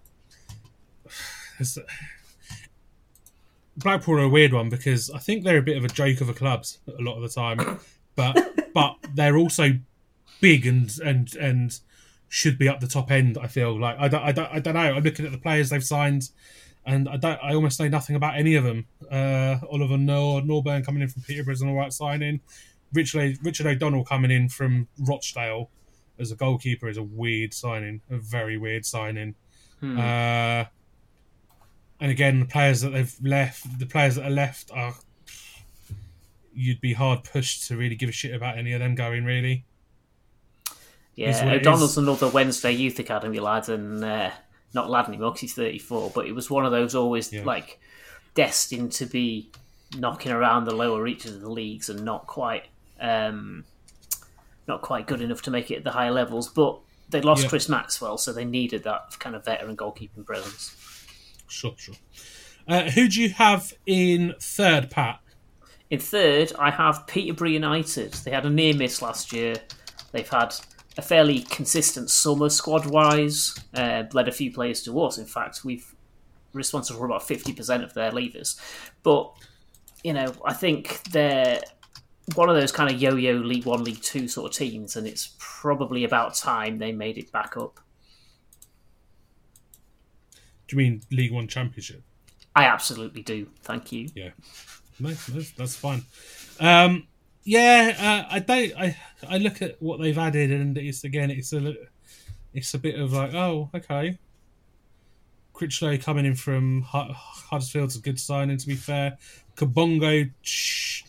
Blackpool 3.77 4.19
are 4.19 4.25
a 4.25 4.29
weird 4.29 4.53
one 4.53 4.69
because 4.69 5.09
I 5.09 5.17
think 5.17 5.43
they're 5.43 5.57
a 5.57 5.63
bit 5.63 5.77
of 5.77 5.85
a 5.85 5.89
joke 5.89 6.21
of 6.21 6.29
a 6.29 6.33
club 6.35 6.65
a 6.87 7.01
lot 7.01 7.15
of 7.15 7.23
the 7.23 7.29
time, 7.29 7.79
but 8.15 8.37
but 8.75 8.95
they're 9.15 9.37
also 9.37 9.71
big 10.43 10.67
and 10.67 10.99
and 10.99 11.35
and 11.37 11.79
should 12.27 12.59
be 12.59 12.67
up 12.67 12.81
the 12.81 12.87
top 12.87 13.09
end. 13.09 13.37
I 13.41 13.47
feel 13.47 13.79
like 13.79 13.95
I 13.97 14.09
don't 14.09 14.23
I 14.23 14.31
don't 14.33 14.51
I 14.51 14.59
don't 14.59 14.73
know. 14.73 14.93
I'm 14.95 15.03
looking 15.03 15.25
at 15.25 15.31
the 15.31 15.37
players 15.37 15.69
they've 15.69 15.83
signed, 15.83 16.29
and 16.85 17.07
I 17.07 17.15
don't 17.15 17.39
I 17.41 17.55
almost 17.55 17.79
know 17.79 17.87
nothing 17.87 18.17
about 18.17 18.35
any 18.37 18.55
of 18.55 18.65
them. 18.65 18.85
Uh, 19.09 19.55
Oliver 19.71 19.97
Nor 19.97 20.41
Norburn 20.41 20.85
coming 20.85 21.01
in 21.01 21.07
from 21.07 21.21
Peterborough 21.21 21.53
is 21.53 21.61
an 21.61 21.69
alright 21.69 21.93
signing. 21.93 22.41
Richard 22.91 23.37
Richard 23.41 23.67
O'Donnell 23.67 24.03
coming 24.03 24.31
in 24.31 24.49
from 24.49 24.89
Rochdale 24.99 25.69
as 26.19 26.31
a 26.31 26.35
goalkeeper 26.35 26.89
is 26.89 26.97
a 26.97 27.03
weird 27.03 27.53
signing, 27.53 28.01
a 28.11 28.17
very 28.17 28.57
weird 28.57 28.85
signing. 28.85 29.35
Uh, 29.97 30.65
and 32.01 32.11
again, 32.11 32.41
the 32.41 32.45
players 32.45 32.81
that 32.81 32.89
they've 32.89 33.15
left, 33.23 33.79
the 33.79 33.85
players 33.85 34.15
that 34.15 34.25
are 34.25 34.29
left 34.43 34.69
are. 34.71 34.95
You'd 36.55 36.81
be 36.81 36.93
hard 36.93 37.23
pushed 37.23 37.67
to 37.69 37.77
really 37.77 37.95
give 37.95 38.09
a 38.09 38.11
shit 38.11 38.35
about 38.35 38.59
any 38.59 38.73
of 38.73 38.79
them 38.79 38.93
going, 38.93 39.23
really. 39.25 39.65
Yeah, 41.15 41.51
O'Donnell's 41.53 41.97
another 41.97 42.27
Wednesday 42.29 42.71
Youth 42.71 42.97
Academy 42.99 43.39
lad, 43.39 43.69
and 43.69 44.03
uh, 44.03 44.31
not 44.73 44.89
lad 44.89 45.07
anymore 45.07 45.31
'cause 45.31 45.41
he's 45.41 45.53
34, 45.53 46.11
but 46.15 46.25
it 46.25 46.33
was 46.33 46.49
one 46.49 46.65
of 46.65 46.71
those 46.71 46.95
always 46.95 47.31
Yeah. 47.31 47.43
like 47.43 47.79
destined 48.33 48.91
to 48.93 49.05
be 49.05 49.49
knocking 49.97 50.31
around 50.31 50.65
the 50.65 50.73
lower 50.73 51.03
reaches 51.03 51.35
of 51.35 51.41
the 51.41 51.51
leagues 51.51 51.87
and 51.89 52.03
not 52.03 52.25
quite 52.25 52.65
um, 52.99 53.65
not 54.67 54.81
quite 54.81 55.05
good 55.07 55.19
enough 55.21 55.41
to 55.43 55.51
make 55.51 55.69
it 55.69 55.75
at 55.77 55.83
the 55.83 55.91
higher 55.91 56.11
levels. 56.11 56.47
But 56.49 56.79
they 57.09 57.21
lost 57.21 57.43
Yeah. 57.43 57.49
Chris 57.49 57.67
Maxwell, 57.69 58.17
so 58.17 58.31
they 58.33 58.45
needed 58.45 58.83
that 58.85 59.19
kind 59.19 59.35
of 59.35 59.43
veteran 59.45 59.75
goalkeeping 59.77 60.25
presence. 60.25 60.73
Sure, 61.49 61.73
sure. 61.77 61.95
Uh, 62.67 62.89
who 62.91 63.07
do 63.09 63.21
you 63.21 63.29
have 63.29 63.73
in 63.85 64.33
third, 64.39 64.89
Pat? 64.89 65.19
In 65.89 65.99
third, 65.99 66.53
I 66.57 66.71
have 66.71 67.05
Peterborough 67.05 67.49
United. 67.49 68.13
They 68.13 68.31
had 68.31 68.45
a 68.45 68.49
near 68.49 68.73
miss 68.73 69.01
last 69.01 69.33
year. 69.33 69.55
They've 70.13 70.27
had 70.29 70.55
a 70.97 71.01
fairly 71.01 71.41
consistent 71.41 72.09
summer 72.09 72.49
squad 72.49 72.85
wise. 72.85 73.55
Uh, 73.73 74.03
led 74.13 74.27
a 74.27 74.31
few 74.31 74.51
players 74.51 74.83
to 74.83 75.01
us. 75.01 75.17
In 75.17 75.25
fact, 75.25 75.63
we've 75.65 75.93
responsible 76.53 76.99
for 76.99 77.05
about 77.05 77.27
fifty 77.27 77.53
percent 77.53 77.83
of 77.83 77.93
their 77.93 78.11
leavers. 78.11 78.59
But 79.01 79.31
you 80.03 80.13
know, 80.13 80.33
I 80.45 80.53
think 80.53 81.03
they're 81.11 81.61
one 82.35 82.49
of 82.49 82.55
those 82.55 82.71
kind 82.71 82.93
of 82.93 83.01
yo-yo 83.01 83.33
League 83.33 83.65
One, 83.65 83.83
League 83.83 84.01
Two 84.01 84.27
sort 84.27 84.51
of 84.51 84.57
teams, 84.57 84.95
and 84.95 85.07
it's 85.07 85.35
probably 85.39 86.03
about 86.03 86.35
time 86.35 86.77
they 86.77 86.91
made 86.91 87.17
it 87.17 87.31
back 87.31 87.57
up. 87.57 87.79
Do 90.67 90.75
you 90.75 90.77
mean 90.77 91.01
League 91.11 91.31
One 91.31 91.47
Championship? 91.47 92.01
I 92.55 92.65
absolutely 92.65 93.23
do. 93.23 93.47
Thank 93.63 93.91
you. 93.91 94.09
Yeah. 94.15 94.29
No, 94.99 95.09
no 95.09 95.41
that's 95.57 95.75
fine. 95.75 96.03
Um, 96.59 97.07
yeah, 97.43 98.25
uh, 98.29 98.33
I 98.35 98.39
don't. 98.39 98.73
I 98.77 98.97
I 99.27 99.37
look 99.37 99.61
at 99.61 99.81
what 99.81 99.99
they've 99.99 100.17
added, 100.17 100.51
and 100.51 100.77
it's 100.77 101.03
again, 101.03 101.31
it's 101.31 101.53
a 101.53 101.75
it's 102.53 102.73
a 102.73 102.79
bit 102.79 102.99
of 102.99 103.13
like, 103.13 103.33
oh, 103.33 103.69
okay. 103.75 104.17
Critchlow 105.53 105.97
coming 105.97 106.25
in 106.25 106.35
from 106.35 106.81
Hu- 106.83 107.13
Huddersfield's 107.13 107.95
a 107.95 108.01
good 108.01 108.19
signing. 108.19 108.57
To 108.57 108.67
be 108.67 108.75
fair, 108.75 109.17
Kabongo 109.55 110.31
Ch- 110.41 111.05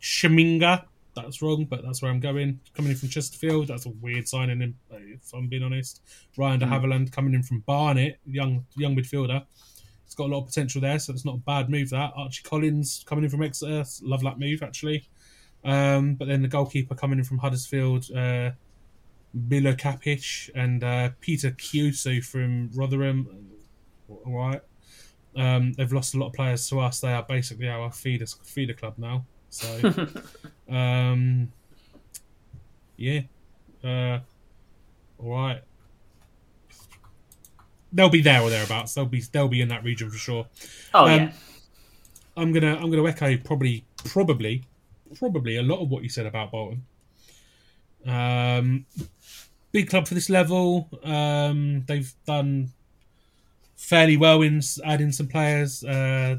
Shaminga. 0.00 0.84
That's 1.14 1.40
wrong, 1.40 1.64
but 1.64 1.84
that's 1.84 2.02
where 2.02 2.10
I'm 2.10 2.18
going. 2.18 2.58
Coming 2.74 2.90
in 2.90 2.96
from 2.96 3.08
Chesterfield, 3.08 3.68
that's 3.68 3.86
a 3.86 3.90
weird 3.90 4.26
signing. 4.26 4.62
In, 4.62 4.74
if 4.90 5.32
I'm 5.32 5.46
being 5.46 5.62
honest. 5.62 6.02
Ryan 6.36 6.58
de 6.58 6.66
Havilland 6.66 7.12
coming 7.12 7.34
in 7.34 7.42
from 7.44 7.60
Barnet, 7.60 8.18
young 8.26 8.66
young 8.76 8.96
midfielder. 8.96 9.44
It's 10.04 10.14
got 10.14 10.26
a 10.28 10.32
lot 10.32 10.40
of 10.40 10.46
potential 10.46 10.80
there, 10.80 10.98
so 10.98 11.12
it's 11.12 11.24
not 11.24 11.36
a 11.36 11.38
bad 11.38 11.70
move. 11.70 11.90
That 11.90 12.12
Archie 12.16 12.42
Collins 12.42 13.04
coming 13.06 13.24
in 13.24 13.30
from 13.30 13.42
Exeter, 13.42 13.84
love 14.02 14.22
that 14.22 14.38
move 14.38 14.62
actually. 14.62 15.08
Um, 15.64 16.14
but 16.14 16.28
then 16.28 16.42
the 16.42 16.48
goalkeeper 16.48 16.94
coming 16.94 17.18
in 17.18 17.24
from 17.24 17.38
Huddersfield, 17.38 18.10
uh, 18.12 18.50
Milo 19.32 19.74
Kapic 19.74 20.22
and 20.54 20.84
uh, 20.84 21.10
Peter 21.20 21.50
Kioso 21.52 22.22
from 22.24 22.70
Rotherham. 22.74 23.28
All 24.08 24.32
right. 24.36 24.60
Um, 25.36 25.72
they've 25.72 25.92
lost 25.92 26.14
a 26.14 26.18
lot 26.18 26.28
of 26.28 26.32
players 26.34 26.68
to 26.68 26.80
us. 26.80 27.00
They 27.00 27.12
are 27.12 27.22
basically 27.22 27.68
our 27.68 27.90
feeder 27.90 28.26
feeder 28.26 28.74
club 28.74 28.94
now. 28.98 29.24
So, 29.48 29.94
um, 30.68 31.50
yeah, 32.96 33.22
uh, 33.82 34.20
all 35.18 35.30
right. 35.30 35.62
They'll 37.92 38.08
be 38.08 38.22
there 38.22 38.40
or 38.42 38.50
thereabouts. 38.50 38.94
They'll 38.94 39.06
be 39.06 39.22
they'll 39.32 39.48
be 39.48 39.60
in 39.60 39.68
that 39.68 39.84
region 39.84 40.10
for 40.10 40.16
sure. 40.18 40.46
Oh 40.92 41.06
Um, 41.06 41.10
yeah, 41.20 41.32
I'm 42.36 42.52
gonna 42.52 42.76
I'm 42.76 42.90
gonna 42.90 43.06
echo 43.06 43.36
probably 43.38 43.84
probably 44.04 44.64
probably 45.18 45.56
a 45.56 45.62
lot 45.62 45.80
of 45.80 45.90
what 45.90 46.02
you 46.02 46.08
said 46.08 46.26
about 46.26 46.50
Bolton. 46.50 46.84
Um, 48.06 48.86
big 49.72 49.88
club 49.88 50.06
for 50.06 50.14
this 50.14 50.30
level. 50.30 50.88
Um, 51.02 51.84
they've 51.86 52.12
done 52.26 52.70
fairly 53.76 54.16
well 54.16 54.42
in 54.42 54.60
adding 54.84 55.12
some 55.12 55.28
players. 55.28 55.84
Uh, 55.84 56.36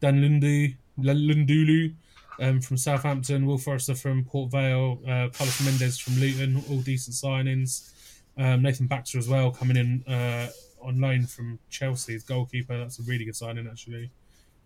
Dan 0.00 0.20
Lundu, 0.22 0.74
Lundulu 0.98 1.94
um, 2.40 2.60
from 2.60 2.76
Southampton, 2.76 3.46
Will 3.46 3.58
Forrester 3.58 3.94
from 3.94 4.24
Port 4.24 4.50
Vale, 4.50 4.98
uh, 5.06 5.28
Carlos 5.28 5.64
Mendes 5.64 5.98
from 5.98 6.18
Luton, 6.18 6.62
all 6.70 6.80
decent 6.80 7.14
signings. 7.14 7.92
Um, 8.38 8.62
Nathan 8.62 8.86
Baxter 8.86 9.18
as 9.18 9.28
well 9.28 9.50
coming 9.50 9.76
in 9.76 10.02
uh, 10.12 10.48
on 10.82 11.00
loan 11.00 11.26
from 11.26 11.58
Chelsea's 11.68 12.22
goalkeeper. 12.22 12.78
That's 12.78 12.98
a 12.98 13.02
really 13.02 13.24
good 13.24 13.36
signing 13.36 13.66
actually. 13.66 14.10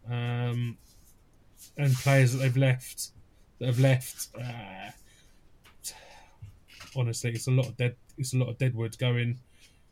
Um, 0.09 0.77
and 1.77 1.93
players 1.95 2.33
that 2.33 2.39
they've 2.39 2.57
left 2.57 3.11
that 3.59 3.67
have 3.67 3.81
left. 3.81 4.29
Uh, 4.39 4.91
honestly, 6.97 7.31
it's 7.31 7.47
a 7.47 7.51
lot 7.51 7.67
of 7.67 7.77
dead. 7.77 7.97
It's 8.19 8.35
a 8.35 8.39
lot 8.39 8.49
of 8.49 8.59
deadwood 8.59 8.97
going. 8.99 9.39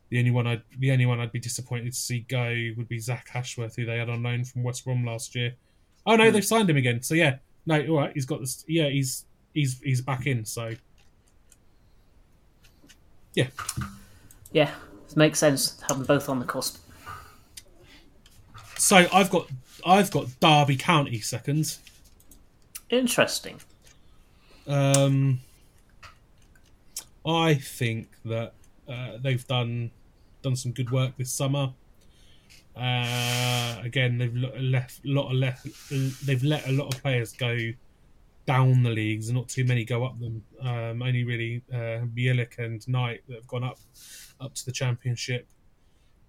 The 0.09 0.19
only 0.19 0.31
one 0.31 0.47
I'd 0.47 0.61
the 0.77 0.91
only 0.91 1.05
one 1.05 1.19
I'd 1.19 1.31
be 1.31 1.39
disappointed 1.39 1.91
to 1.91 1.99
see 1.99 2.19
go 2.21 2.71
would 2.77 2.87
be 2.87 2.99
Zach 2.99 3.29
Ashworth, 3.33 3.75
who 3.75 3.85
they 3.85 3.97
had 3.97 4.09
on 4.09 4.23
loan 4.23 4.43
from 4.43 4.63
West 4.63 4.85
Brom 4.85 5.05
last 5.05 5.35
year. 5.35 5.55
Oh 6.05 6.15
no, 6.15 6.31
they've 6.31 6.45
signed 6.45 6.69
him 6.69 6.77
again. 6.77 7.01
So 7.01 7.15
yeah, 7.15 7.37
no, 7.65 7.85
all 7.87 7.97
right, 7.97 8.11
he's 8.13 8.25
got 8.25 8.39
this. 8.39 8.63
Yeah, 8.67 8.89
he's 8.89 9.25
he's 9.53 9.79
he's 9.81 10.01
back 10.01 10.27
in. 10.27 10.45
So 10.45 10.73
yeah, 13.33 13.47
yeah, 14.51 14.71
it 15.09 15.17
makes 15.17 15.39
sense. 15.39 15.81
Have 15.87 15.97
them 15.97 16.05
both 16.05 16.29
on 16.29 16.39
the 16.39 16.45
cusp. 16.45 16.77
so 18.77 19.07
I've 19.11 19.29
got 19.29 19.47
I've 19.85 20.11
got 20.11 20.27
Derby 20.39 20.75
County 20.77 21.19
second. 21.19 21.77
Interesting. 22.89 23.59
Um, 24.67 25.41
I 27.25 27.55
think 27.55 28.09
that 28.25 28.53
uh, 28.87 29.17
they've 29.21 29.45
done 29.47 29.91
done 30.41 30.55
some 30.55 30.71
good 30.73 30.91
work 30.91 31.17
this 31.17 31.31
summer. 31.31 31.73
Uh, 32.75 33.79
again, 33.83 34.17
they've 34.17 34.35
left 34.35 35.05
a 35.05 35.09
lot 35.09 35.31
of 35.31 35.33
left. 35.33 35.67
They've 36.25 36.43
let 36.43 36.67
a 36.67 36.71
lot 36.71 36.93
of 36.93 37.01
players 37.01 37.33
go 37.33 37.57
down 38.45 38.83
the 38.83 38.89
leagues, 38.89 39.29
and 39.29 39.37
not 39.37 39.47
too 39.47 39.63
many 39.63 39.85
go 39.85 40.03
up 40.03 40.19
them. 40.19 40.43
Um, 40.61 41.01
only 41.01 41.23
really 41.23 41.63
uh, 41.71 42.05
Bielik 42.15 42.59
and 42.59 42.85
Knight 42.87 43.21
that 43.27 43.35
have 43.35 43.47
gone 43.47 43.63
up 43.63 43.79
up 44.39 44.53
to 44.55 44.65
the 44.65 44.71
championship. 44.71 45.47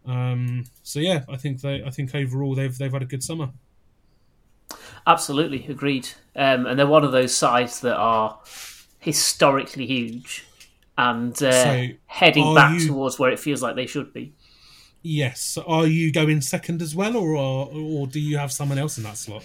Um, 0.06 0.64
so 0.82 1.00
yeah, 1.00 1.24
I 1.28 1.36
think 1.36 1.60
they. 1.60 1.82
I 1.82 1.90
think 1.90 2.14
overall 2.14 2.54
they've 2.54 2.76
they've 2.76 2.92
had 2.92 3.02
a 3.02 3.06
good 3.06 3.22
summer. 3.22 3.50
Absolutely 5.06 5.66
agreed. 5.66 6.08
Um, 6.36 6.66
and 6.66 6.78
they're 6.78 6.86
one 6.86 7.04
of 7.04 7.12
those 7.12 7.34
sides 7.34 7.80
that 7.80 7.96
are 7.96 8.38
historically 8.98 9.86
huge 9.86 10.44
and 10.96 11.32
uh, 11.42 11.64
So, 11.64 11.86
heading 12.06 12.54
back 12.54 12.80
you- 12.80 12.88
towards 12.88 13.18
where 13.18 13.30
it 13.30 13.38
feels 13.38 13.62
like 13.62 13.76
they 13.76 13.86
should 13.86 14.12
be. 14.12 14.32
Yes. 15.02 15.58
Are 15.66 15.86
you 15.86 16.10
going 16.12 16.40
second 16.40 16.80
as 16.80 16.94
well, 16.96 17.16
or 17.16 17.68
or 17.70 18.06
do 18.06 18.18
you 18.18 18.38
have 18.38 18.50
someone 18.52 18.78
else 18.78 18.96
in 18.96 19.04
that 19.04 19.18
slot? 19.18 19.44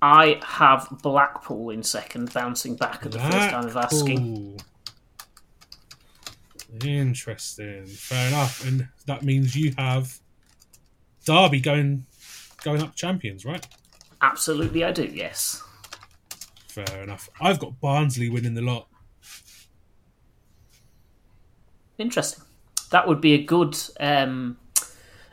I 0.00 0.40
have 0.44 0.88
Blackpool 1.02 1.70
in 1.70 1.82
second, 1.82 2.32
bouncing 2.32 2.76
back 2.76 3.04
at 3.06 3.12
the 3.12 3.18
first 3.18 3.50
time 3.50 3.66
of 3.66 3.76
asking. 3.76 4.60
Interesting. 6.84 7.86
Fair 7.86 8.28
enough. 8.28 8.66
And 8.66 8.88
that 9.06 9.22
means 9.22 9.54
you 9.54 9.74
have 9.76 10.18
Derby 11.24 11.60
going 11.60 12.06
going 12.64 12.82
up 12.82 12.94
champions, 12.94 13.44
right? 13.44 13.66
Absolutely, 14.20 14.84
I 14.84 14.92
do. 14.92 15.04
Yes. 15.04 15.62
Fair 16.68 17.02
enough. 17.02 17.28
I've 17.40 17.58
got 17.58 17.80
Barnsley 17.80 18.30
winning 18.30 18.54
the 18.54 18.62
lot. 18.62 18.88
Interesting. 21.98 22.44
That 22.90 23.06
would 23.06 23.20
be 23.20 23.34
a 23.34 23.42
good 23.42 23.76
um, 24.00 24.56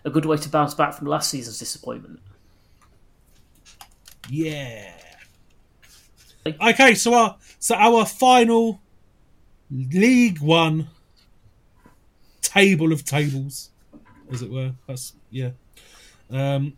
a 0.03 0.09
good 0.09 0.25
way 0.25 0.37
to 0.37 0.49
bounce 0.49 0.73
back 0.73 0.93
from 0.93 1.07
last 1.07 1.29
season's 1.29 1.59
disappointment. 1.59 2.19
Yeah. 4.29 4.93
Okay, 6.45 6.95
so 6.95 7.13
our 7.13 7.37
so 7.59 7.75
our 7.75 8.05
final 8.05 8.81
League 9.69 10.39
One 10.39 10.89
table 12.49 12.91
of 12.91 13.03
tables, 13.03 13.69
as 14.31 14.41
it 14.41 14.49
were. 14.49 14.73
That's 14.87 15.13
yeah. 15.29 15.51
Um, 16.31 16.73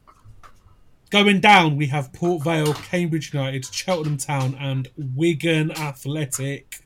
going 1.10 1.40
down, 1.40 1.78
we 1.78 1.88
have 1.88 2.12
Port 2.12 2.44
Vale, 2.44 2.74
Cambridge 2.74 3.34
United, 3.34 3.66
Cheltenham 3.66 4.18
Town, 4.18 4.58
and 4.60 4.90
Wigan 4.98 5.72
Athletic, 5.72 6.82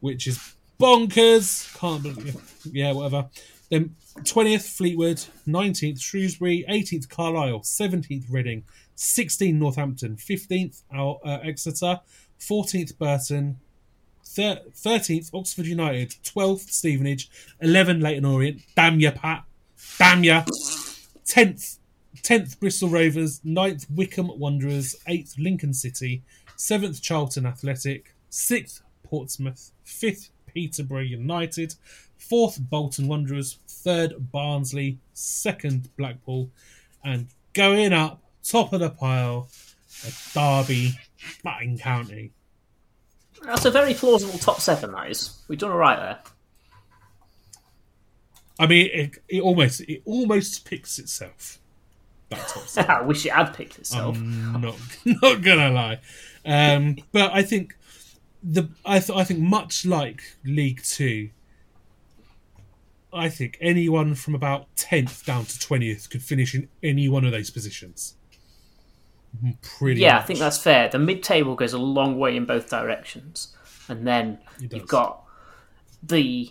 which 0.00 0.26
is 0.26 0.56
bonkers. 0.80 1.72
Can't 1.78 2.02
believe. 2.02 2.36
Yeah, 2.64 2.92
whatever. 2.92 3.28
Then 3.70 3.94
twentieth 4.24 4.66
Fleetwood, 4.66 5.24
nineteenth 5.46 6.00
Shrewsbury, 6.00 6.64
eighteenth 6.68 7.08
Carlisle, 7.08 7.62
seventeenth 7.62 8.26
Reading, 8.28 8.64
sixteenth 8.94 9.58
Northampton, 9.58 10.16
fifteenth 10.16 10.82
uh, 10.92 11.14
Exeter, 11.42 12.00
fourteenth 12.38 12.98
Burton, 12.98 13.58
thirteenth 14.34 15.30
Oxford 15.32 15.66
United, 15.66 16.14
twelfth 16.24 16.70
Stevenage, 16.70 17.30
eleven 17.60 18.00
Leyton 18.00 18.24
Orient. 18.24 18.62
Damn 18.76 19.00
ya, 19.00 19.12
Pat. 19.12 19.44
Damn 19.98 20.24
ya. 20.24 20.44
Tenth, 21.24 21.78
tenth 22.22 22.60
Bristol 22.60 22.88
Rovers, 22.88 23.40
9th 23.40 23.86
Wycombe 23.90 24.38
Wanderers, 24.38 24.96
eighth 25.06 25.36
Lincoln 25.38 25.72
City, 25.72 26.22
seventh 26.56 27.00
Charlton 27.00 27.46
Athletic, 27.46 28.14
sixth 28.28 28.82
Portsmouth, 29.04 29.70
fifth 29.84 30.30
Peterborough 30.46 31.00
United, 31.00 31.74
fourth 32.18 32.60
Bolton 32.60 33.08
Wanderers, 33.08 33.58
third 33.68 34.30
Barnsley, 34.32 34.98
second 35.12 35.88
Blackpool, 35.96 36.50
and 37.04 37.28
going 37.52 37.92
up 37.92 38.22
top 38.42 38.72
of 38.72 38.80
the 38.80 38.90
pile, 38.90 39.48
Derby, 40.34 40.98
Batting 41.42 41.78
County. 41.78 42.32
That's 43.44 43.64
a 43.64 43.70
very 43.70 43.94
plausible 43.94 44.38
top 44.38 44.60
seven. 44.60 44.92
That 44.92 45.10
is. 45.10 45.38
We've 45.48 45.58
done 45.58 45.70
all 45.70 45.78
right 45.78 45.98
there. 45.98 46.18
I 48.58 48.66
mean, 48.66 48.88
it, 48.92 49.18
it 49.28 49.42
almost 49.42 49.80
it 49.82 50.02
almost 50.04 50.64
picks 50.64 50.98
itself. 50.98 51.58
That 52.30 52.46
top 52.48 52.62
seven. 52.68 52.90
I 52.90 53.02
wish 53.02 53.26
it 53.26 53.32
had 53.32 53.52
picked 53.54 53.78
itself. 53.78 54.16
I'm 54.16 54.60
not 54.60 54.76
not 55.04 55.42
gonna 55.42 55.70
lie, 55.70 56.00
um, 56.44 56.96
but 57.12 57.32
I 57.32 57.42
think 57.42 57.76
the 58.42 58.68
I 58.84 59.00
th- 59.00 59.16
I 59.16 59.24
think 59.24 59.40
much 59.40 59.84
like 59.84 60.22
League 60.44 60.82
Two, 60.82 61.30
I 63.12 63.28
think 63.28 63.58
anyone 63.60 64.14
from 64.14 64.34
about 64.34 64.74
tenth 64.76 65.26
down 65.26 65.46
to 65.46 65.58
twentieth 65.58 66.08
could 66.08 66.22
finish 66.22 66.54
in 66.54 66.68
any 66.82 67.08
one 67.08 67.24
of 67.24 67.32
those 67.32 67.50
positions. 67.50 68.14
Pretty 69.78 70.00
yeah, 70.00 70.18
I 70.18 70.22
think 70.22 70.38
that's 70.38 70.58
fair. 70.58 70.88
The 70.88 70.98
mid-table 70.98 71.54
goes 71.56 71.72
a 71.72 71.78
long 71.78 72.18
way 72.18 72.36
in 72.36 72.44
both 72.44 72.70
directions, 72.70 73.54
and 73.88 74.06
then 74.06 74.38
you've 74.60 74.86
got 74.88 75.24
the 76.02 76.50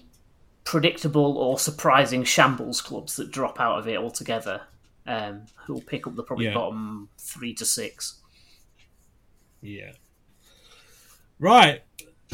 predictable 0.63 1.38
or 1.38 1.59
surprising 1.59 2.23
shambles 2.23 2.81
clubs 2.81 3.15
that 3.17 3.31
drop 3.31 3.59
out 3.59 3.79
of 3.79 3.88
it 3.88 3.97
altogether, 3.97 4.61
um, 5.07 5.45
who 5.65 5.73
will 5.73 5.81
pick 5.81 6.07
up 6.07 6.15
the 6.15 6.23
probably 6.23 6.45
Yeah. 6.45 6.53
bottom 6.53 7.09
three 7.17 7.53
to 7.55 7.65
six. 7.65 8.19
yeah. 9.61 9.91
Right, 11.39 11.81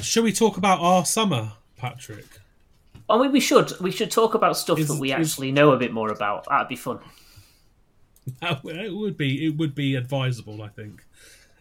Should 0.01 0.23
we 0.23 0.31
talk 0.33 0.57
about 0.57 0.79
our 0.79 1.05
summer, 1.05 1.53
Patrick? 1.77 2.25
I 3.09 3.17
mean, 3.21 3.31
we 3.31 3.39
should 3.39 3.71
we 3.81 3.91
should 3.91 4.11
talk 4.11 4.33
about 4.33 4.55
stuff 4.57 4.79
Is- 4.79 4.87
that 4.87 4.99
we 4.99 5.11
is- 5.13 5.31
actually 5.31 5.51
know 5.51 5.71
a 5.71 5.77
bit 5.77 5.91
more 5.91 6.11
about. 6.11 6.45
That'd 6.49 6.67
be 6.69 6.75
fun. 6.75 6.99
It 8.41 8.93
would 8.95 9.17
be 9.17 9.45
it 9.47 9.57
would 9.57 9.75
be 9.75 9.95
advisable, 9.95 10.61
I 10.61 10.67
think. 10.69 11.03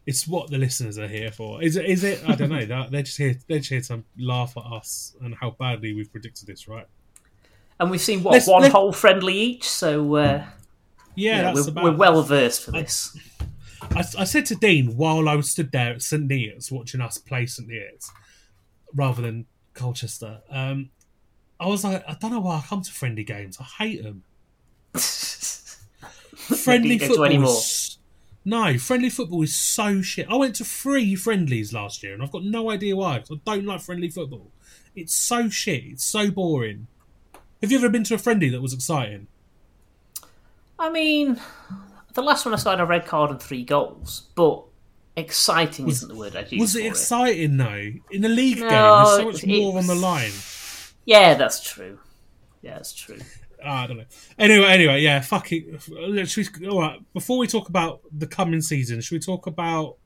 It's 0.07 0.27
what 0.27 0.51
the 0.51 0.57
listeners 0.59 0.97
are 0.99 1.07
here 1.09 1.31
for. 1.31 1.62
Is 1.62 1.77
it? 1.77 1.85
Is 1.85 2.03
it? 2.05 2.23
I 2.27 2.35
don't 2.35 2.49
know. 2.49 2.64
They're- 2.64 2.89
They're 2.91 3.03
just 3.03 3.19
here. 3.19 3.37
They're 3.47 3.59
just 3.59 3.71
here 3.71 3.81
to 3.83 4.03
laugh 4.19 4.57
at 4.57 4.64
us 4.64 5.14
and 5.21 5.35
how 5.35 5.51
badly 5.51 5.93
we've 5.93 6.11
predicted 6.11 6.47
this, 6.47 6.66
right? 6.66 6.87
And 7.79 7.91
we've 7.91 8.01
seen 8.01 8.23
what 8.23 8.33
Let's- 8.33 8.47
one 8.47 8.62
let's- 8.62 8.73
whole 8.73 8.93
friendly 8.93 9.35
each, 9.39 9.69
so 9.69 10.14
uh, 10.16 10.45
Yeah, 11.14 11.37
yeah, 11.37 11.43
that's 11.43 11.66
we're, 11.66 11.69
about. 11.73 11.85
we're 11.85 11.97
well 11.97 12.23
versed 12.23 12.64
for 12.64 12.71
this. 12.73 13.16
I, 13.95 14.01
I 14.19 14.25
said 14.25 14.47
to 14.47 14.55
Dean 14.57 14.97
while 14.97 15.29
I 15.29 15.35
was 15.37 15.51
stood 15.51 15.71
there 15.73 15.93
at 15.93 16.03
St 16.03 16.27
Neots 16.29 16.73
watching 16.73 17.01
us 17.03 17.19
play 17.19 17.45
St 17.47 17.69
Neots 17.69 18.09
rather 18.95 19.21
than 19.23 19.47
Colchester. 19.75 20.41
Um, 20.51 20.91
I 21.61 21.66
was 21.66 21.85
like, 21.85 22.03
I 22.09 22.14
don't 22.14 22.33
know 22.33 22.41
why 22.41 22.57
I 22.57 22.62
come 22.66 22.81
to 22.83 22.91
friendly 22.91 23.25
games. 23.25 23.59
I 23.61 23.64
hate 23.85 24.03
them. 24.03 24.23
friendly 26.62 26.99
Didn't 26.99 27.01
go 27.01 27.07
to 27.07 27.09
football 27.09 27.24
any 27.24 27.39
more. 27.39 27.51
is 27.51 27.99
no 28.45 28.78
friendly 28.78 29.11
football 29.11 29.43
is 29.43 29.55
so 29.55 30.01
shit. 30.01 30.26
I 30.30 30.36
went 30.36 30.57
to 30.57 30.64
three 30.64 31.14
friendlies 31.14 31.74
last 31.74 32.03
year, 32.03 32.14
and 32.14 32.22
I've 32.22 32.32
got 32.32 32.45
no 32.45 32.70
idea 32.70 32.97
why. 32.97 33.16
I 33.16 33.22
don't 33.45 33.66
like 33.66 33.82
friendly 33.82 34.09
football. 34.09 34.51
It's 34.97 35.14
so 35.14 35.51
shit. 35.51 35.84
It's 35.84 36.05
so 36.05 36.30
boring. 36.30 36.86
Have 37.61 37.70
you 37.70 37.78
ever 37.78 37.91
been 37.91 38.05
to 38.05 38.14
a 38.14 38.18
friendly 38.18 38.49
that 38.49 38.62
was 38.62 38.72
exciting? 38.72 39.26
I 40.78 40.89
mean, 40.89 41.39
the 42.14 42.22
last 42.22 42.47
one 42.47 42.55
I 42.55 42.57
saw 42.57 42.70
had 42.70 42.80
a 42.80 42.86
red 42.86 43.05
card 43.05 43.30
and 43.30 43.43
three 43.43 43.64
goals, 43.64 44.28
but 44.34 44.64
exciting 45.16 45.89
isn't 45.89 46.09
the 46.09 46.14
word 46.14 46.36
I'd 46.36 46.51
use 46.51 46.61
Was 46.61 46.76
it 46.76 46.86
exciting 46.86 47.57
though? 47.57 47.93
In 48.11 48.24
a 48.24 48.28
league 48.28 48.59
game, 48.59 48.68
there's 48.68 49.16
so 49.16 49.24
much 49.24 49.47
more 49.47 49.76
on 49.76 49.86
the 49.86 49.95
line. 49.95 50.32
Yeah, 51.05 51.34
that's 51.34 51.61
true. 51.61 51.99
Yeah, 52.62 52.74
that's 52.74 52.95
true. 52.95 53.18
Ah, 53.65 53.85
I 53.85 53.87
don't 53.87 53.97
know. 53.99 54.05
Anyway, 54.39 54.67
anyway, 54.67 55.01
yeah, 55.03 55.21
fuck 55.21 55.53
it. 55.53 55.83
Should 56.29 56.59
we, 56.59 56.69
all 56.69 56.81
right. 56.81 57.01
Before 57.13 57.39
we 57.39 57.47
talk 57.47 57.69
about 57.69 58.01
the 58.17 58.27
coming 58.27 58.61
season, 58.61 59.01
should 59.01 59.15
we 59.17 59.21
talk 59.21 59.47
about 59.47 59.97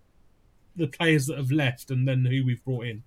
the 0.76 0.86
players 0.86 1.26
that 1.26 1.36
have 1.36 1.50
left 1.50 1.90
and 1.90 2.06
then 2.08 2.24
who 2.24 2.44
we've 2.44 2.64
brought 2.64 2.86
in? 2.86 3.02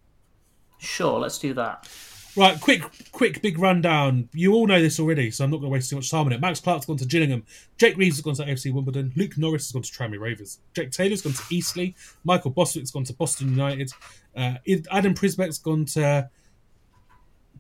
Sure, 0.77 1.19
let's 1.19 1.39
do 1.39 1.53
that. 1.55 1.89
Right, 2.37 2.59
quick, 2.59 2.83
quick, 3.13 3.41
big 3.41 3.57
rundown. 3.57 4.27
You 4.33 4.53
all 4.53 4.67
know 4.67 4.81
this 4.81 4.99
already, 4.99 5.31
so 5.31 5.45
I'm 5.45 5.51
not 5.51 5.57
going 5.57 5.69
to 5.69 5.73
waste 5.73 5.89
too 5.89 5.95
much 5.95 6.11
time 6.11 6.25
on 6.25 6.33
it. 6.33 6.41
Max 6.41 6.59
Clark's 6.59 6.85
gone 6.85 6.97
to 6.97 7.05
Gillingham. 7.05 7.45
Jake 7.77 7.95
Reeves 7.95 8.17
has 8.17 8.23
gone 8.23 8.35
to 8.35 8.43
AFC 8.43 8.73
Wimbledon. 8.73 9.13
Luke 9.15 9.37
Norris 9.37 9.67
has 9.67 9.71
gone 9.71 9.83
to 9.83 9.91
Tranmere 9.91 10.19
Rovers. 10.19 10.59
Jake 10.73 10.91
Taylor's 10.91 11.21
gone 11.21 11.31
to 11.31 11.43
Eastleigh. 11.49 11.93
Michael 12.25 12.51
Bostwick's 12.51 12.91
gone 12.91 13.05
to 13.05 13.13
Boston 13.13 13.51
United. 13.51 13.89
Uh, 14.35 14.55
Adam 14.91 15.13
Przybek's 15.13 15.59
gone 15.59 15.85
to 15.85 16.29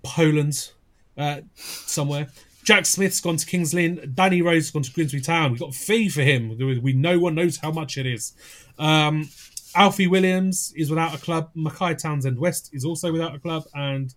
Poland 0.03 0.71
uh, 1.17 1.39
somewhere. 1.55 2.27
Jack 2.65 2.87
Smith's 2.87 3.21
gone 3.21 3.37
to 3.37 3.45
Kings 3.45 3.75
Lynn. 3.75 4.11
Danny 4.15 4.41
Rose 4.41 4.65
has 4.65 4.71
gone 4.71 4.81
to 4.81 4.91
Grimsby 4.91 5.21
Town. 5.21 5.51
We've 5.51 5.59
got 5.59 5.69
a 5.69 5.77
fee 5.77 6.09
for 6.09 6.21
him. 6.21 6.57
We 6.57 6.93
no 6.93 7.19
one 7.19 7.35
knows 7.35 7.57
how 7.57 7.71
much 7.71 7.95
it 7.97 8.07
is. 8.07 8.33
Um, 8.79 9.29
Alfie 9.75 10.07
Williams 10.07 10.73
is 10.75 10.89
without 10.89 11.13
a 11.13 11.19
club. 11.19 11.51
Mackay 11.53 11.93
Townsend 11.93 12.39
West 12.39 12.71
is 12.73 12.83
also 12.83 13.11
without 13.11 13.35
a 13.35 13.39
club. 13.39 13.65
And 13.75 14.15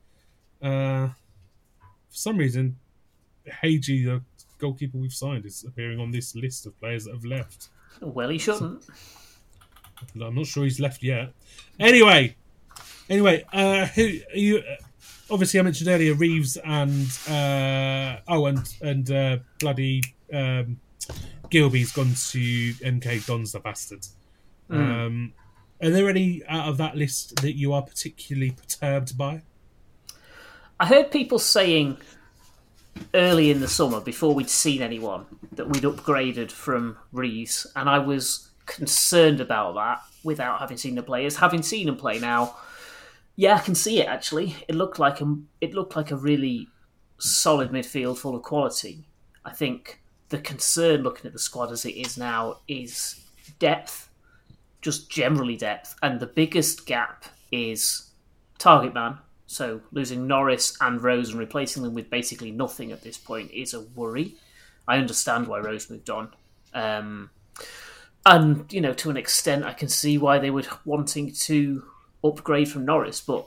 uh, 0.63 1.09
for 1.09 2.17
some 2.17 2.39
reason, 2.39 2.77
Hegyi, 3.47 4.07
the 4.07 4.23
goalkeeper 4.57 4.97
we've 4.97 5.13
signed, 5.13 5.45
is 5.45 5.65
appearing 5.69 6.01
on 6.01 6.11
this 6.11 6.35
list 6.35 6.65
of 6.65 6.79
players 6.81 7.05
that 7.05 7.13
have 7.13 7.27
left. 7.27 7.69
Well, 8.01 8.31
he 8.31 8.39
shouldn't. 8.39 8.87
I'm 10.21 10.35
not 10.35 10.47
sure 10.47 10.65
he's 10.65 10.81
left 10.81 11.03
yet. 11.03 11.35
Anyway, 11.79 12.37
anyway, 13.11 13.45
uh, 13.53 13.87
who 13.87 14.21
you? 14.35 14.63
Obviously, 15.31 15.61
I 15.61 15.63
mentioned 15.63 15.89
earlier 15.89 16.15
Reeves 16.15 16.57
and 16.57 17.07
uh, 17.29 18.21
oh, 18.29 18.47
and 18.47 18.75
and 18.81 19.11
uh, 19.11 19.39
bloody 19.59 20.03
um, 20.33 20.81
Gilbey's 21.51 21.93
gone 21.93 22.15
to 22.31 22.73
MK 22.75 23.27
Dons, 23.27 23.53
the 23.53 23.61
bastard. 23.61 24.07
Um, 24.71 25.33
are 25.83 25.91
there 25.91 26.09
any 26.09 26.43
out 26.49 26.69
of 26.69 26.77
that 26.79 26.97
list 26.97 27.37
that 27.37 27.57
you 27.57 27.73
are 27.73 27.83
particularly 27.83 28.51
perturbed 28.51 29.17
by? 29.17 29.43
I 30.81 30.87
heard 30.87 31.11
people 31.11 31.39
saying 31.39 31.99
early 33.15 33.51
in 33.51 33.61
the 33.61 33.69
summer, 33.69 34.01
before 34.01 34.35
we'd 34.35 34.51
seen 34.51 34.83
anyone, 34.83 35.27
that 35.53 35.69
we'd 35.69 35.83
upgraded 35.83 36.51
from 36.51 36.97
Reeves, 37.13 37.67
and 37.77 37.89
I 37.89 37.99
was 37.99 38.51
concerned 38.67 39.41
about 39.41 39.75
that 39.75 40.03
without 40.25 40.59
having 40.61 40.77
seen 40.77 40.95
the 40.95 41.03
players. 41.03 41.37
Having 41.37 41.63
seen 41.63 41.87
them 41.87 41.97
play 41.97 42.19
now, 42.19 42.57
yeah, 43.39 43.55
I 43.55 43.61
can 43.61 43.77
see 43.77 44.01
it. 44.01 44.09
Actually, 44.09 44.57
it 44.67 44.75
looked 44.75 44.99
like 44.99 45.21
a 45.21 45.37
it 45.61 45.73
looked 45.73 45.95
like 45.95 46.11
a 46.11 46.17
really 46.17 46.67
solid 47.19 47.71
midfield 47.71 48.19
full 48.19 48.35
of 48.35 48.43
quality. 48.43 49.07
I 49.45 49.53
think 49.53 50.03
the 50.31 50.39
concern 50.39 51.05
looking 51.05 51.27
at 51.27 51.35
the 51.35 51.39
squad 51.39 51.71
as 51.71 51.85
it 51.85 51.95
is 51.95 52.19
now 52.19 52.59
is 52.67 53.25
depth, 53.61 54.09
just 54.83 55.09
generally 55.09 55.57
depth, 55.57 55.95
and 56.03 56.19
the 56.19 56.27
biggest 56.27 56.85
gap 56.85 57.27
is 57.53 58.11
target 58.59 58.93
man. 58.93 59.19
So 59.47 59.83
losing 59.93 60.27
Norris 60.27 60.77
and 60.81 61.01
Rose 61.01 61.31
and 61.31 61.39
replacing 61.39 61.85
them 61.85 61.95
with 61.95 62.11
basically 62.11 62.51
nothing 62.51 62.91
at 62.91 63.03
this 63.05 63.19
point 63.19 63.53
is 63.53 63.73
a 63.73 63.83
worry. 63.83 64.35
I 64.89 64.99
understand 64.99 65.47
why 65.47 65.61
Rose 65.61 65.89
moved 65.89 66.11
on. 66.11 66.33
Um, 66.75 67.31
and, 68.27 68.71
you 68.73 68.81
know, 68.81 68.95
to 68.95 69.11
an 69.11 69.17
extent, 69.17 69.65
I 69.65 69.75
can 69.75 69.89
see 69.89 70.19
why 70.19 70.41
they 70.41 70.51
were 70.51 70.65
wanting 70.85 71.33
to 71.33 71.85
upgrade 72.25 72.69
from 72.71 72.85
Norris, 72.85 73.21
but 73.21 73.47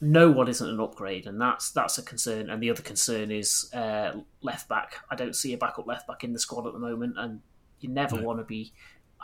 no 0.00 0.30
one 0.30 0.48
isn't 0.48 0.68
an 0.68 0.80
upgrade, 0.80 1.26
and 1.26 1.40
that's 1.40 1.70
that's 1.70 1.98
a 1.98 2.02
concern. 2.02 2.50
And 2.50 2.62
the 2.62 2.70
other 2.70 2.82
concern 2.82 3.30
is 3.30 3.70
uh, 3.74 4.12
left 4.42 4.68
back. 4.68 4.96
I 5.10 5.14
don't 5.16 5.34
see 5.34 5.52
a 5.52 5.58
backup 5.58 5.86
left 5.86 6.06
back 6.06 6.22
in 6.24 6.32
the 6.32 6.38
squad 6.38 6.66
at 6.66 6.72
the 6.72 6.78
moment, 6.78 7.14
and 7.18 7.40
you 7.80 7.88
never 7.88 8.16
want 8.20 8.38
to 8.38 8.44
be 8.44 8.72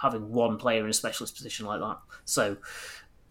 having 0.01 0.33
one 0.33 0.57
player 0.57 0.83
in 0.85 0.91
a 0.91 0.93
specialist 0.95 1.37
position 1.37 1.67
like 1.67 1.81
that. 1.81 1.99
So, 2.25 2.57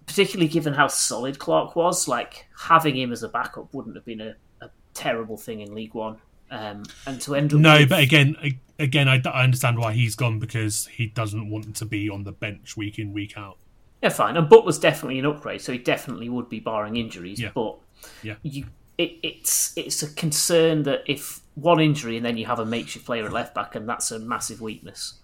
particularly 0.05 0.47
given 0.47 0.74
how 0.74 0.88
solid 0.88 1.39
Clark 1.39 1.76
was, 1.76 2.07
like 2.07 2.47
having 2.57 2.95
him 2.95 3.12
as 3.12 3.24
a 3.24 3.30
backup 3.30 3.74
wouldn't 3.74 3.95
have 3.95 4.05
been 4.05 4.22
a, 4.22 4.36
a 4.62 4.70
terrible 4.93 5.38
thing 5.38 5.62
in 5.62 5.74
League 5.74 5.93
One. 5.95 6.18
Um, 6.51 6.84
and 7.07 7.20
to 7.22 7.36
end 7.36 7.53
up 7.53 7.59
No, 7.59 7.78
with- 7.78 7.89
but 7.89 7.99
again, 8.01 8.36
again, 8.78 9.07
I, 9.07 9.22
I 9.26 9.43
understand 9.43 9.80
why 9.80 9.93
he's 9.93 10.16
gone 10.16 10.38
because 10.38 10.88
he 10.88 11.07
doesn't 11.07 11.49
want 11.49 11.76
to 11.78 11.86
be 11.86 12.09
on 12.09 12.24
the 12.26 12.34
bench 12.34 12.76
week 12.76 12.99
in 12.99 13.14
week 13.14 13.38
out. 13.38 13.57
Yeah, 14.02 14.10
fine. 14.10 14.36
And 14.38 14.49
Butt 14.49 14.66
was 14.66 14.80
definitely 14.80 15.20
an 15.20 15.26
upgrade, 15.26 15.62
so 15.62 15.72
he 15.72 15.78
definitely 15.78 16.28
would 16.30 16.49
be 16.49 16.60
barring 16.60 16.95
injuries. 16.95 17.39
Yeah. 17.39 17.52
But 17.54 17.78
Yeah. 18.24 18.36
you, 18.43 18.66
it, 18.97 19.18
it's 19.24 19.74
it's 19.78 20.02
a 20.04 20.14
concern 20.16 20.84
that 20.84 21.04
if 21.06 21.39
one 21.56 21.80
injury 21.80 22.18
and 22.18 22.26
then 22.26 22.38
you 22.38 22.45
have 22.45 22.60
a 22.60 22.66
makeshift 22.66 23.06
player 23.06 23.26
at 23.26 23.32
left 23.34 23.54
back, 23.54 23.76
and 23.76 23.88
that's 23.88 24.12
a 24.12 24.20
massive 24.20 24.60
weakness. 24.62 25.20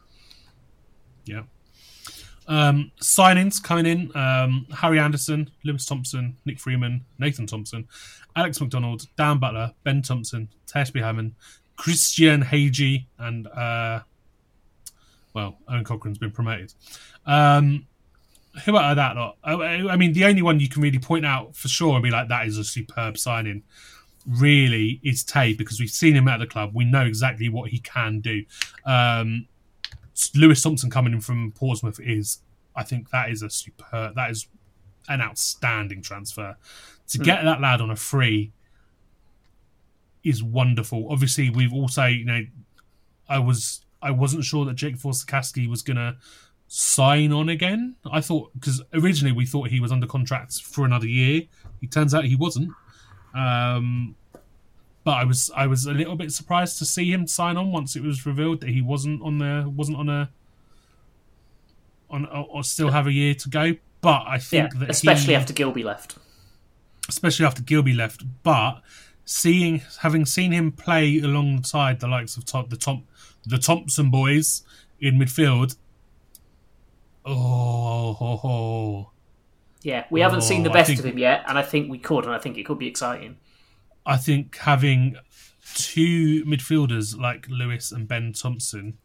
Yeah. 1.25 1.43
Um, 2.47 2.91
signings 3.01 3.61
coming 3.61 3.85
in: 3.85 4.15
um, 4.15 4.67
Harry 4.73 4.99
Anderson, 4.99 5.49
Louis 5.65 5.85
Thompson, 5.85 6.37
Nick 6.45 6.59
Freeman, 6.59 7.03
Nathan 7.19 7.45
Thompson, 7.47 7.87
Alex 8.35 8.61
McDonald, 8.61 9.07
Dan 9.17 9.37
Butler, 9.39 9.73
Ben 9.83 10.01
Thompson, 10.01 10.47
Taye 10.65 10.81
Ashby-Hammond, 10.81 11.33
Christian 11.75 12.41
Hegyi, 12.43 13.05
and 13.19 13.47
uh, 13.47 13.99
well, 15.33 15.57
Owen 15.67 15.83
Cochrane's 15.83 16.17
been 16.19 16.31
promoted. 16.31 16.73
Um, 17.25 17.85
who 18.65 18.77
of 18.77 18.95
that 18.95 19.15
lot? 19.15 19.37
I, 19.43 19.53
I 19.53 19.95
mean, 19.97 20.13
the 20.13 20.25
only 20.25 20.41
one 20.41 20.59
you 20.59 20.69
can 20.69 20.81
really 20.81 20.99
point 20.99 21.25
out 21.25 21.55
for 21.55 21.67
sure 21.67 21.95
and 21.95 22.03
be 22.03 22.11
like, 22.11 22.29
that 22.29 22.47
is 22.47 22.57
a 22.57 22.63
superb 22.63 23.17
signing. 23.17 23.63
Really, 24.27 24.99
is 25.03 25.23
Tay 25.23 25.53
because 25.53 25.79
we've 25.79 25.89
seen 25.89 26.15
him 26.15 26.27
at 26.27 26.39
the 26.39 26.47
club. 26.47 26.71
We 26.73 26.85
know 26.85 27.05
exactly 27.05 27.49
what 27.49 27.69
he 27.69 27.79
can 27.79 28.19
do. 28.19 28.43
Um, 28.85 29.47
Louis 30.35 30.61
Thompson 30.61 30.89
coming 30.89 31.13
in 31.13 31.21
from 31.21 31.53
Portsmouth 31.53 31.99
is, 31.99 32.39
I 32.75 32.83
think, 32.83 33.09
that 33.11 33.29
is 33.29 33.41
a 33.41 33.49
superb, 33.49 34.15
That 34.15 34.31
is 34.31 34.47
an 35.07 35.21
outstanding 35.21 36.01
transfer. 36.01 36.57
To 37.09 37.17
get 37.19 37.43
that 37.45 37.61
lad 37.61 37.79
on 37.79 37.89
a 37.89 37.95
free 37.95 38.51
is 40.23 40.43
wonderful. 40.43 41.07
Obviously, 41.09 41.49
we've 41.49 41.73
also, 41.73 42.05
you 42.05 42.25
know, 42.25 42.41
I 43.29 43.39
was 43.39 43.85
I 44.01 44.11
wasn't 44.11 44.43
sure 44.43 44.65
that 44.65 44.75
Jake 44.75 44.97
Forster-Caskey 44.97 45.69
was 45.69 45.81
gonna 45.81 46.17
sign 46.67 47.31
on 47.31 47.49
again. 47.49 47.95
I 48.11 48.21
thought 48.21 48.51
because 48.53 48.81
originally 48.93 49.31
we 49.35 49.45
thought 49.45 49.69
he 49.69 49.79
was 49.79 49.91
under 49.91 50.07
contract 50.07 50.61
for 50.61 50.85
another 50.85 51.07
year. 51.07 51.43
He 51.81 51.87
turns 51.87 52.13
out 52.13 52.25
he 52.25 52.35
wasn't. 52.35 52.71
Um, 53.33 54.15
but 55.03 55.11
I 55.11 55.23
was 55.23 55.51
I 55.55 55.67
was 55.67 55.85
a 55.85 55.93
little 55.93 56.15
bit 56.15 56.31
surprised 56.31 56.77
to 56.79 56.85
see 56.85 57.11
him 57.11 57.27
sign 57.27 57.55
on 57.57 57.71
once 57.71 57.95
it 57.95 58.03
was 58.03 58.25
revealed 58.25 58.61
that 58.61 58.69
he 58.69 58.81
wasn't 58.81 59.21
on 59.21 59.37
the 59.37 59.69
wasn't 59.73 59.97
on 59.97 60.09
a 60.09 60.29
on 62.09 62.25
or 62.25 62.63
still 62.63 62.91
have 62.91 63.07
a 63.07 63.11
year 63.13 63.33
to 63.35 63.49
go. 63.49 63.75
But 64.01 64.23
I 64.27 64.35
Yeah, 64.35 64.39
think 64.39 64.79
that 64.79 64.89
especially 64.89 65.33
he, 65.33 65.35
after 65.35 65.53
Gilbey 65.53 65.83
left. 65.83 66.17
especially 67.09 67.45
after 67.45 67.61
Gilbey 67.61 67.95
left. 67.95 68.23
But 68.43 68.81
seeing, 69.25 69.81
having 70.01 70.25
seen 70.25 70.51
him 70.51 70.71
play 70.71 71.19
alongside 71.19 71.99
the 71.99 72.07
likes 72.07 72.37
of 72.37 72.45
Tom, 72.45 72.67
the 72.69 72.77
Tom, 72.77 73.03
the 73.45 73.57
Thompson 73.57 74.09
boys 74.09 74.63
in 74.99 75.15
midfield, 75.17 75.75
oh, 77.27 78.13
ho, 78.13 78.35
ho. 78.37 79.11
Yeah, 79.83 80.05
we 80.09 80.21
haven't 80.21 80.41
seen 80.41 80.63
the 80.63 80.69
Oh, 80.69 80.73
best 80.73 80.87
think- 80.87 80.99
of 80.99 81.05
him 81.05 81.17
yet, 81.19 81.43
and 81.47 81.57
I 81.57 81.61
think 81.61 81.89
we 81.91 81.99
could, 81.99 82.25
and 82.25 82.33
I 82.33 82.39
think 82.39 82.57
it 82.57 82.65
could 82.65 82.79
be 82.79 82.87
exciting. 82.87 83.37
I 84.05 84.17
think 84.17 84.57
having 84.57 85.17
two 85.75 86.43
midfielders 86.45 87.17
like 87.19 87.47
Lewis 87.49 87.91
and 87.91 88.07
Ben 88.07 88.33
Thompson 88.33 88.97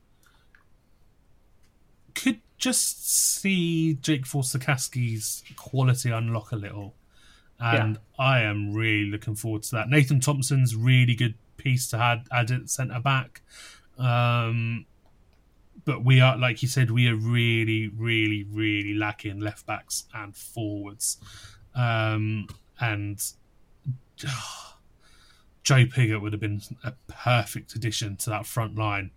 could 2.14 2.40
just 2.58 3.10
see 3.10 3.94
Jake 3.94 4.26
Forster-Caskey's 4.26 5.42
quality 5.56 6.10
unlock 6.10 6.52
a 6.52 6.56
little. 6.56 6.94
And 7.58 7.98
I 8.18 8.40
am 8.40 8.72
really 8.72 9.08
looking 9.08 9.36
forward 9.36 9.62
to 9.64 9.70
that. 9.76 9.88
Nathan 9.88 10.18
Thompson's 10.18 10.74
really 10.74 11.14
good 11.14 11.34
piece 11.56 11.88
to 11.90 11.96
add, 11.96 12.26
add 12.32 12.50
at 12.50 12.68
centre 12.70 12.98
back. 12.98 13.40
Um, 13.98 14.86
but 15.84 16.04
we 16.04 16.20
are, 16.20 16.36
like 16.36 16.62
you 16.62 16.68
said, 16.68 16.90
we 16.90 17.08
are 17.08 17.16
really, 17.16 17.88
really, 17.88 18.44
really 18.50 18.94
lacking 18.94 19.40
left 19.40 19.66
backs 19.66 20.04
and 20.14 20.36
forwards. 20.36 21.18
Um, 21.74 22.46
and 22.80 23.20
Joe 25.62 25.86
Pigott 25.86 26.20
would 26.20 26.32
have 26.32 26.40
been 26.40 26.60
a 26.84 26.92
perfect 27.08 27.74
addition 27.74 28.16
to 28.18 28.30
that 28.30 28.46
front 28.46 28.76
line 28.76 29.10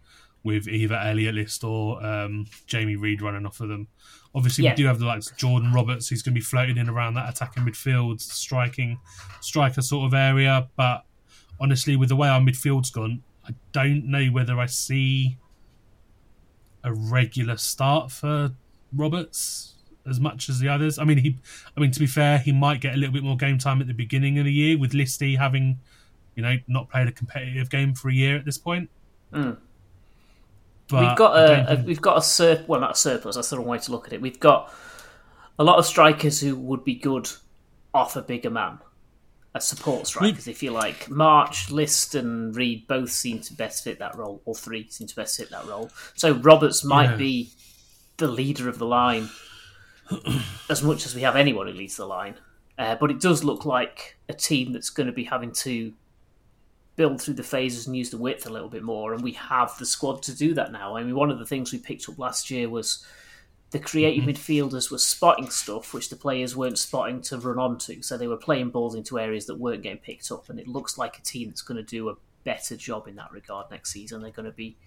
with 0.44 0.68
either 0.68 0.96
Elliott 0.96 1.34
List 1.34 1.64
or 1.64 2.04
um, 2.06 2.46
Jamie 2.68 2.96
Reid 2.96 3.22
running 3.22 3.46
off 3.48 3.60
of 3.62 3.70
them. 3.70 3.88
Obviously, 4.36 4.64
Yeah. 4.66 4.72
we 4.72 4.76
do 4.76 4.86
have 4.86 5.00
the 5.00 5.06
likes 5.06 5.32
of 5.32 5.38
Jordan 5.38 5.74
Roberts, 5.74 6.08
who's 6.08 6.22
going 6.22 6.36
to 6.36 6.40
be 6.40 6.44
floating 6.44 6.78
in 6.78 6.88
around 6.88 7.16
that 7.16 7.28
attacking 7.30 7.64
midfield, 7.64 8.22
striking, 8.22 9.00
striker 9.42 9.82
sort 9.82 10.06
of 10.06 10.14
area. 10.14 10.70
But 10.76 11.04
honestly, 11.60 11.96
with 11.96 12.10
the 12.10 12.16
way 12.16 12.28
our 12.30 12.40
midfield's 12.42 12.92
gone, 12.92 13.24
I 13.48 13.56
don't 13.72 14.06
know 14.06 14.26
whether 14.28 14.60
I 14.60 14.68
see 14.68 15.38
a 16.86 16.94
regular 16.94 17.58
start 17.58 18.12
for 18.12 18.52
Roberts 18.94 19.74
as 20.08 20.20
much 20.20 20.50
as 20.50 20.60
the 20.60 20.70
others. 20.70 21.00
I 21.00 21.04
mean, 21.04 21.18
he, 21.18 21.38
I 21.76 21.80
mean, 21.80 21.92
to 21.92 22.00
be 22.00 22.06
fair, 22.08 22.38
he 22.38 22.52
might 22.52 22.80
get 22.80 22.94
a 22.94 22.98
little 22.98 23.14
bit 23.14 23.24
more 23.24 23.36
game 23.36 23.58
time 23.58 23.82
at 23.82 23.88
the 23.88 23.94
beginning 23.94 24.38
of 24.40 24.46
the 24.46 24.54
year 24.54 24.78
with 24.78 24.92
Listy 24.92 25.38
having, 25.38 25.80
you 26.36 26.44
know, 26.44 26.56
not 26.68 26.90
played 26.90 27.08
a 27.08 27.12
competitive 27.12 27.70
game 27.70 27.94
for 27.94 28.10
a 28.10 28.14
year 28.14 28.38
at 28.38 28.46
this 28.46 28.58
point. 28.58 28.90
Mm. 29.34 29.58
But 30.88 31.08
we've 31.08 31.18
got 31.18 31.36
a, 31.36 31.74
a 31.74 31.84
we've 31.84 32.02
got 32.02 32.18
a 32.18 32.22
sur- 32.22 32.64
well 32.68 32.80
not 32.80 32.92
a 32.92 32.96
surplus 32.96 33.36
that's 33.36 33.50
the 33.50 33.58
wrong 33.58 33.66
way 33.66 33.80
to 33.80 33.92
look 33.92 34.06
at 34.06 34.14
it 34.14 34.22
we've 34.22 34.40
got 34.40 34.72
a 35.58 35.64
lot 35.64 35.80
of 35.80 35.86
strikers 35.86 36.40
who 36.40 36.56
would 36.56 36.84
be 36.84 36.94
good 36.94 37.28
off 37.92 38.16
a 38.16 38.22
bigger 38.22 38.52
man 38.52 38.78
as 39.56 39.66
support 39.66 40.06
strikers 40.06 40.48
if 40.48 40.62
you 40.62 40.70
like 40.70 41.10
march 41.10 41.72
list 41.72 42.14
and 42.14 42.56
reed 42.56 42.86
both 42.88 43.10
seem 43.10 43.40
to 43.40 43.54
best 43.54 43.84
fit 43.84 43.98
that 44.00 44.16
role 44.16 44.42
all 44.46 44.54
three 44.54 44.86
seem 44.90 45.08
to 45.08 45.16
best 45.16 45.38
fit 45.38 45.50
that 45.50 45.66
role 45.66 45.90
so 46.14 46.34
roberts 46.34 46.84
might 46.84 47.12
Yeah. 47.12 47.16
be 47.16 47.50
the 48.18 48.28
leader 48.28 48.70
of 48.70 48.78
the 48.78 48.86
line 48.86 49.30
as 50.70 50.84
much 50.84 51.06
as 51.06 51.16
we 51.16 51.22
have 51.22 51.36
anyone 51.36 51.68
who 51.68 51.74
leads 51.74 51.96
the 51.96 52.06
line 52.06 52.36
uh, 52.78 52.96
but 52.96 53.10
it 53.10 53.22
does 53.22 53.44
look 53.44 53.66
like 53.66 54.18
a 54.28 54.34
team 54.34 54.74
that's 54.74 54.90
going 54.90 55.08
to 55.08 55.14
be 55.14 55.24
having 55.24 55.52
to 55.54 55.94
build 56.98 57.22
through 57.22 57.34
the 57.34 57.44
phases 57.44 57.88
and 57.88 57.96
use 57.96 58.10
the 58.10 58.18
width 58.18 58.46
a 58.46 58.50
little 58.50 58.70
bit 58.70 58.84
more. 58.84 59.14
And 59.14 59.22
we 59.24 59.34
have 59.34 59.78
the 59.78 59.86
squad 59.86 60.22
to 60.24 60.36
do 60.36 60.54
that 60.54 60.72
now. 60.72 60.96
I 60.96 61.04
mean, 61.04 61.16
one 61.16 61.30
of 61.32 61.40
the 61.40 61.46
things 61.46 61.72
we 61.72 61.80
picked 61.80 62.08
up 62.10 62.18
last 62.20 62.50
year 62.50 62.70
was 62.70 63.06
the 63.76 63.80
creative 63.82 64.24
midfielders 64.24 64.90
were 64.90 64.98
spotting 64.98 65.50
stuff 65.50 65.94
which 65.94 66.08
the 66.08 66.16
players 66.16 66.56
weren't 66.56 66.80
spotting 66.80 67.20
to 67.20 67.38
run 67.38 67.60
onto. 67.60 68.02
So 68.02 68.18
they 68.18 68.26
were 68.26 68.38
playing 68.38 68.70
balls 68.70 68.96
into 68.96 69.20
areas 69.20 69.48
that 69.48 69.60
weren't 69.60 69.84
getting 69.84 69.98
picked 69.98 70.32
up. 70.32 70.50
And 70.50 70.58
it 70.62 70.66
looks 70.70 70.98
like 70.98 71.18
a 71.18 71.22
team 71.22 71.50
that's 71.50 71.62
going 71.62 71.76
to 71.76 71.84
do 71.84 72.08
a 72.08 72.16
better 72.46 72.78
job 72.78 73.10
in 73.10 73.18
that 73.18 73.34
regard 73.34 73.70
next 73.70 73.92
season. 73.92 74.22
They're 74.22 74.32
going 74.32 74.46
to 74.46 74.56
be 74.56 74.78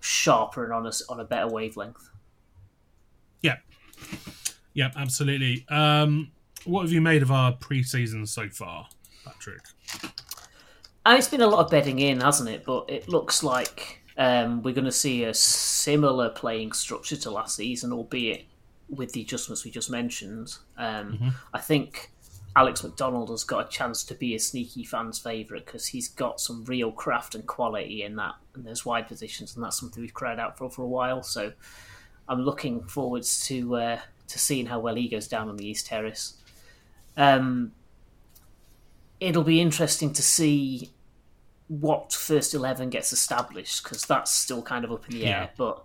sharper 0.00 0.64
and 0.64 0.72
on 0.72 0.86
a, 0.86 0.92
on 1.10 1.20
a 1.20 1.24
better 1.24 1.48
wavelength. 1.48 2.08
Yeah, 3.42 3.56
yeah, 4.72 4.90
absolutely. 4.96 5.66
Um, 5.68 6.30
what 6.64 6.80
have 6.80 6.92
you 6.92 7.02
made 7.02 7.20
of 7.20 7.30
our 7.30 7.52
pre-season 7.52 8.24
so 8.24 8.48
far, 8.48 8.88
Patrick? 9.22 9.60
And 11.04 11.18
it's 11.18 11.28
been 11.28 11.42
a 11.42 11.46
lot 11.46 11.62
of 11.62 11.70
bedding 11.70 11.98
in, 11.98 12.22
hasn't 12.22 12.48
it? 12.48 12.64
But 12.64 12.88
it 12.88 13.06
looks 13.06 13.42
like 13.42 13.99
um, 14.20 14.62
we're 14.62 14.74
going 14.74 14.84
to 14.84 14.92
see 14.92 15.24
a 15.24 15.32
similar 15.32 16.28
playing 16.28 16.72
structure 16.72 17.16
to 17.16 17.30
last 17.30 17.56
season, 17.56 17.90
albeit 17.90 18.44
with 18.90 19.14
the 19.14 19.22
adjustments 19.22 19.64
we 19.64 19.70
just 19.70 19.90
mentioned. 19.90 20.56
Um, 20.76 21.34
I 21.54 21.58
think 21.58 22.10
Alex 22.54 22.84
McDonald 22.84 23.30
has 23.30 23.44
got 23.44 23.66
a 23.66 23.70
chance 23.70 24.04
to 24.04 24.14
be 24.14 24.34
a 24.34 24.38
sneaky 24.38 24.84
fan's 24.84 25.18
favourite 25.18 25.64
because 25.64 25.86
he's 25.86 26.08
got 26.08 26.38
some 26.38 26.66
real 26.66 26.92
craft 26.92 27.34
and 27.34 27.46
quality 27.46 28.02
in 28.02 28.16
that, 28.16 28.34
and 28.54 28.66
there's 28.66 28.84
wide 28.84 29.08
positions, 29.08 29.54
and 29.54 29.64
that's 29.64 29.80
something 29.80 30.02
we've 30.02 30.12
cried 30.12 30.38
out 30.38 30.58
for 30.58 30.68
for 30.68 30.82
a 30.82 30.88
while. 30.88 31.22
So 31.22 31.52
I'm 32.28 32.42
looking 32.42 32.82
forwards 32.82 33.46
to 33.46 33.76
uh, 33.76 34.00
to 34.28 34.38
seeing 34.38 34.66
how 34.66 34.80
well 34.80 34.96
he 34.96 35.08
goes 35.08 35.28
down 35.28 35.48
on 35.48 35.56
the 35.56 35.66
East 35.66 35.86
Terrace. 35.86 36.34
Um, 37.16 37.72
it'll 39.18 39.44
be 39.44 39.62
interesting 39.62 40.12
to 40.12 40.22
see 40.22 40.90
what 41.70 42.12
first 42.12 42.52
11 42.52 42.90
gets 42.90 43.12
established 43.12 43.84
because 43.84 44.02
that's 44.02 44.32
still 44.32 44.60
kind 44.60 44.84
of 44.84 44.90
up 44.90 45.08
in 45.08 45.14
the 45.14 45.20
Yeah. 45.20 45.28
air 45.42 45.50
but 45.56 45.84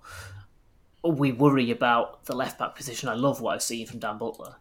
we 1.03 1.31
worry 1.31 1.69
about 1.69 2.25
the 2.25 2.35
left 2.35 2.57
back 2.57 2.75
position 2.75 3.07
i 3.07 3.13
love 3.13 3.39
what 3.39 3.53
i've 3.53 3.61
seen 3.61 3.85
from 3.85 3.99
dan 3.99 4.17
butler 4.17 4.55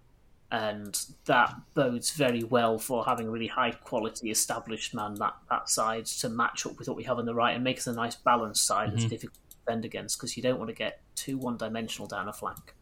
and 0.53 1.07
that 1.25 1.55
bodes 1.73 2.11
very 2.11 2.45
well 2.45 2.79
for 2.79 3.07
having 3.07 3.27
a 3.27 3.31
really 3.31 3.47
high 3.47 3.71
quality 3.71 4.31
established 4.31 4.95
man 4.95 5.15
that, 5.15 5.35
that 5.49 5.71
side 5.71 6.05
to 6.05 6.29
match 6.29 6.67
up 6.67 6.79
with 6.79 6.89
what 6.89 6.97
we 6.97 7.05
have 7.05 7.19
on 7.19 7.25
the 7.25 7.35
right 7.35 7.55
and 7.55 7.65
make 7.65 7.79
us 7.79 7.87
a 7.87 7.93
nice 7.95 8.17
balanced 8.17 8.67
side 8.67 8.93
that's 8.93 9.05
mm-hmm. 9.05 9.09
difficult 9.09 9.39
to 9.49 9.57
defend 9.57 9.85
against 9.87 10.19
because 10.19 10.37
you 10.37 10.43
don't 10.43 10.59
want 10.59 10.69
to 10.69 10.75
get 10.75 11.01
too 11.17 11.39
one 11.39 11.57
dimensional 11.57 12.07
down 12.07 12.29
a 12.29 12.33
flank 12.35 12.75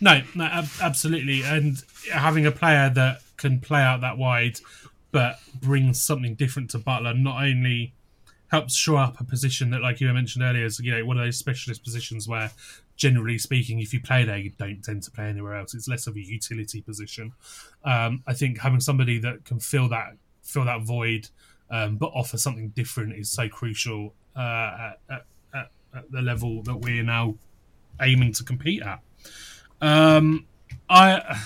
No, 0.00 0.22
no, 0.34 0.44
ab- 0.44 0.68
absolutely. 0.80 1.42
And 1.42 1.82
having 2.12 2.46
a 2.46 2.50
player 2.50 2.90
that 2.94 3.20
can 3.36 3.60
play 3.60 3.82
out 3.82 4.00
that 4.00 4.16
wide, 4.16 4.58
but 5.12 5.40
brings 5.60 6.00
something 6.00 6.34
different 6.34 6.70
to 6.70 6.78
Butler, 6.78 7.14
not 7.14 7.42
only 7.42 7.94
helps 8.50 8.74
shore 8.74 8.98
up 8.98 9.20
a 9.20 9.24
position 9.24 9.70
that, 9.70 9.80
like 9.80 10.00
you 10.00 10.12
mentioned 10.12 10.44
earlier, 10.44 10.64
is 10.64 10.80
you 10.80 10.92
know 10.92 11.04
one 11.04 11.18
of 11.18 11.24
those 11.24 11.36
specialist 11.36 11.82
positions 11.84 12.28
where, 12.28 12.50
generally 12.96 13.38
speaking, 13.38 13.80
if 13.80 13.92
you 13.94 14.00
play 14.00 14.24
there, 14.24 14.38
you 14.38 14.50
don't 14.58 14.82
tend 14.82 15.02
to 15.04 15.10
play 15.10 15.26
anywhere 15.26 15.56
else. 15.56 15.74
It's 15.74 15.88
less 15.88 16.06
of 16.06 16.16
a 16.16 16.20
utility 16.20 16.80
position. 16.80 17.32
Um, 17.84 18.22
I 18.26 18.34
think 18.34 18.58
having 18.58 18.80
somebody 18.80 19.18
that 19.20 19.44
can 19.44 19.60
fill 19.60 19.88
that 19.88 20.16
fill 20.42 20.64
that 20.64 20.82
void, 20.82 21.28
um, 21.70 21.96
but 21.96 22.10
offer 22.14 22.36
something 22.36 22.70
different 22.70 23.14
is 23.14 23.30
so 23.30 23.48
crucial 23.48 24.14
uh, 24.36 24.92
at, 25.10 25.24
at, 25.54 25.70
at, 25.94 26.10
the 26.10 26.22
level 26.22 26.62
that 26.62 26.76
we're 26.76 27.02
now 27.02 27.34
aiming 28.00 28.32
to 28.32 28.44
compete 28.44 28.82
at. 28.82 29.00
Um, 29.80 30.46
I, 30.88 31.40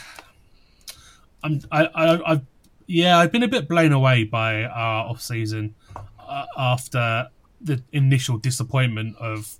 I'm, 1.42 1.60
I, 1.70 1.84
I, 1.86 2.32
I've, 2.32 2.46
yeah, 2.86 3.18
I've 3.18 3.32
been 3.32 3.42
a 3.42 3.48
bit 3.48 3.68
blown 3.68 3.92
away 3.92 4.24
by 4.24 4.64
our 4.64 5.06
off 5.06 5.20
season 5.20 5.74
uh, 6.18 6.46
after 6.56 7.28
the 7.60 7.82
initial 7.92 8.38
disappointment 8.38 9.16
of 9.18 9.58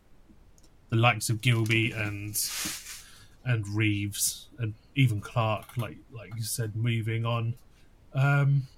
the 0.90 0.96
likes 0.96 1.30
of 1.30 1.40
Gilbey 1.40 1.92
and 1.96 2.38
and 3.44 3.66
Reeves 3.68 4.48
and 4.58 4.74
even 4.94 5.20
Clark, 5.20 5.76
like 5.76 5.98
like 6.12 6.34
you 6.36 6.42
said, 6.42 6.76
moving 6.76 7.24
on. 7.24 7.54
Um, 8.14 8.68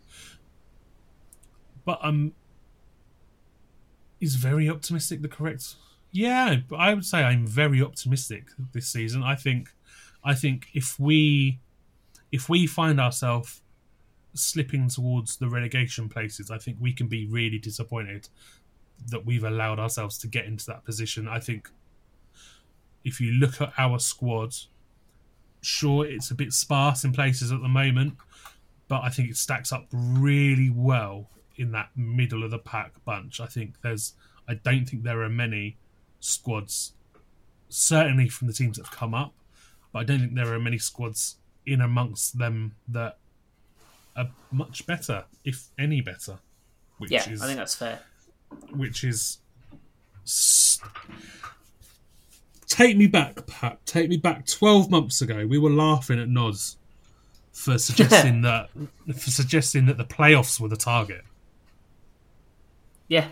but 1.85 1.99
um, 2.03 2.33
is 4.21 4.35
very 4.37 4.69
optimistic 4.69 5.23
the 5.23 5.29
correct? 5.29 5.77
Yeah, 6.11 6.57
I 6.77 6.95
would 6.95 7.05
say 7.05 7.23
I'm 7.23 7.47
very 7.47 7.83
optimistic 7.83 8.47
this 8.73 8.89
season. 8.89 9.23
I 9.23 9.35
think, 9.35 9.69
I 10.25 10.35
think 10.35 10.69
if 10.73 10.99
we, 10.99 11.59
if 12.33 12.49
we 12.49 12.67
find 12.67 13.01
ourselves 13.01 13.61
slipping 14.39 14.89
towards 14.89 15.37
the 15.37 15.49
relegation 15.49 16.09
places, 16.09 16.51
I 16.51 16.59
think 16.59 16.79
we 16.81 16.93
can 16.93 17.07
be 17.07 17.27
really 17.27 17.59
disappointed 17.59 18.29
that 19.09 19.27
we've 19.27 19.45
allowed 19.45 19.79
ourselves 19.79 20.19
to 20.19 20.27
get 20.27 20.47
into 20.47 20.67
that 20.67 20.85
position. 20.85 21.29
I 21.29 21.39
think 21.39 21.69
if 23.05 23.21
you 23.21 23.33
look 23.33 23.61
at 23.61 23.73
our 23.79 23.99
squad, 23.99 24.55
sure 25.61 26.07
it's 26.07 26.31
a 26.31 26.35
bit 26.35 26.53
sparse 26.53 27.05
in 27.05 27.13
places 27.13 27.53
at 27.53 27.61
the 27.61 27.69
moment, 27.69 28.15
but 28.89 29.03
I 29.03 29.11
think 29.11 29.31
it 29.31 29.37
stacks 29.37 29.73
up 29.73 29.87
really 29.93 30.71
well 30.71 31.29
in 31.57 31.73
that 31.73 31.91
middle 31.97 32.45
of 32.45 32.51
the 32.51 32.59
pack 32.59 32.93
bunch. 33.05 33.41
I 33.41 33.47
think 33.47 33.81
there's, 33.83 34.15
I 34.49 34.55
don't 34.55 34.87
think 34.87 35.03
there 35.03 35.23
are 35.23 35.29
many 35.29 35.77
squads, 36.21 36.93
certainly 37.69 38.29
from 38.29 38.47
the 38.47 38.53
teams 38.53 38.77
that 38.77 38.87
have 38.87 38.97
come 38.97 39.15
up, 39.15 39.35
but 39.93 40.01
I 40.01 40.05
don't 40.05 40.21
think 40.21 40.35
there 40.35 40.53
are 40.53 40.61
many 40.61 40.79
squads 40.79 41.37
in 41.65 41.81
amongst 41.81 42.39
them 42.39 42.77
that 42.89 43.19
are 44.17 44.31
much 44.51 44.87
better, 44.87 45.25
if 45.45 45.69
any 45.79 46.01
better. 46.01 46.39
Which 46.99 47.11
yeah 47.11 47.29
is 47.29 47.43
i 47.43 47.47
think 47.47 47.59
that's 47.59 47.75
fair 47.75 48.01
which 48.71 49.05
is 49.05 49.39
take 52.67 52.97
me 52.97 53.07
back, 53.07 53.47
Pat. 53.47 53.85
Take 53.87 54.09
me 54.09 54.17
back. 54.17 54.47
Twelve 54.47 54.91
months 54.91 55.23
ago, 55.23 55.47
we 55.47 55.59
were 55.59 55.71
laughing 55.71 56.21
at 56.21 56.29
Noz 56.29 56.77
for 57.53 57.79
suggesting 57.79 58.43
that 58.43 58.69
for 59.07 59.31
suggesting 59.31 59.87
that 59.87 59.97
the 59.99 60.05
playoffs 60.05 60.61
were 60.61 60.69
the 60.69 60.77
target. 60.77 61.23
Yeah. 63.09 63.29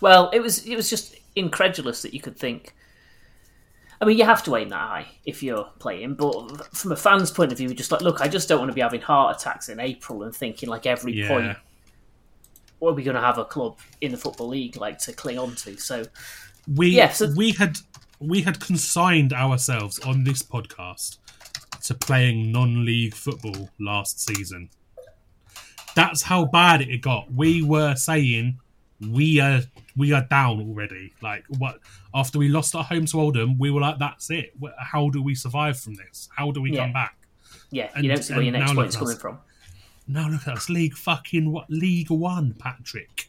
Well, 0.00 0.30
it 0.32 0.40
was 0.40 0.66
it 0.66 0.76
was 0.76 0.90
just 0.90 1.16
incredulous 1.34 2.02
that 2.02 2.14
you 2.14 2.20
could 2.20 2.38
think. 2.38 2.74
I 4.00 4.04
mean, 4.04 4.18
you 4.18 4.24
have 4.24 4.42
to 4.44 4.56
aim 4.56 4.68
that 4.70 4.76
high 4.76 5.06
if 5.24 5.42
you're 5.42 5.64
playing, 5.78 6.14
but 6.14 6.74
from 6.76 6.92
a 6.92 6.96
fan's 6.96 7.30
point 7.30 7.50
of 7.52 7.58
view, 7.58 7.72
just 7.74 7.90
like, 7.90 8.02
look, 8.02 8.20
I 8.20 8.28
just 8.28 8.48
don't 8.48 8.58
want 8.58 8.70
to 8.70 8.74
be 8.74 8.80
having 8.82 9.00
heart 9.00 9.36
attacks 9.36 9.68
in 9.68 9.80
April 9.80 10.22
and 10.22 10.34
thinking 10.34 10.68
like 10.68 10.86
every 10.86 11.14
Yeah. 11.14 11.28
point, 11.28 11.56
what 12.78 12.90
are 12.90 12.94
we 12.94 13.02
going 13.02 13.14
to 13.14 13.20
have 13.22 13.38
a 13.38 13.44
club 13.44 13.78
in 14.02 14.12
the 14.12 14.18
football 14.18 14.48
league 14.48 14.76
like 14.76 14.98
to 15.00 15.12
cling 15.12 15.38
on 15.38 15.54
to? 15.56 15.78
So, 15.78 16.04
we 16.74 16.88
Yeah, 16.88 17.10
so- 17.10 17.32
we 17.36 17.52
had 17.52 17.78
we 18.18 18.40
had 18.42 18.60
consigned 18.60 19.32
ourselves 19.34 19.98
on 20.00 20.24
this 20.24 20.42
podcast 20.42 21.18
to 21.84 21.94
playing 21.94 22.50
non-league 22.50 23.14
football 23.14 23.68
last 23.78 24.20
season. 24.26 24.70
That's 25.94 26.22
how 26.22 26.46
bad 26.46 26.80
it 26.82 27.02
got. 27.02 27.30
We 27.32 27.62
were 27.62 27.94
saying 27.94 28.58
we 29.00 29.38
are 29.40 29.62
we 29.96 30.12
are 30.12 30.22
down 30.28 30.60
already. 30.60 31.12
Like 31.22 31.44
what 31.58 31.80
after 32.14 32.38
we 32.38 32.48
lost 32.48 32.74
at 32.74 32.86
home 32.86 33.06
to 33.06 33.20
Oldham, 33.20 33.58
we 33.58 33.70
were 33.70 33.80
like, 33.80 33.98
"That's 33.98 34.30
it. 34.30 34.54
How 34.78 35.08
do 35.10 35.22
we 35.22 35.34
survive 35.34 35.78
from 35.78 35.94
this? 35.94 36.28
How 36.36 36.50
do 36.52 36.60
we 36.62 36.72
Yeah. 36.72 36.84
come 36.84 36.92
back?" 36.92 37.16
Yeah, 37.70 37.90
And- 37.94 38.04
you 38.04 38.10
don't 38.12 38.22
see 38.22 38.34
where 38.34 38.42
your 38.42 38.52
next 38.52 38.72
point's 38.74 38.96
coming 38.96 39.14
us. 39.16 39.20
from. 39.20 39.38
Now 40.08 40.28
look 40.28 40.46
at 40.46 40.56
us, 40.56 40.68
League 40.68 40.94
fucking 40.96 41.50
what? 41.50 41.68
League 41.68 42.10
One, 42.10 42.54
Patrick. 42.58 43.28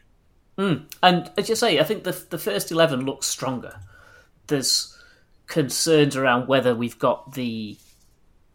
Hmm, 0.58 0.74
and 1.02 1.32
as 1.38 1.50
you 1.50 1.56
say, 1.56 1.80
I 1.80 1.84
think 1.84 2.04
the 2.04 2.12
the 2.30 2.38
first 2.38 2.72
eleven 2.72 3.06
looks 3.06 3.28
stronger. 3.28 3.80
There's 4.48 4.96
concerns 5.48 6.16
around 6.16 6.48
whether 6.48 6.76
we've 6.76 7.00
got 7.00 7.34
the 7.34 7.78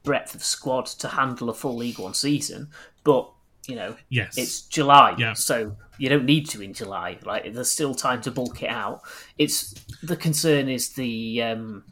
breadth 0.02 0.34
of 0.34 0.44
squad 0.44 0.86
to 0.86 1.08
handle 1.08 1.48
a 1.48 1.54
full 1.54 1.76
League 1.76 1.98
One 1.98 2.14
season, 2.14 2.68
but 3.04 3.30
you 3.66 3.76
know, 3.76 3.96
Yes, 4.08 4.36
it's 4.36 4.62
July, 4.62 5.14
Yeah. 5.16 5.34
so 5.34 5.76
you 6.02 6.08
don't 6.08 6.24
need 6.24 6.48
to 6.48 6.60
in 6.60 6.74
July. 6.74 7.16
Like 7.24 7.54
there's 7.54 7.70
still 7.70 7.94
time 7.94 8.20
to 8.22 8.32
bulk 8.32 8.60
it 8.60 8.70
out. 8.70 9.02
It's 9.38 9.72
the 10.02 10.16
concern 10.16 10.68
is 10.68 10.94
the 10.94 11.40
um, 11.42 11.84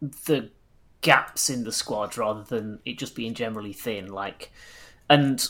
the 0.00 0.50
gaps 1.00 1.50
in 1.50 1.64
the 1.64 1.72
squad 1.72 2.16
rather 2.16 2.44
than 2.44 2.78
it 2.84 3.00
just 3.00 3.16
being 3.16 3.34
generally 3.34 3.72
thin. 3.72 4.12
Like, 4.12 4.52
and 5.08 5.44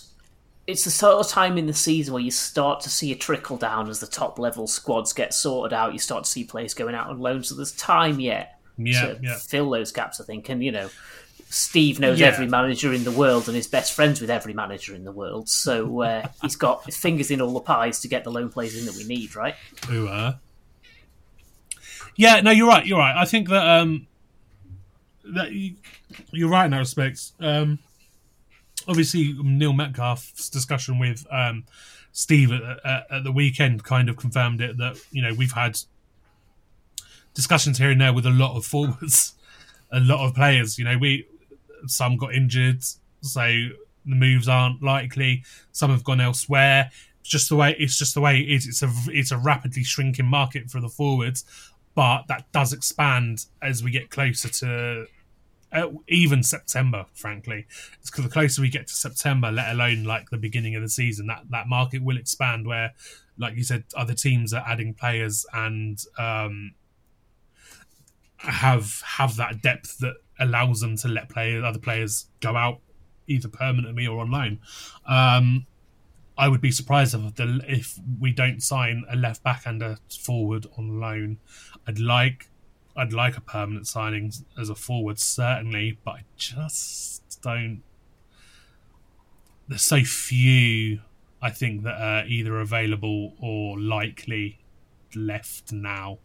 it's 0.67 0.85
the 0.85 0.91
sort 0.91 1.23
of 1.23 1.31
time 1.31 1.59
in 1.59 1.67
the 1.67 1.75
season 1.75 2.15
where 2.15 2.23
you 2.23 2.31
start 2.31 2.81
to 2.81 2.89
see 2.89 3.13
a 3.13 3.17
trickle 3.17 3.59
down 3.59 3.91
as 3.91 4.01
the 4.01 4.07
top 4.07 4.39
level 4.39 4.67
squads 4.67 5.13
get 5.13 5.35
sorted 5.35 5.75
out. 5.75 5.93
You 5.93 5.99
start 5.99 6.25
to 6.25 6.31
see 6.31 6.45
players 6.45 6.73
going 6.73 6.95
out 6.95 7.09
on 7.09 7.19
loan, 7.19 7.45
so 7.45 7.55
there's 7.55 7.73
time 7.73 8.21
yet 8.21 8.59
yeah, 8.79 9.03
to 9.03 9.19
yeah. 9.23 9.37
fill 9.37 9.69
those 9.69 9.93
gaps. 9.93 10.19
I 10.19 10.25
think, 10.25 10.49
and 10.49 10.65
you 10.65 10.73
know, 10.73 10.89
Steve 11.53 11.99
knows 11.99 12.21
Yeah. 12.21 12.29
every 12.29 12.47
manager 12.47 12.93
in 12.93 13.03
the 13.03 13.11
world 13.11 13.49
and 13.49 13.57
is 13.57 13.67
best 13.67 13.93
friends 13.93 14.21
with 14.21 14.31
every 14.31 14.55
manager 14.55 14.95
in 14.95 15.03
the 15.05 15.11
world. 15.11 15.49
So 15.49 16.03
uh, 16.03 16.29
he's 16.43 16.55
got 16.57 16.85
his 16.85 16.97
fingers 16.97 17.31
in 17.31 17.41
all 17.41 17.53
the 17.53 17.61
pies 17.61 18.01
to 18.01 18.09
get 18.09 18.23
the 18.23 18.31
loan 18.31 18.51
players 18.51 18.79
in 18.79 18.87
that 18.87 18.95
we 18.95 19.03
need, 19.05 19.35
right? 19.35 19.57
Who 19.89 20.07
are? 20.07 20.39
Yeah, 22.17 22.41
no, 22.41 22.51
you're 22.53 22.69
right. 22.69 22.87
You're 22.87 22.99
right. 22.99 23.17
I 23.17 23.25
think 23.25 23.49
that 23.49 23.67
um, 23.67 24.07
that 25.25 25.53
you, 25.53 25.75
you're 26.33 26.49
right 26.49 26.67
in 26.67 26.71
that 26.71 26.79
respect. 26.79 27.33
Um, 27.41 27.79
obviously, 28.87 29.35
Neil 29.43 29.73
Metcalf's 29.73 30.49
discussion 30.51 30.99
with 30.99 31.27
um, 31.33 31.65
Steve 32.13 32.53
at, 32.53 32.63
at, 32.85 33.07
at 33.11 33.25
the 33.25 33.33
weekend 33.33 33.83
kind 33.85 34.09
of 34.09 34.17
confirmed 34.17 34.61
it 34.61 34.77
that 34.79 34.99
you 35.11 35.23
know 35.23 35.35
we've 35.35 35.53
had 35.53 35.79
discussions 37.35 37.79
here 37.79 37.91
and 37.91 38.01
there 38.01 38.13
with 38.13 38.27
a 38.27 38.31
lot 38.31 38.57
of 38.57 38.65
forwards, 38.65 39.35
a 39.91 39.99
lot 40.01 40.25
of 40.25 40.35
players. 40.35 40.79
You 40.79 40.85
know, 40.85 40.99
we 40.99 41.27
some 41.87 42.17
got 42.17 42.35
injured, 42.35 42.83
so 43.21 43.41
the 43.41 44.17
moves 44.17 44.49
aren't 44.49 44.83
likely. 44.83 45.45
Some 45.73 45.91
have 45.91 46.05
gone 46.05 46.21
elsewhere. 46.21 46.91
It's 47.21 47.29
just 47.29 47.49
the 47.49 47.57
way 47.57 47.77
it's 47.79 47.99
just 47.99 48.15
the 48.15 48.21
way 48.21 48.41
it 48.41 48.49
is. 48.49 48.67
It's 48.67 48.83
a 48.83 48.91
it's 49.09 49.31
a 49.31 49.39
rapidly 49.39 49.85
shrinking 49.85 50.27
market 50.27 50.71
for 50.71 50.81
the 50.81 50.89
forwards, 50.89 51.45
but 51.95 52.25
that 52.29 52.51
does 52.53 52.73
expand 52.73 53.47
as 53.63 53.83
we 53.83 53.91
get 53.91 54.11
closer 54.11 54.49
to 54.49 55.07
uh, 55.73 55.89
even 56.09 56.43
September. 56.43 57.07
Frankly, 57.15 57.67
it's 58.01 58.11
the 58.11 58.29
closer 58.29 58.63
we 58.63 58.71
get 58.71 58.87
to 58.89 58.95
September, 58.95 59.51
let 59.51 59.71
alone 59.71 60.05
like 60.05 60.31
the 60.31 60.39
beginning 60.39 60.75
of 60.75 60.83
the 60.83 60.89
season, 60.89 61.27
that 61.27 61.43
that 61.51 61.69
market 61.69 62.03
will 62.03 62.17
expand. 62.17 62.67
Where, 62.67 62.93
like 63.39 63.57
you 63.57 63.65
said, 63.65 63.85
other 63.95 64.15
teams 64.15 64.53
are 64.53 64.65
adding 64.67 64.95
players 64.95 65.47
and 65.53 66.03
um, 66.19 66.73
have 68.39 69.03
have 69.05 69.37
that 69.37 69.61
depth 69.61 69.99
that 69.99 70.15
allows 70.41 70.81
them 70.81 70.97
to 70.97 71.09
let 71.09 71.29
players 71.29 71.63
other 71.65 71.79
players 71.79 72.27
go 72.41 72.57
out 72.57 72.81
either 73.27 73.49
permanently 73.49 74.07
or 74.07 74.19
online. 74.19 74.59
Um, 75.07 75.67
I 76.37 76.49
would 76.49 76.61
be 76.61 76.73
surprised 76.73 77.15
if 77.15 77.35
the 77.37 77.61
if 77.69 77.99
we 78.19 78.33
don't 78.33 78.63
sign 78.63 79.05
a 79.11 79.17
left 79.17 79.43
back 79.43 79.63
and 79.67 79.83
a 79.83 79.99
forward 80.09 80.67
on 80.79 80.99
loan. 80.99 81.39
I'd 81.87 81.99
like 81.99 82.49
I'd 82.97 83.13
like 83.13 83.37
a 83.37 83.41
permanent 83.41 83.87
signing 83.87 84.33
as 84.59 84.69
a 84.69 84.75
forward 84.75 85.19
certainly, 85.19 85.99
but 86.05 86.11
I 86.13 86.25
just 86.37 87.41
don't. 87.43 87.83
There's 89.69 89.83
so 89.83 90.03
few. 90.03 91.01
I 91.43 91.51
think 91.51 91.85
that 91.85 92.01
are 92.01 92.27
either 92.27 92.61
available 92.61 93.35
or 93.41 93.79
likely 93.79 94.59
left 95.15 95.73
now 95.73 96.19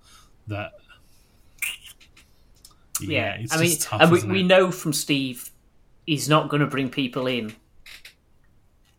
that 0.47 0.73
yeah, 3.01 3.35
it's 3.39 3.53
I 3.53 3.61
mean, 3.61 3.77
tough. 3.77 4.01
and 4.01 4.11
we, 4.11 4.23
we 4.23 4.43
know 4.43 4.71
from 4.71 4.93
Steve, 4.93 5.51
he's 6.05 6.29
not 6.29 6.49
going 6.49 6.61
to 6.61 6.67
bring 6.67 6.89
people 6.89 7.27
in 7.27 7.55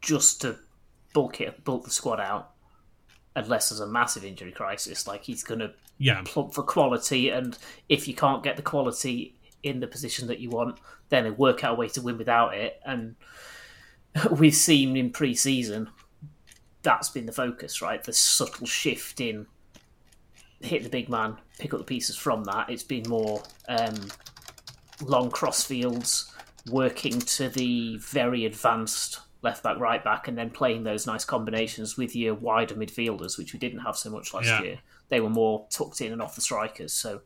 just 0.01 0.43
to 0.43 0.57
bulk 1.13 1.41
it, 1.41 1.65
bulk 1.65 1.85
the 1.85 1.91
squad 1.91 2.21
out, 2.21 2.53
unless 3.35 3.71
there's 3.71 3.81
a 3.81 3.87
massive 3.87 4.25
injury 4.25 4.53
crisis. 4.53 5.07
Like 5.07 5.25
he's 5.25 5.43
going 5.43 5.61
to 5.61 5.73
yeah, 5.99 6.23
plump 6.25 6.55
for 6.55 6.63
quality, 6.63 7.31
and 7.31 7.57
if 7.89 8.07
you 8.07 8.15
can't 8.15 8.43
get 8.43 8.57
the 8.57 8.63
quality 8.63 9.37
in 9.63 9.81
the 9.81 9.87
position 9.87 10.29
that 10.29 10.39
you 10.39 10.51
want, 10.51 10.79
then 11.09 11.37
work 11.37 11.65
out 11.65 11.73
a 11.73 11.75
way 11.77 11.89
to 11.89 12.03
win 12.03 12.19
without 12.19 12.55
it. 12.55 12.81
And 12.85 13.17
we've 14.31 14.55
seen 14.55 14.97
in 14.97 15.11
pre-season 15.11 15.91
that's 16.87 17.09
been 17.09 17.27
the 17.27 17.33
focus, 17.33 17.83
right? 17.83 18.03
The 18.03 18.13
subtle 18.13 18.67
shift 18.67 19.21
in 19.21 19.47
hit 20.61 20.83
the 20.83 20.89
big 20.89 21.09
man, 21.09 21.37
pick 21.59 21.73
up 21.75 21.79
the 21.81 21.85
pieces 21.85 22.17
from 22.17 22.45
that. 22.45 22.71
It's 22.71 22.83
been 22.83 23.09
more 23.09 23.43
um, 23.69 23.95
long 25.05 25.31
cross 25.31 25.63
fields, 25.65 26.33
working 26.71 27.19
to 27.21 27.49
the 27.49 27.99
very 27.99 28.45
advanced 28.47 29.21
left 29.43 29.63
back, 29.63 29.79
right 29.79 30.03
back, 30.03 30.29
and 30.29 30.37
then 30.37 30.51
playing 30.51 30.83
those 30.83 31.07
nice 31.07 31.25
combinations 31.25 31.97
with 31.97 32.17
your 32.17 32.35
wider 32.35 32.75
midfielders, 32.75 33.39
which 33.39 33.53
we 33.53 33.59
didn't 33.59 33.81
have 33.81 33.97
so 33.97 34.11
much 34.11 34.33
last 34.35 34.47
Yeah. 34.47 34.63
year. 34.63 34.79
They 35.09 35.21
were 35.21 35.31
more 35.31 35.67
tucked 35.71 36.01
in 36.01 36.13
and 36.13 36.21
off 36.21 36.35
the 36.35 36.41
strikers. 36.41 36.93
So 36.93 37.21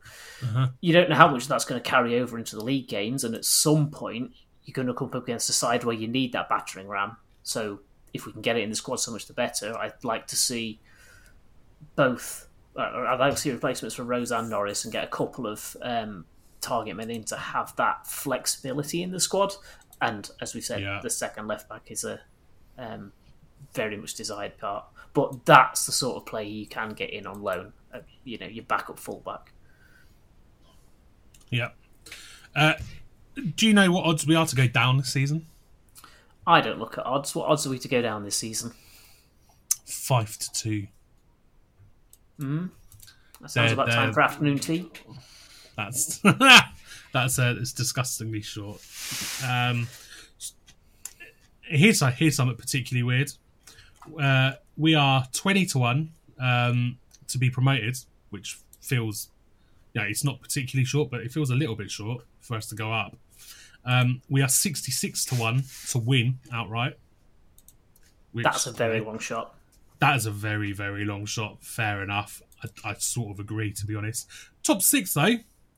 you 0.80 0.92
don't 0.92 1.08
know 1.08 1.16
how 1.16 1.28
much 1.28 1.48
that's 1.48 1.64
going 1.64 1.80
to 1.80 1.88
carry 1.88 2.18
over 2.20 2.36
into 2.38 2.56
the 2.56 2.64
league 2.64 2.88
games, 2.88 3.24
and 3.24 3.34
at 3.34 3.44
some 3.46 3.90
point 3.90 4.32
you're 4.64 4.74
going 4.74 4.88
to 4.88 4.92
come 4.94 5.08
up 5.08 5.14
against 5.14 5.48
a 5.48 5.52
side 5.54 5.84
where 5.84 5.94
you 5.96 6.06
need 6.06 6.32
that 6.32 6.48
battering 6.48 6.88
ram. 6.88 7.16
So 7.42 7.80
if 8.12 8.26
we 8.26 8.32
can 8.32 8.42
get 8.42 8.56
it 8.56 8.64
in 8.64 8.68
the 8.70 8.76
squad, 8.76 8.96
so 8.96 9.12
much 9.12 9.26
the 9.26 9.32
better. 9.32 9.74
I'd 9.78 10.04
like 10.04 10.26
to 10.26 10.36
see 10.36 10.80
both. 11.96 12.48
I'd 12.76 13.18
like 13.18 13.34
to 13.34 13.40
see 13.40 13.50
replacements 13.50 13.96
for 13.96 14.04
Rose 14.04 14.30
and 14.30 14.48
Norris, 14.48 14.84
and 14.84 14.92
get 14.92 15.04
a 15.04 15.08
couple 15.08 15.46
of 15.46 15.76
um, 15.82 16.24
target 16.60 16.96
men 16.96 17.10
in 17.10 17.24
to 17.24 17.36
have 17.36 17.74
that 17.76 18.06
flexibility 18.06 19.02
in 19.02 19.10
the 19.10 19.20
squad. 19.20 19.54
And 20.00 20.30
as 20.40 20.54
we 20.54 20.60
said, 20.60 20.80
Yeah. 20.80 21.00
the 21.02 21.10
second 21.10 21.46
left 21.48 21.68
back 21.68 21.90
is 21.90 22.04
a 22.04 22.20
um, 22.78 23.12
very 23.74 23.96
much 23.96 24.14
desired 24.14 24.56
part. 24.58 24.84
But 25.12 25.44
that's 25.44 25.84
the 25.86 25.92
sort 25.92 26.16
of 26.16 26.26
player 26.26 26.46
you 26.46 26.66
can 26.66 26.90
get 26.90 27.10
in 27.10 27.26
on 27.26 27.42
loan. 27.42 27.72
Uh, 27.92 27.98
you 28.24 28.38
know, 28.38 28.46
your 28.46 28.64
backup 28.64 28.98
fullback. 28.98 29.52
yeah. 31.50 31.70
Uh, 32.54 32.74
do 33.56 33.66
you 33.66 33.72
know 33.74 33.90
what 33.92 34.04
odds 34.06 34.26
we 34.26 34.34
are 34.34 34.46
to 34.46 34.56
go 34.56 34.66
down 34.68 34.96
this 34.96 35.12
season? 35.12 35.46
I 36.46 36.60
don't 36.60 36.78
look 36.78 36.98
at 36.98 37.04
odds. 37.06 37.34
What 37.34 37.48
odds 37.48 37.66
are 37.66 37.70
we 37.70 37.78
to 37.80 37.88
go 37.88 38.00
down 38.02 38.24
this 38.24 38.36
season? 38.36 38.72
Five 39.84 40.36
to 40.38 40.52
two. 40.52 40.86
That 42.41 42.70
sounds 43.51 43.55
They're- 43.55 43.72
about 43.74 43.88
time 43.88 44.07
they're- 44.07 44.12
for 44.14 44.20
afternoon 44.22 44.59
tea. 44.59 44.91
That's 45.76 46.18
that's 47.12 47.38
uh, 47.38 47.55
it's 47.59 47.72
disgustingly 47.72 48.43
short. 48.43 48.80
Um, 49.47 49.86
here's 51.62 52.01
here's 52.16 52.36
something 52.36 52.57
particularly 52.57 53.03
weird. 53.03 53.32
Uh, 54.20 54.53
we 54.76 54.95
are 54.95 55.24
twenty 55.32 55.64
to 55.66 55.78
one 55.78 56.11
um, 56.38 56.99
to 57.28 57.38
be 57.38 57.51
promoted, 57.51 57.97
which 58.30 58.59
feels 58.80 59.28
yeah, 59.95 60.03
it's 60.03 60.24
not 60.24 60.41
particularly 60.41 60.84
short, 60.84 61.11
but 61.11 61.20
it 61.20 61.32
feels 61.32 61.51
a 61.51 61.55
little 61.55 61.76
bit 61.76 61.91
short 61.91 62.24
for 62.41 62.57
us 62.57 62.66
to 62.68 62.74
go 62.74 62.93
up. 62.93 63.16
Um, 63.84 64.20
we 64.28 64.43
are 64.43 64.49
sixty 64.49 64.93
six 64.93 65.24
to 65.26 65.34
one 65.34 65.64
to 65.91 65.99
win 65.99 66.38
outright. 66.53 66.99
Which, 68.32 68.45
That's 68.45 68.66
a 68.66 68.72
very 68.72 69.01
long 69.01 69.18
shot. 69.18 69.55
That 70.01 70.16
is 70.16 70.26
a 70.26 70.30
very, 70.30 70.72
very 70.72 71.05
long 71.05 71.24
shot. 71.26 71.62
Fair 71.62 72.03
enough. 72.03 72.42
I, 72.62 72.90
I 72.90 72.94
sort 72.94 73.30
of 73.30 73.38
agree, 73.40 73.72
to 73.72 73.86
be 73.86 73.94
honest. 73.94 74.26
Top 74.62 74.82
six 74.82 75.14
though, 75.14 75.36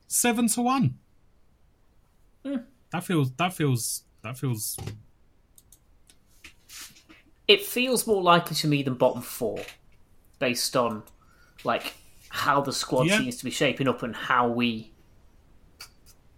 seven 0.09 0.49
to 0.49 0.63
one. 0.63 0.99
That 2.45 3.05
feels. 3.05 3.33
That 3.33 3.53
feels. 3.55 4.03
That 4.23 4.37
feels. 4.39 4.77
It 7.49 7.63
feels 7.63 8.07
more 8.07 8.23
likely 8.23 8.57
to 8.57 8.69
me 8.69 8.83
than 8.83 8.95
bottom 8.95 9.23
four, 9.23 9.61
based 10.39 10.77
on 10.77 11.03
like 11.65 11.95
how 12.29 12.61
the 12.61 12.73
squad 12.73 13.07
Yeah. 13.07 13.19
seems 13.19 13.37
to 13.39 13.45
be 13.45 13.51
shaping 13.51 13.89
up 13.89 14.03
and 14.03 14.15
how 14.15 14.49
we 14.49 14.93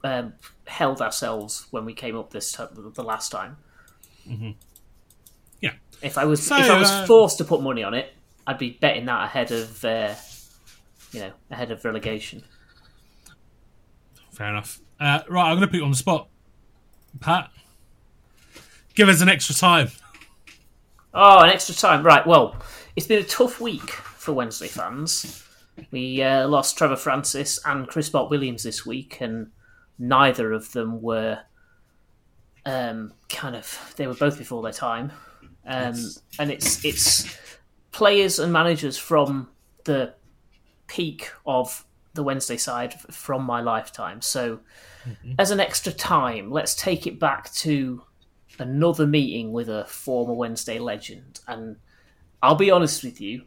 um, 0.02 0.34
held 0.66 1.00
ourselves 1.00 1.66
when 1.70 1.84
we 1.84 1.94
came 1.94 2.16
up 2.16 2.30
this 2.30 2.52
t- 2.52 2.64
the 2.72 3.02
last 3.04 3.30
time. 3.30 3.56
Yeah. 4.26 4.52
If 6.04 6.18
I 6.18 6.24
was 6.24 6.46
So, 6.46 6.56
if 6.56 6.70
I 6.70 6.78
was 6.78 6.90
uh, 6.90 7.06
forced 7.06 7.38
to 7.38 7.44
put 7.44 7.62
money 7.62 7.82
on 7.82 7.94
it, 7.94 8.12
I'd 8.46 8.58
be 8.58 8.70
betting 8.70 9.06
that 9.06 9.24
ahead 9.24 9.50
of 9.50 9.84
uh, 9.84 10.14
you 11.12 11.20
know, 11.20 11.32
ahead 11.50 11.70
of 11.70 11.84
relegation. 11.84 12.44
Fair 14.32 14.50
enough. 14.50 14.80
Uh, 15.00 15.20
right, 15.28 15.50
I'm 15.50 15.56
going 15.56 15.62
to 15.62 15.68
put 15.68 15.76
you 15.76 15.84
on 15.84 15.90
the 15.90 15.96
spot. 15.96 16.28
Pat, 17.20 17.50
give 18.94 19.08
us 19.08 19.20
an 19.20 19.28
extra 19.28 19.54
time. 19.54 19.88
Oh, 21.14 21.42
an 21.42 21.50
extra 21.50 21.74
time. 21.74 22.04
Right. 22.04 22.26
Well, 22.26 22.56
it's 22.96 23.06
been 23.06 23.20
a 23.20 23.26
tough 23.26 23.60
week 23.60 23.90
for 23.90 24.32
Wednesday 24.32 24.66
fans. 24.66 25.44
We 25.90 26.22
uh, 26.22 26.48
lost 26.48 26.76
Trevor 26.76 26.96
Francis 26.96 27.60
and 27.64 27.86
Chris 27.88 28.10
Bott 28.10 28.30
Williams 28.30 28.64
this 28.64 28.84
week, 28.84 29.20
and 29.20 29.52
neither 29.98 30.52
of 30.52 30.72
them 30.72 31.00
were 31.00 31.40
um, 32.66 33.12
kind 33.28 33.54
of. 33.54 33.94
They 33.96 34.06
were 34.06 34.14
both 34.14 34.38
before 34.38 34.62
their 34.62 34.72
time, 34.72 35.12
um, 35.66 35.96
and 36.38 36.50
it's 36.50 36.84
it's 36.84 37.36
players 37.92 38.38
and 38.38 38.52
managers 38.52 38.98
from 38.98 39.48
the 39.84 40.14
peak 40.86 41.30
of 41.46 41.84
the 42.14 42.22
Wednesday 42.22 42.56
side 42.56 42.94
from 43.10 43.42
my 43.42 43.60
lifetime. 43.60 44.20
So, 44.20 44.60
as 45.38 45.50
an 45.50 45.60
extra 45.60 45.92
time, 45.92 46.50
let's 46.50 46.74
take 46.74 47.06
it 47.06 47.18
back 47.18 47.52
to 47.54 48.02
another 48.58 49.06
meeting 49.06 49.52
with 49.52 49.68
a 49.68 49.84
former 49.86 50.32
Wednesday 50.32 50.78
legend. 50.78 51.40
And 51.48 51.76
I'll 52.42 52.54
be 52.54 52.70
honest 52.70 53.02
with 53.02 53.20
you, 53.20 53.42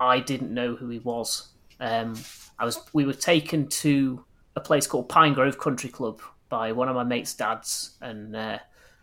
I 0.00 0.20
didn't 0.20 0.52
know 0.52 0.74
who 0.74 0.88
he 0.88 0.98
was. 0.98 1.48
Um, 1.80 2.16
I 2.58 2.64
was 2.64 2.78
we 2.92 3.04
were 3.04 3.12
taken 3.12 3.68
to 3.68 4.24
a 4.56 4.60
place 4.60 4.86
called 4.86 5.08
Pine 5.08 5.32
Grove 5.32 5.58
Country 5.58 5.90
Club 5.90 6.20
by 6.48 6.72
one 6.72 6.88
of 6.88 6.94
my 6.94 7.04
mates' 7.04 7.34
dads, 7.34 7.96
and 8.00 8.36
uh, 8.36 8.58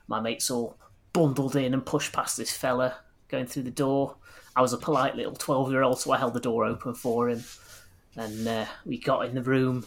my 0.08 0.20
mates 0.20 0.52
all 0.52 0.78
bundled 1.20 1.58
in 1.58 1.74
and 1.74 1.86
pushed 1.86 2.14
past 2.14 2.38
this 2.38 2.56
fella 2.56 2.96
going 3.28 3.46
through 3.46 3.64
the 3.64 3.72
door. 3.72 4.16
I 4.56 4.62
was 4.62 4.72
a 4.72 4.78
polite 4.78 5.16
little 5.18 5.36
twelve-year-old, 5.36 6.00
so 6.00 6.12
I 6.12 6.18
held 6.18 6.34
the 6.34 6.40
door 6.40 6.64
open 6.64 6.94
for 6.94 7.30
him, 7.30 7.44
and 8.16 8.48
uh, 8.48 8.66
we 8.86 8.98
got 8.98 9.26
in 9.26 9.36
the 9.36 9.44
room. 9.44 9.86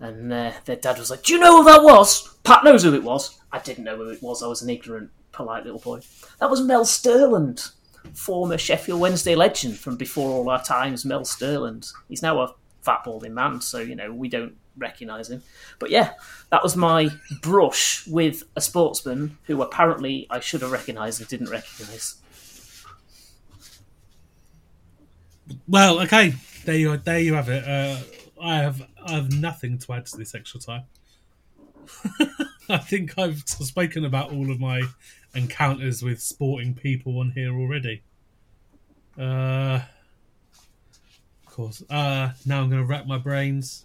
And 0.00 0.32
uh, 0.32 0.52
their 0.64 0.74
dad 0.74 0.98
was 0.98 1.10
like, 1.10 1.22
"Do 1.22 1.32
you 1.32 1.38
know 1.38 1.58
who 1.58 1.70
that 1.70 1.84
was?" 1.84 2.36
Pat 2.42 2.64
knows 2.64 2.82
who 2.82 2.92
it 2.92 3.04
was. 3.04 3.38
I 3.52 3.60
didn't 3.60 3.84
know 3.84 3.96
who 3.96 4.08
it 4.08 4.22
was. 4.22 4.42
I 4.42 4.48
was 4.48 4.62
an 4.62 4.68
ignorant, 4.68 5.10
polite 5.30 5.64
little 5.64 5.78
boy. 5.78 6.00
That 6.40 6.50
was 6.50 6.60
Mel 6.60 6.84
Sterland, 6.84 7.70
former 8.12 8.58
Sheffield 8.58 9.00
Wednesday 9.00 9.36
legend 9.36 9.76
from 9.76 9.96
before 9.96 10.30
all 10.30 10.50
our 10.50 10.62
times. 10.64 11.04
Mel 11.04 11.22
Sterland. 11.22 11.92
He's 12.08 12.22
now 12.22 12.40
a 12.40 12.54
fat 12.82 13.04
balding 13.04 13.34
man, 13.34 13.60
so 13.60 13.78
you 13.78 13.94
know 13.94 14.12
we 14.12 14.28
don't 14.28 14.56
recognise 14.76 15.30
him. 15.30 15.42
But 15.78 15.90
yeah, 15.90 16.12
that 16.50 16.62
was 16.62 16.76
my 16.76 17.08
brush 17.42 18.06
with 18.06 18.44
a 18.56 18.60
sportsman 18.60 19.38
who 19.44 19.62
apparently 19.62 20.26
I 20.30 20.40
should 20.40 20.62
have 20.62 20.72
recognised 20.72 21.20
and 21.20 21.28
didn't 21.28 21.50
recognise. 21.50 22.16
Well, 25.68 26.00
okay, 26.02 26.34
there 26.64 26.76
you 26.76 26.92
are. 26.92 26.96
there 26.96 27.20
you 27.20 27.34
have 27.34 27.48
it. 27.48 27.66
Uh, 27.66 27.98
I 28.42 28.56
have 28.56 28.82
I 29.06 29.12
have 29.12 29.32
nothing 29.32 29.78
to 29.78 29.92
add 29.92 30.06
to 30.06 30.16
this 30.16 30.34
extra 30.34 30.60
time. 30.60 30.84
I 32.68 32.78
think 32.78 33.18
I've 33.18 33.42
spoken 33.46 34.04
about 34.04 34.32
all 34.32 34.50
of 34.50 34.58
my 34.58 34.82
encounters 35.34 36.02
with 36.02 36.20
sporting 36.20 36.74
people 36.74 37.18
on 37.18 37.32
here 37.32 37.54
already. 37.54 38.02
Uh, 39.18 39.80
of 41.46 41.52
course. 41.52 41.82
Uh, 41.90 42.30
now 42.46 42.62
I'm 42.62 42.70
going 42.70 42.82
to 42.82 42.86
rack 42.86 43.06
my 43.06 43.18
brains. 43.18 43.84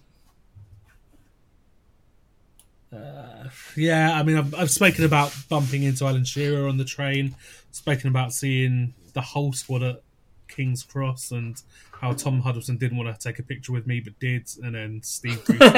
Uh, 2.92 3.50
yeah, 3.76 4.14
I 4.14 4.24
mean, 4.24 4.38
I've, 4.38 4.54
I've 4.56 4.72
spoken 4.72 5.04
about 5.04 5.36
bumping 5.48 5.84
into 5.84 6.06
Alan 6.06 6.24
Shearer 6.24 6.68
on 6.68 6.78
the 6.78 6.86
train, 6.86 7.36
spoken 7.72 8.10
about 8.10 8.34
seeing 8.34 8.94
the 9.14 9.22
whole 9.22 9.54
squad 9.54 9.84
at 9.84 10.02
King's 10.48 10.84
Cross, 10.84 11.32
and 11.32 11.62
how 11.92 12.14
Tom 12.14 12.42
Huddlestone 12.42 12.78
didn't 12.78 12.98
want 12.98 13.14
to 13.14 13.28
take 13.28 13.40
a 13.40 13.44
picture 13.44 13.72
with 13.72 13.86
me 13.86 14.00
but 14.00 14.18
did, 14.20 14.50
and 14.64 14.74
then 14.74 15.02
Steve 15.04 15.44
Bruce, 15.46 15.74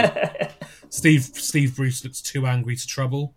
Steve 0.90 1.24
Steve 1.24 1.76
Bruce 1.76 2.04
looks 2.04 2.22
too 2.22 2.46
angry 2.48 2.76
to 2.76 2.88
trouble. 2.88 3.34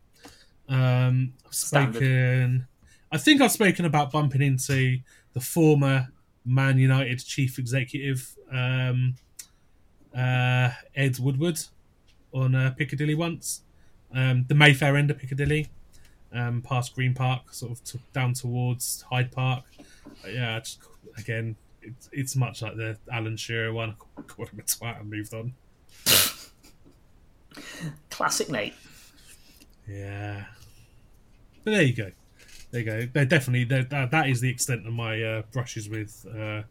Um, 0.68 1.32
I've 1.46 1.54
Standard. 1.54 1.96
spoken. 1.96 2.66
I 3.10 3.18
think 3.18 3.40
I've 3.40 3.52
spoken 3.52 3.84
about 3.84 4.12
bumping 4.12 4.42
into 4.42 4.98
the 5.32 5.40
former 5.40 6.08
Man 6.44 6.78
United 6.78 7.18
chief 7.24 7.58
executive, 7.58 8.36
um, 8.52 9.14
uh, 10.16 10.70
Ed 10.94 11.18
Woodward, 11.18 11.58
on 12.32 12.54
uh, 12.54 12.70
Piccadilly 12.76 13.14
once. 13.14 13.62
Um, 14.14 14.44
the 14.46 14.54
Mayfair 14.54 14.96
end 14.96 15.10
of 15.10 15.18
Piccadilly, 15.18 15.68
um, 16.32 16.62
past 16.62 16.94
Green 16.94 17.14
Park, 17.14 17.52
sort 17.52 17.72
of 17.72 17.84
to, 17.84 17.98
down 18.12 18.32
towards 18.32 19.02
Hyde 19.10 19.32
Park. 19.32 19.64
Uh, 20.24 20.28
yeah, 20.28 20.60
just, 20.60 20.78
again, 21.18 21.56
it's, 21.82 22.08
it's 22.12 22.36
much 22.36 22.62
like 22.62 22.76
the 22.76 22.96
Alan 23.12 23.36
Shearer 23.36 23.72
one. 23.72 23.96
I 24.16 24.22
called 24.22 24.50
him 24.50 24.60
a 24.60 24.62
twat 24.62 25.00
and 25.00 25.10
moved 25.10 25.34
on. 25.34 25.52
Classic 28.10 28.48
Nate. 28.48 28.74
Yeah. 29.88 30.44
But 31.64 31.72
there 31.72 31.82
you 31.82 31.94
go. 31.94 32.10
There 32.70 32.80
you 32.80 32.86
go. 32.86 33.08
They're 33.12 33.24
definitely 33.24 33.64
they're, 33.64 33.84
that, 33.84 34.10
that 34.10 34.28
is 34.28 34.40
the 34.40 34.50
extent 34.50 34.86
of 34.86 34.92
my 34.92 35.22
uh, 35.22 35.42
brushes 35.52 35.88
with 35.88 36.26
uh, 36.36 36.62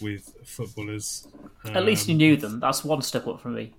with 0.00 0.34
footballers. 0.44 1.28
At 1.64 1.84
least 1.84 2.08
you 2.08 2.14
Um, 2.14 2.18
knew 2.18 2.36
them. 2.36 2.60
That's 2.60 2.84
one 2.84 3.02
step 3.02 3.26
up 3.26 3.40
from 3.40 3.54
me. 3.54 3.74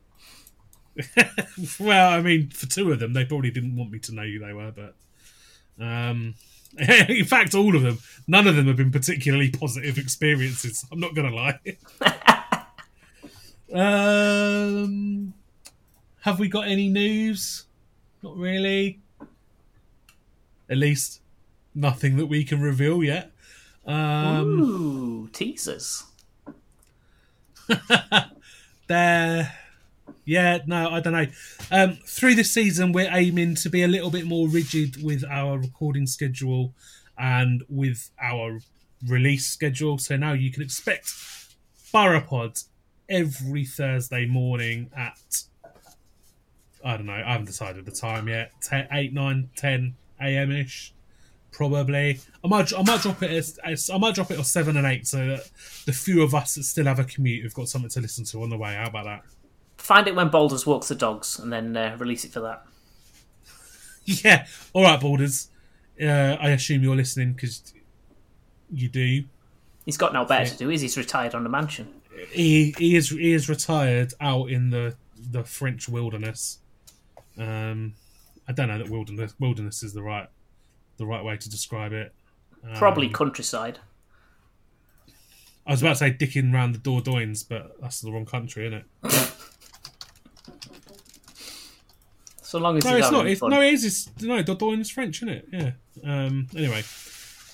well, 1.79 2.09
I 2.11 2.21
mean, 2.21 2.49
for 2.49 2.67
two 2.67 2.91
of 2.91 2.99
them, 2.99 3.13
they 3.13 3.25
probably 3.25 3.51
didn't 3.51 3.75
want 3.75 3.91
me 3.91 3.99
to 3.99 4.13
know 4.13 4.23
who 4.23 4.39
they 4.39 4.53
were, 4.53 4.71
but 4.71 4.95
um, 5.83 6.35
in 6.77 7.25
fact, 7.25 7.53
all 7.53 7.75
of 7.75 7.81
them, 7.81 7.99
none 8.27 8.47
of 8.47 8.55
them 8.55 8.67
have 8.67 8.77
been 8.77 8.91
particularly 8.91 9.49
positive 9.49 9.97
experiences. 9.97 10.85
I'm 10.91 10.99
not 10.99 11.15
going 11.15 11.29
to 11.29 11.35
lie. 11.35 11.59
um, 14.73 15.33
have 16.21 16.39
we 16.39 16.47
got 16.47 16.67
any 16.67 16.87
news? 16.87 17.65
Not 18.21 18.37
really. 18.37 18.99
At 20.69 20.77
least 20.77 21.21
nothing 21.75 22.17
that 22.17 22.27
we 22.27 22.43
can 22.43 22.61
reveal 22.61 23.03
yet. 23.03 23.31
Um, 23.85 24.61
Ooh, 24.61 25.27
teasers. 25.33 26.03
there 28.87 29.53
yeah 30.25 30.59
no 30.65 30.89
i 30.89 30.99
don't 30.99 31.13
know. 31.13 31.27
Um 31.71 31.97
through 32.05 32.35
this 32.35 32.51
season 32.51 32.91
we're 32.91 33.09
aiming 33.11 33.55
to 33.55 33.69
be 33.69 33.83
a 33.83 33.87
little 33.87 34.09
bit 34.09 34.25
more 34.25 34.47
rigid 34.47 35.03
with 35.03 35.23
our 35.29 35.57
recording 35.57 36.07
schedule 36.07 36.73
and 37.17 37.63
with 37.69 38.09
our 38.21 38.59
release 39.07 39.47
schedule. 39.47 39.97
So 39.97 40.17
now 40.17 40.33
you 40.33 40.51
can 40.51 40.63
expect 40.63 41.13
borough 41.91 42.53
every 43.09 43.65
thursday 43.65 44.25
morning 44.25 44.89
at 44.95 45.43
i 46.85 46.95
don't 46.95 47.05
know 47.05 47.11
i 47.11 47.31
haven't 47.33 47.45
decided 47.45 47.83
the 47.85 47.91
time 47.91 48.29
yet 48.29 48.51
10, 48.61 48.87
8 48.89 49.13
9 49.13 49.49
10 49.57 49.95
am 50.21 50.51
ish 50.51 50.93
probably. 51.51 52.17
I 52.43 52.47
might 52.47 52.71
i 52.73 52.81
might 52.81 53.01
drop 53.01 53.21
it 53.23 53.31
as, 53.31 53.89
i 53.89 53.97
might 53.97 54.15
drop 54.15 54.31
it 54.31 54.39
at 54.39 54.45
7 54.45 54.77
and 54.77 54.87
8 54.87 55.05
so 55.05 55.17
that 55.27 55.49
the 55.85 55.91
few 55.91 56.21
of 56.23 56.33
us 56.33 56.55
that 56.55 56.63
still 56.63 56.85
have 56.85 56.99
a 56.99 57.03
commute 57.03 57.43
have 57.43 57.53
got 57.53 57.67
something 57.67 57.89
to 57.89 57.99
listen 57.99 58.23
to 58.25 58.41
on 58.41 58.49
the 58.49 58.57
way. 58.57 58.75
How 58.75 58.87
about 58.87 59.05
that 59.05 59.23
Find 59.81 60.07
it 60.07 60.13
when 60.13 60.29
Boulders 60.29 60.65
walks 60.65 60.89
the 60.89 60.95
dogs, 60.95 61.39
and 61.39 61.51
then 61.51 61.75
uh, 61.75 61.95
release 61.99 62.23
it 62.23 62.31
for 62.31 62.41
that. 62.41 62.65
Yeah. 64.03 64.47
All 64.73 64.81
right, 64.81 64.99
Borders. 64.99 65.49
Uh, 66.01 66.35
I 66.39 66.49
assume 66.49 66.81
you're 66.81 66.95
listening 66.95 67.33
because 67.33 67.71
you 68.71 68.89
do. 68.89 69.25
He's 69.85 69.95
got 69.97 70.11
no 70.11 70.25
better 70.25 70.49
to 70.49 70.57
do. 70.57 70.71
Is 70.71 70.81
he's 70.81 70.97
retired 70.97 71.35
on 71.35 71.43
the 71.43 71.49
mansion? 71.49 72.01
He 72.31 72.73
he 72.79 72.95
is 72.95 73.09
he 73.09 73.31
is 73.31 73.47
retired 73.47 74.15
out 74.19 74.49
in 74.49 74.71
the 74.71 74.95
the 75.29 75.43
French 75.43 75.87
wilderness. 75.87 76.57
Um, 77.37 77.93
I 78.47 78.53
don't 78.53 78.69
know 78.69 78.79
that 78.79 78.89
wilderness 78.89 79.35
wilderness 79.39 79.83
is 79.83 79.93
the 79.93 80.01
right 80.01 80.27
the 80.97 81.05
right 81.05 81.23
way 81.23 81.37
to 81.37 81.49
describe 81.49 81.93
it. 81.93 82.11
Um, 82.63 82.75
Probably 82.75 83.07
countryside. 83.07 83.79
I 85.67 85.71
was 85.71 85.81
about 85.83 85.91
to 85.91 85.95
say 85.97 86.11
dicking 86.11 86.51
round 86.51 86.73
the 86.73 86.79
Dordogne, 86.79 87.47
but 87.47 87.79
that's 87.79 88.01
the 88.01 88.11
wrong 88.11 88.25
country, 88.25 88.65
isn't 88.65 88.79
it? 88.79 88.85
So 92.51 92.59
long 92.59 92.77
as 92.77 92.83
No, 92.83 92.97
it's 92.97 93.11
not. 93.11 93.27
It's, 93.27 93.41
no, 93.41 93.61
it 93.61 93.73
is. 93.73 93.85
It's, 93.85 94.21
no, 94.21 94.43
Dordogne 94.43 94.81
is 94.81 94.89
French, 94.89 95.19
isn't 95.23 95.29
it? 95.29 95.47
Yeah. 95.53 95.71
Um, 96.03 96.49
anyway, 96.53 96.83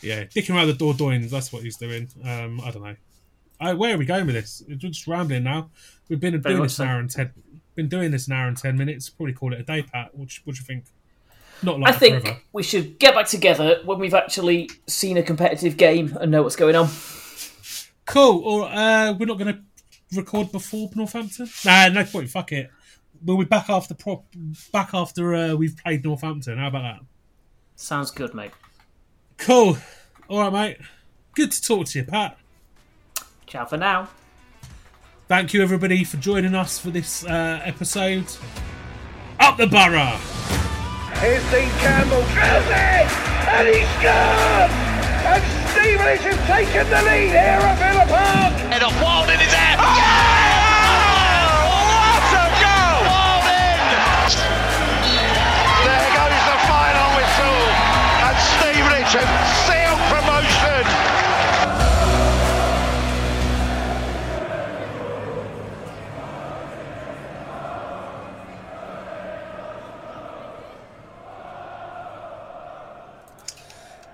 yeah, 0.02 0.24
dicking 0.24 0.56
around 0.56 0.70
the 0.70 0.74
Dordogne. 0.74 1.30
That's 1.30 1.54
what 1.54 1.62
he's 1.62 1.78
doing. 1.78 2.10
Um, 2.26 2.60
I 2.62 2.72
don't 2.72 2.82
know. 2.82 2.96
I, 3.60 3.76
where 3.76 3.94
are 3.94 3.98
we 4.00 4.06
going 4.08 4.26
with 4.26 4.34
this? 4.34 4.64
We're 4.68 4.74
just 4.74 5.06
rambling 5.06 5.44
now. 5.44 5.70
We've 6.10 6.20
been 6.20 6.42
doing 6.42 6.58
much 6.58 6.70
this 6.70 6.80
an 6.80 6.88
hour 6.88 7.00
and 7.00 7.12
ten. 7.12 7.32
Been 7.76 7.90
doing 7.90 8.10
this 8.10 8.26
an 8.26 8.34
hour 8.34 8.48
and 8.48 8.58
ten 8.58 8.76
minutes. 8.76 9.08
Probably 9.08 9.34
call 9.34 9.54
it 9.54 9.60
a 9.60 9.64
day, 9.64 9.84
Pat. 9.84 10.16
What, 10.16 10.30
do- 10.30 10.36
what 10.46 10.56
do 10.56 10.62
you 10.62 10.66
think? 10.66 10.86
Not 11.62 11.80
like 11.80 11.94
I 11.94 11.98
think 11.98 12.24
forever. 12.24 12.40
we 12.52 12.64
should 12.64 12.98
get 12.98 13.14
back 13.14 13.28
together 13.28 13.82
when 13.86 14.00
we've 14.00 14.16
actually 14.16 14.72
seen 14.88 15.18
a 15.18 15.24
competitive 15.24 15.78
game 15.78 16.18
and 16.20 16.32
know 16.32 16.42
what's 16.42 16.56
going 16.56 16.76
on. 16.76 16.90
Cool. 18.08 18.42
Or 18.44 18.66
uh, 18.66 19.14
we're 19.14 19.28
not 19.28 19.38
going 19.38 19.54
to 19.54 19.62
record 20.18 20.52
before 20.52 20.90
Northampton. 20.96 21.48
Nah, 21.66 21.90
no 21.90 22.04
point. 22.04 22.32
Fuck 22.32 22.52
it. 22.54 22.72
We'll 23.24 23.38
be 23.38 23.46
back 23.46 23.70
after 23.70 23.94
pro- 23.94 24.24
back 24.72 24.94
after 24.94 25.34
uh, 25.34 25.56
we've 25.56 25.78
played 25.78 26.04
Northampton. 26.04 26.58
How 26.58 26.68
about 26.68 26.82
that? 26.82 27.06
Sounds 27.76 28.12
good, 28.12 28.34
mate. 28.34 28.52
Cool. 29.38 29.78
All 30.28 30.40
right, 30.40 30.54
mate. 30.54 30.78
Good 31.36 31.52
to 31.52 31.62
talk 31.62 31.88
to 31.88 32.00
you, 32.00 32.06
Pat. 32.06 32.38
Ciao 33.46 33.66
for 33.66 33.78
now. 33.78 34.10
Thank 35.28 35.54
you, 35.54 35.62
everybody, 35.62 36.04
for 36.04 36.18
joining 36.18 36.56
us 36.56 36.80
for 36.80 36.90
this 36.90 37.26
uh, 37.26 37.62
episode. 37.64 38.26
Up 39.40 39.58
the 39.58 39.68
borough! 39.68 40.18
Here's 41.20 41.44
Dean 41.52 41.70
Campbell. 41.80 42.24
Drills 42.32 42.66
it! 42.68 43.08
And 43.48 43.68
he 43.68 43.84
scores! 44.00 44.72
And 45.28 45.44
Stevenage 45.70 46.22
have 46.22 46.48
taken 46.48 46.90
the 46.90 47.02
lead 47.04 47.30
here 47.30 47.60
at 47.62 47.78
Villa 47.78 48.06
Park. 48.08 48.54
And 48.74 48.84
a 48.84 49.04
Walding 49.04 49.40
is 49.40 49.52
there. 49.52 49.76
Oh! 49.78 50.47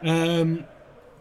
Um, 0.03 0.65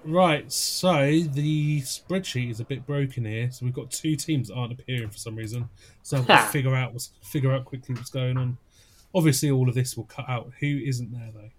right, 0.04 0.50
so 0.50 1.20
the 1.20 1.80
spreadsheet 1.82 2.50
is 2.50 2.60
a 2.60 2.64
bit 2.64 2.84
broken 2.86 3.24
here. 3.24 3.50
So 3.50 3.64
we've 3.64 3.74
got 3.74 3.90
two 3.90 4.16
teams 4.16 4.48
that 4.48 4.54
aren't 4.54 4.72
appearing 4.72 5.10
for 5.10 5.18
some 5.18 5.36
reason. 5.36 5.68
So 6.02 6.18
I've 6.18 6.26
got 6.26 6.46
to 6.46 6.48
figure 6.52 6.74
out 6.74 6.92
what's, 6.92 7.10
figure 7.22 7.52
out 7.52 7.64
quickly 7.64 7.94
what's 7.94 8.10
going 8.10 8.36
on. 8.36 8.59
Obviously, 9.14 9.50
all 9.50 9.68
of 9.68 9.74
this 9.74 9.96
will 9.96 10.04
cut 10.04 10.28
out. 10.28 10.50
Who 10.60 10.66
isn't 10.84 11.12
there 11.12 11.30
though? 11.32 11.50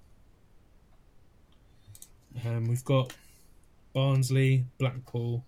Um, 2.50 2.66
we've 2.66 2.84
got 2.84 3.14
Barnsley, 3.94 4.66
Blackpool. 4.80 5.46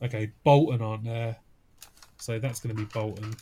Okay, 0.00 0.32
Bolton 0.44 0.82
aren't 0.82 1.04
there, 1.04 1.36
so 2.18 2.38
that's 2.38 2.60
going 2.60 2.74
to 2.74 2.82
be 2.82 2.88
Bolton. 2.92 3.34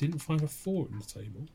Didn't 0.00 0.20
find 0.20 0.42
a 0.42 0.46
four 0.46 0.88
in 0.90 0.98
the 0.98 1.04
table. 1.04 1.46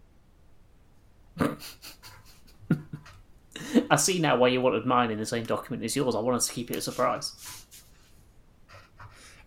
I 3.89 3.95
see 3.95 4.19
now 4.19 4.37
why 4.37 4.49
you 4.49 4.61
wanted 4.61 4.85
mine 4.85 5.09
in 5.09 5.17
the 5.17 5.25
same 5.25 5.45
document 5.45 5.83
as 5.83 5.95
yours. 5.95 6.13
I 6.13 6.19
wanted 6.19 6.41
to 6.41 6.53
keep 6.53 6.69
it 6.69 6.77
a 6.77 6.81
surprise. 6.81 7.65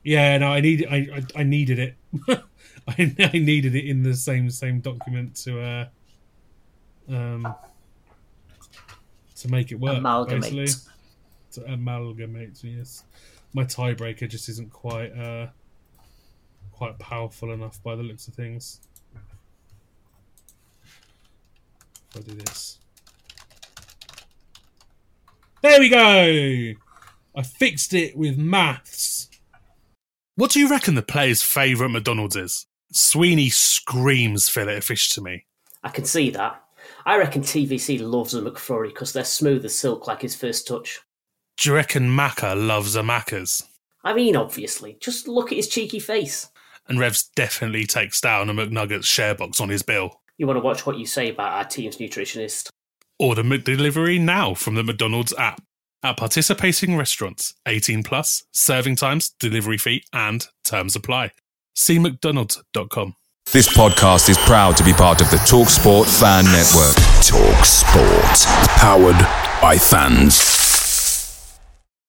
Yeah, 0.02 0.36
no, 0.38 0.48
I 0.48 0.60
need 0.60 0.84
I 0.90 0.96
I, 1.14 1.22
I 1.36 1.42
needed 1.44 1.78
it. 1.78 1.94
I, 2.88 3.14
I 3.20 3.38
needed 3.38 3.76
it 3.76 3.84
in 3.84 4.02
the 4.02 4.14
same 4.14 4.50
same 4.50 4.80
document 4.80 5.36
to 5.44 5.60
uh 5.60 5.86
um 7.08 7.54
to 9.36 9.48
make 9.48 9.70
it 9.70 9.78
work. 9.78 9.98
Amalgamate. 9.98 10.52
Basically. 10.52 10.92
To 11.52 11.72
amalgamate, 11.72 12.64
yes. 12.64 13.04
My 13.54 13.62
tiebreaker 13.62 14.28
just 14.28 14.48
isn't 14.48 14.72
quite 14.72 15.12
uh 15.16 15.46
quite 16.72 16.98
powerful 16.98 17.52
enough 17.52 17.80
by 17.84 17.94
the 17.94 18.02
looks 18.02 18.26
of 18.26 18.34
things. 18.34 18.80
If 22.10 22.16
I 22.16 22.20
do 22.20 22.34
this. 22.34 22.78
There 25.62 25.80
we 25.80 25.88
go! 25.88 26.74
I 27.36 27.42
fixed 27.42 27.94
it 27.94 28.16
with 28.16 28.38
maths. 28.38 29.28
What 30.36 30.52
do 30.52 30.60
you 30.60 30.70
reckon 30.70 30.94
the 30.94 31.02
player's 31.02 31.42
favourite 31.42 31.90
McDonald's 31.90 32.36
is? 32.36 32.66
Sweeney 32.92 33.50
screams 33.50 34.48
fillet 34.48 34.76
of 34.76 34.84
fish 34.84 35.10
to 35.10 35.20
me. 35.20 35.46
I 35.82 35.88
can 35.88 36.04
see 36.04 36.30
that. 36.30 36.62
I 37.04 37.18
reckon 37.18 37.42
TVC 37.42 38.00
loves 38.00 38.34
a 38.34 38.40
McFlurry 38.40 38.88
because 38.88 39.12
they're 39.12 39.24
smooth 39.24 39.64
as 39.64 39.74
silk 39.76 40.06
like 40.06 40.22
his 40.22 40.36
first 40.36 40.66
touch. 40.66 41.00
Do 41.56 41.70
you 41.70 41.74
reckon 41.74 42.08
Macca 42.08 42.54
loves 42.54 42.94
a 42.94 43.02
Macca's? 43.02 43.64
I 44.04 44.14
mean, 44.14 44.36
obviously. 44.36 44.96
Just 45.00 45.26
look 45.26 45.50
at 45.50 45.56
his 45.56 45.68
cheeky 45.68 45.98
face. 45.98 46.48
And 46.86 47.00
Revs 47.00 47.30
definitely 47.34 47.84
takes 47.84 48.20
down 48.20 48.48
a 48.48 48.54
McNuggets 48.54 49.04
share 49.04 49.34
box 49.34 49.60
on 49.60 49.68
his 49.68 49.82
bill. 49.82 50.20
You 50.38 50.46
want 50.46 50.56
to 50.56 50.60
watch 50.60 50.86
what 50.86 50.98
you 50.98 51.04
say 51.04 51.30
about 51.30 51.52
our 51.52 51.64
team's 51.64 51.96
nutritionist. 51.96 52.70
Order 53.18 53.42
McDelivery 53.42 54.20
now 54.20 54.54
from 54.54 54.76
the 54.76 54.84
McDonald's 54.84 55.34
app. 55.36 55.60
At 56.04 56.16
participating 56.16 56.96
restaurants, 56.96 57.54
18 57.66 58.04
plus, 58.04 58.44
serving 58.52 58.94
times, 58.94 59.30
delivery 59.40 59.78
fee, 59.78 60.04
and 60.12 60.46
terms 60.64 60.94
apply. 60.94 61.32
See 61.74 61.98
McDonald's.com. 61.98 63.16
This 63.50 63.68
podcast 63.76 64.28
is 64.28 64.38
proud 64.38 64.76
to 64.76 64.84
be 64.84 64.92
part 64.92 65.20
of 65.20 65.28
the 65.30 65.38
TalkSport 65.38 66.06
Fan 66.20 66.44
Network. 66.44 66.94
Talk 67.24 67.64
Sport. 67.64 68.68
Powered 68.78 69.18
by 69.60 69.76
fans. 69.76 70.67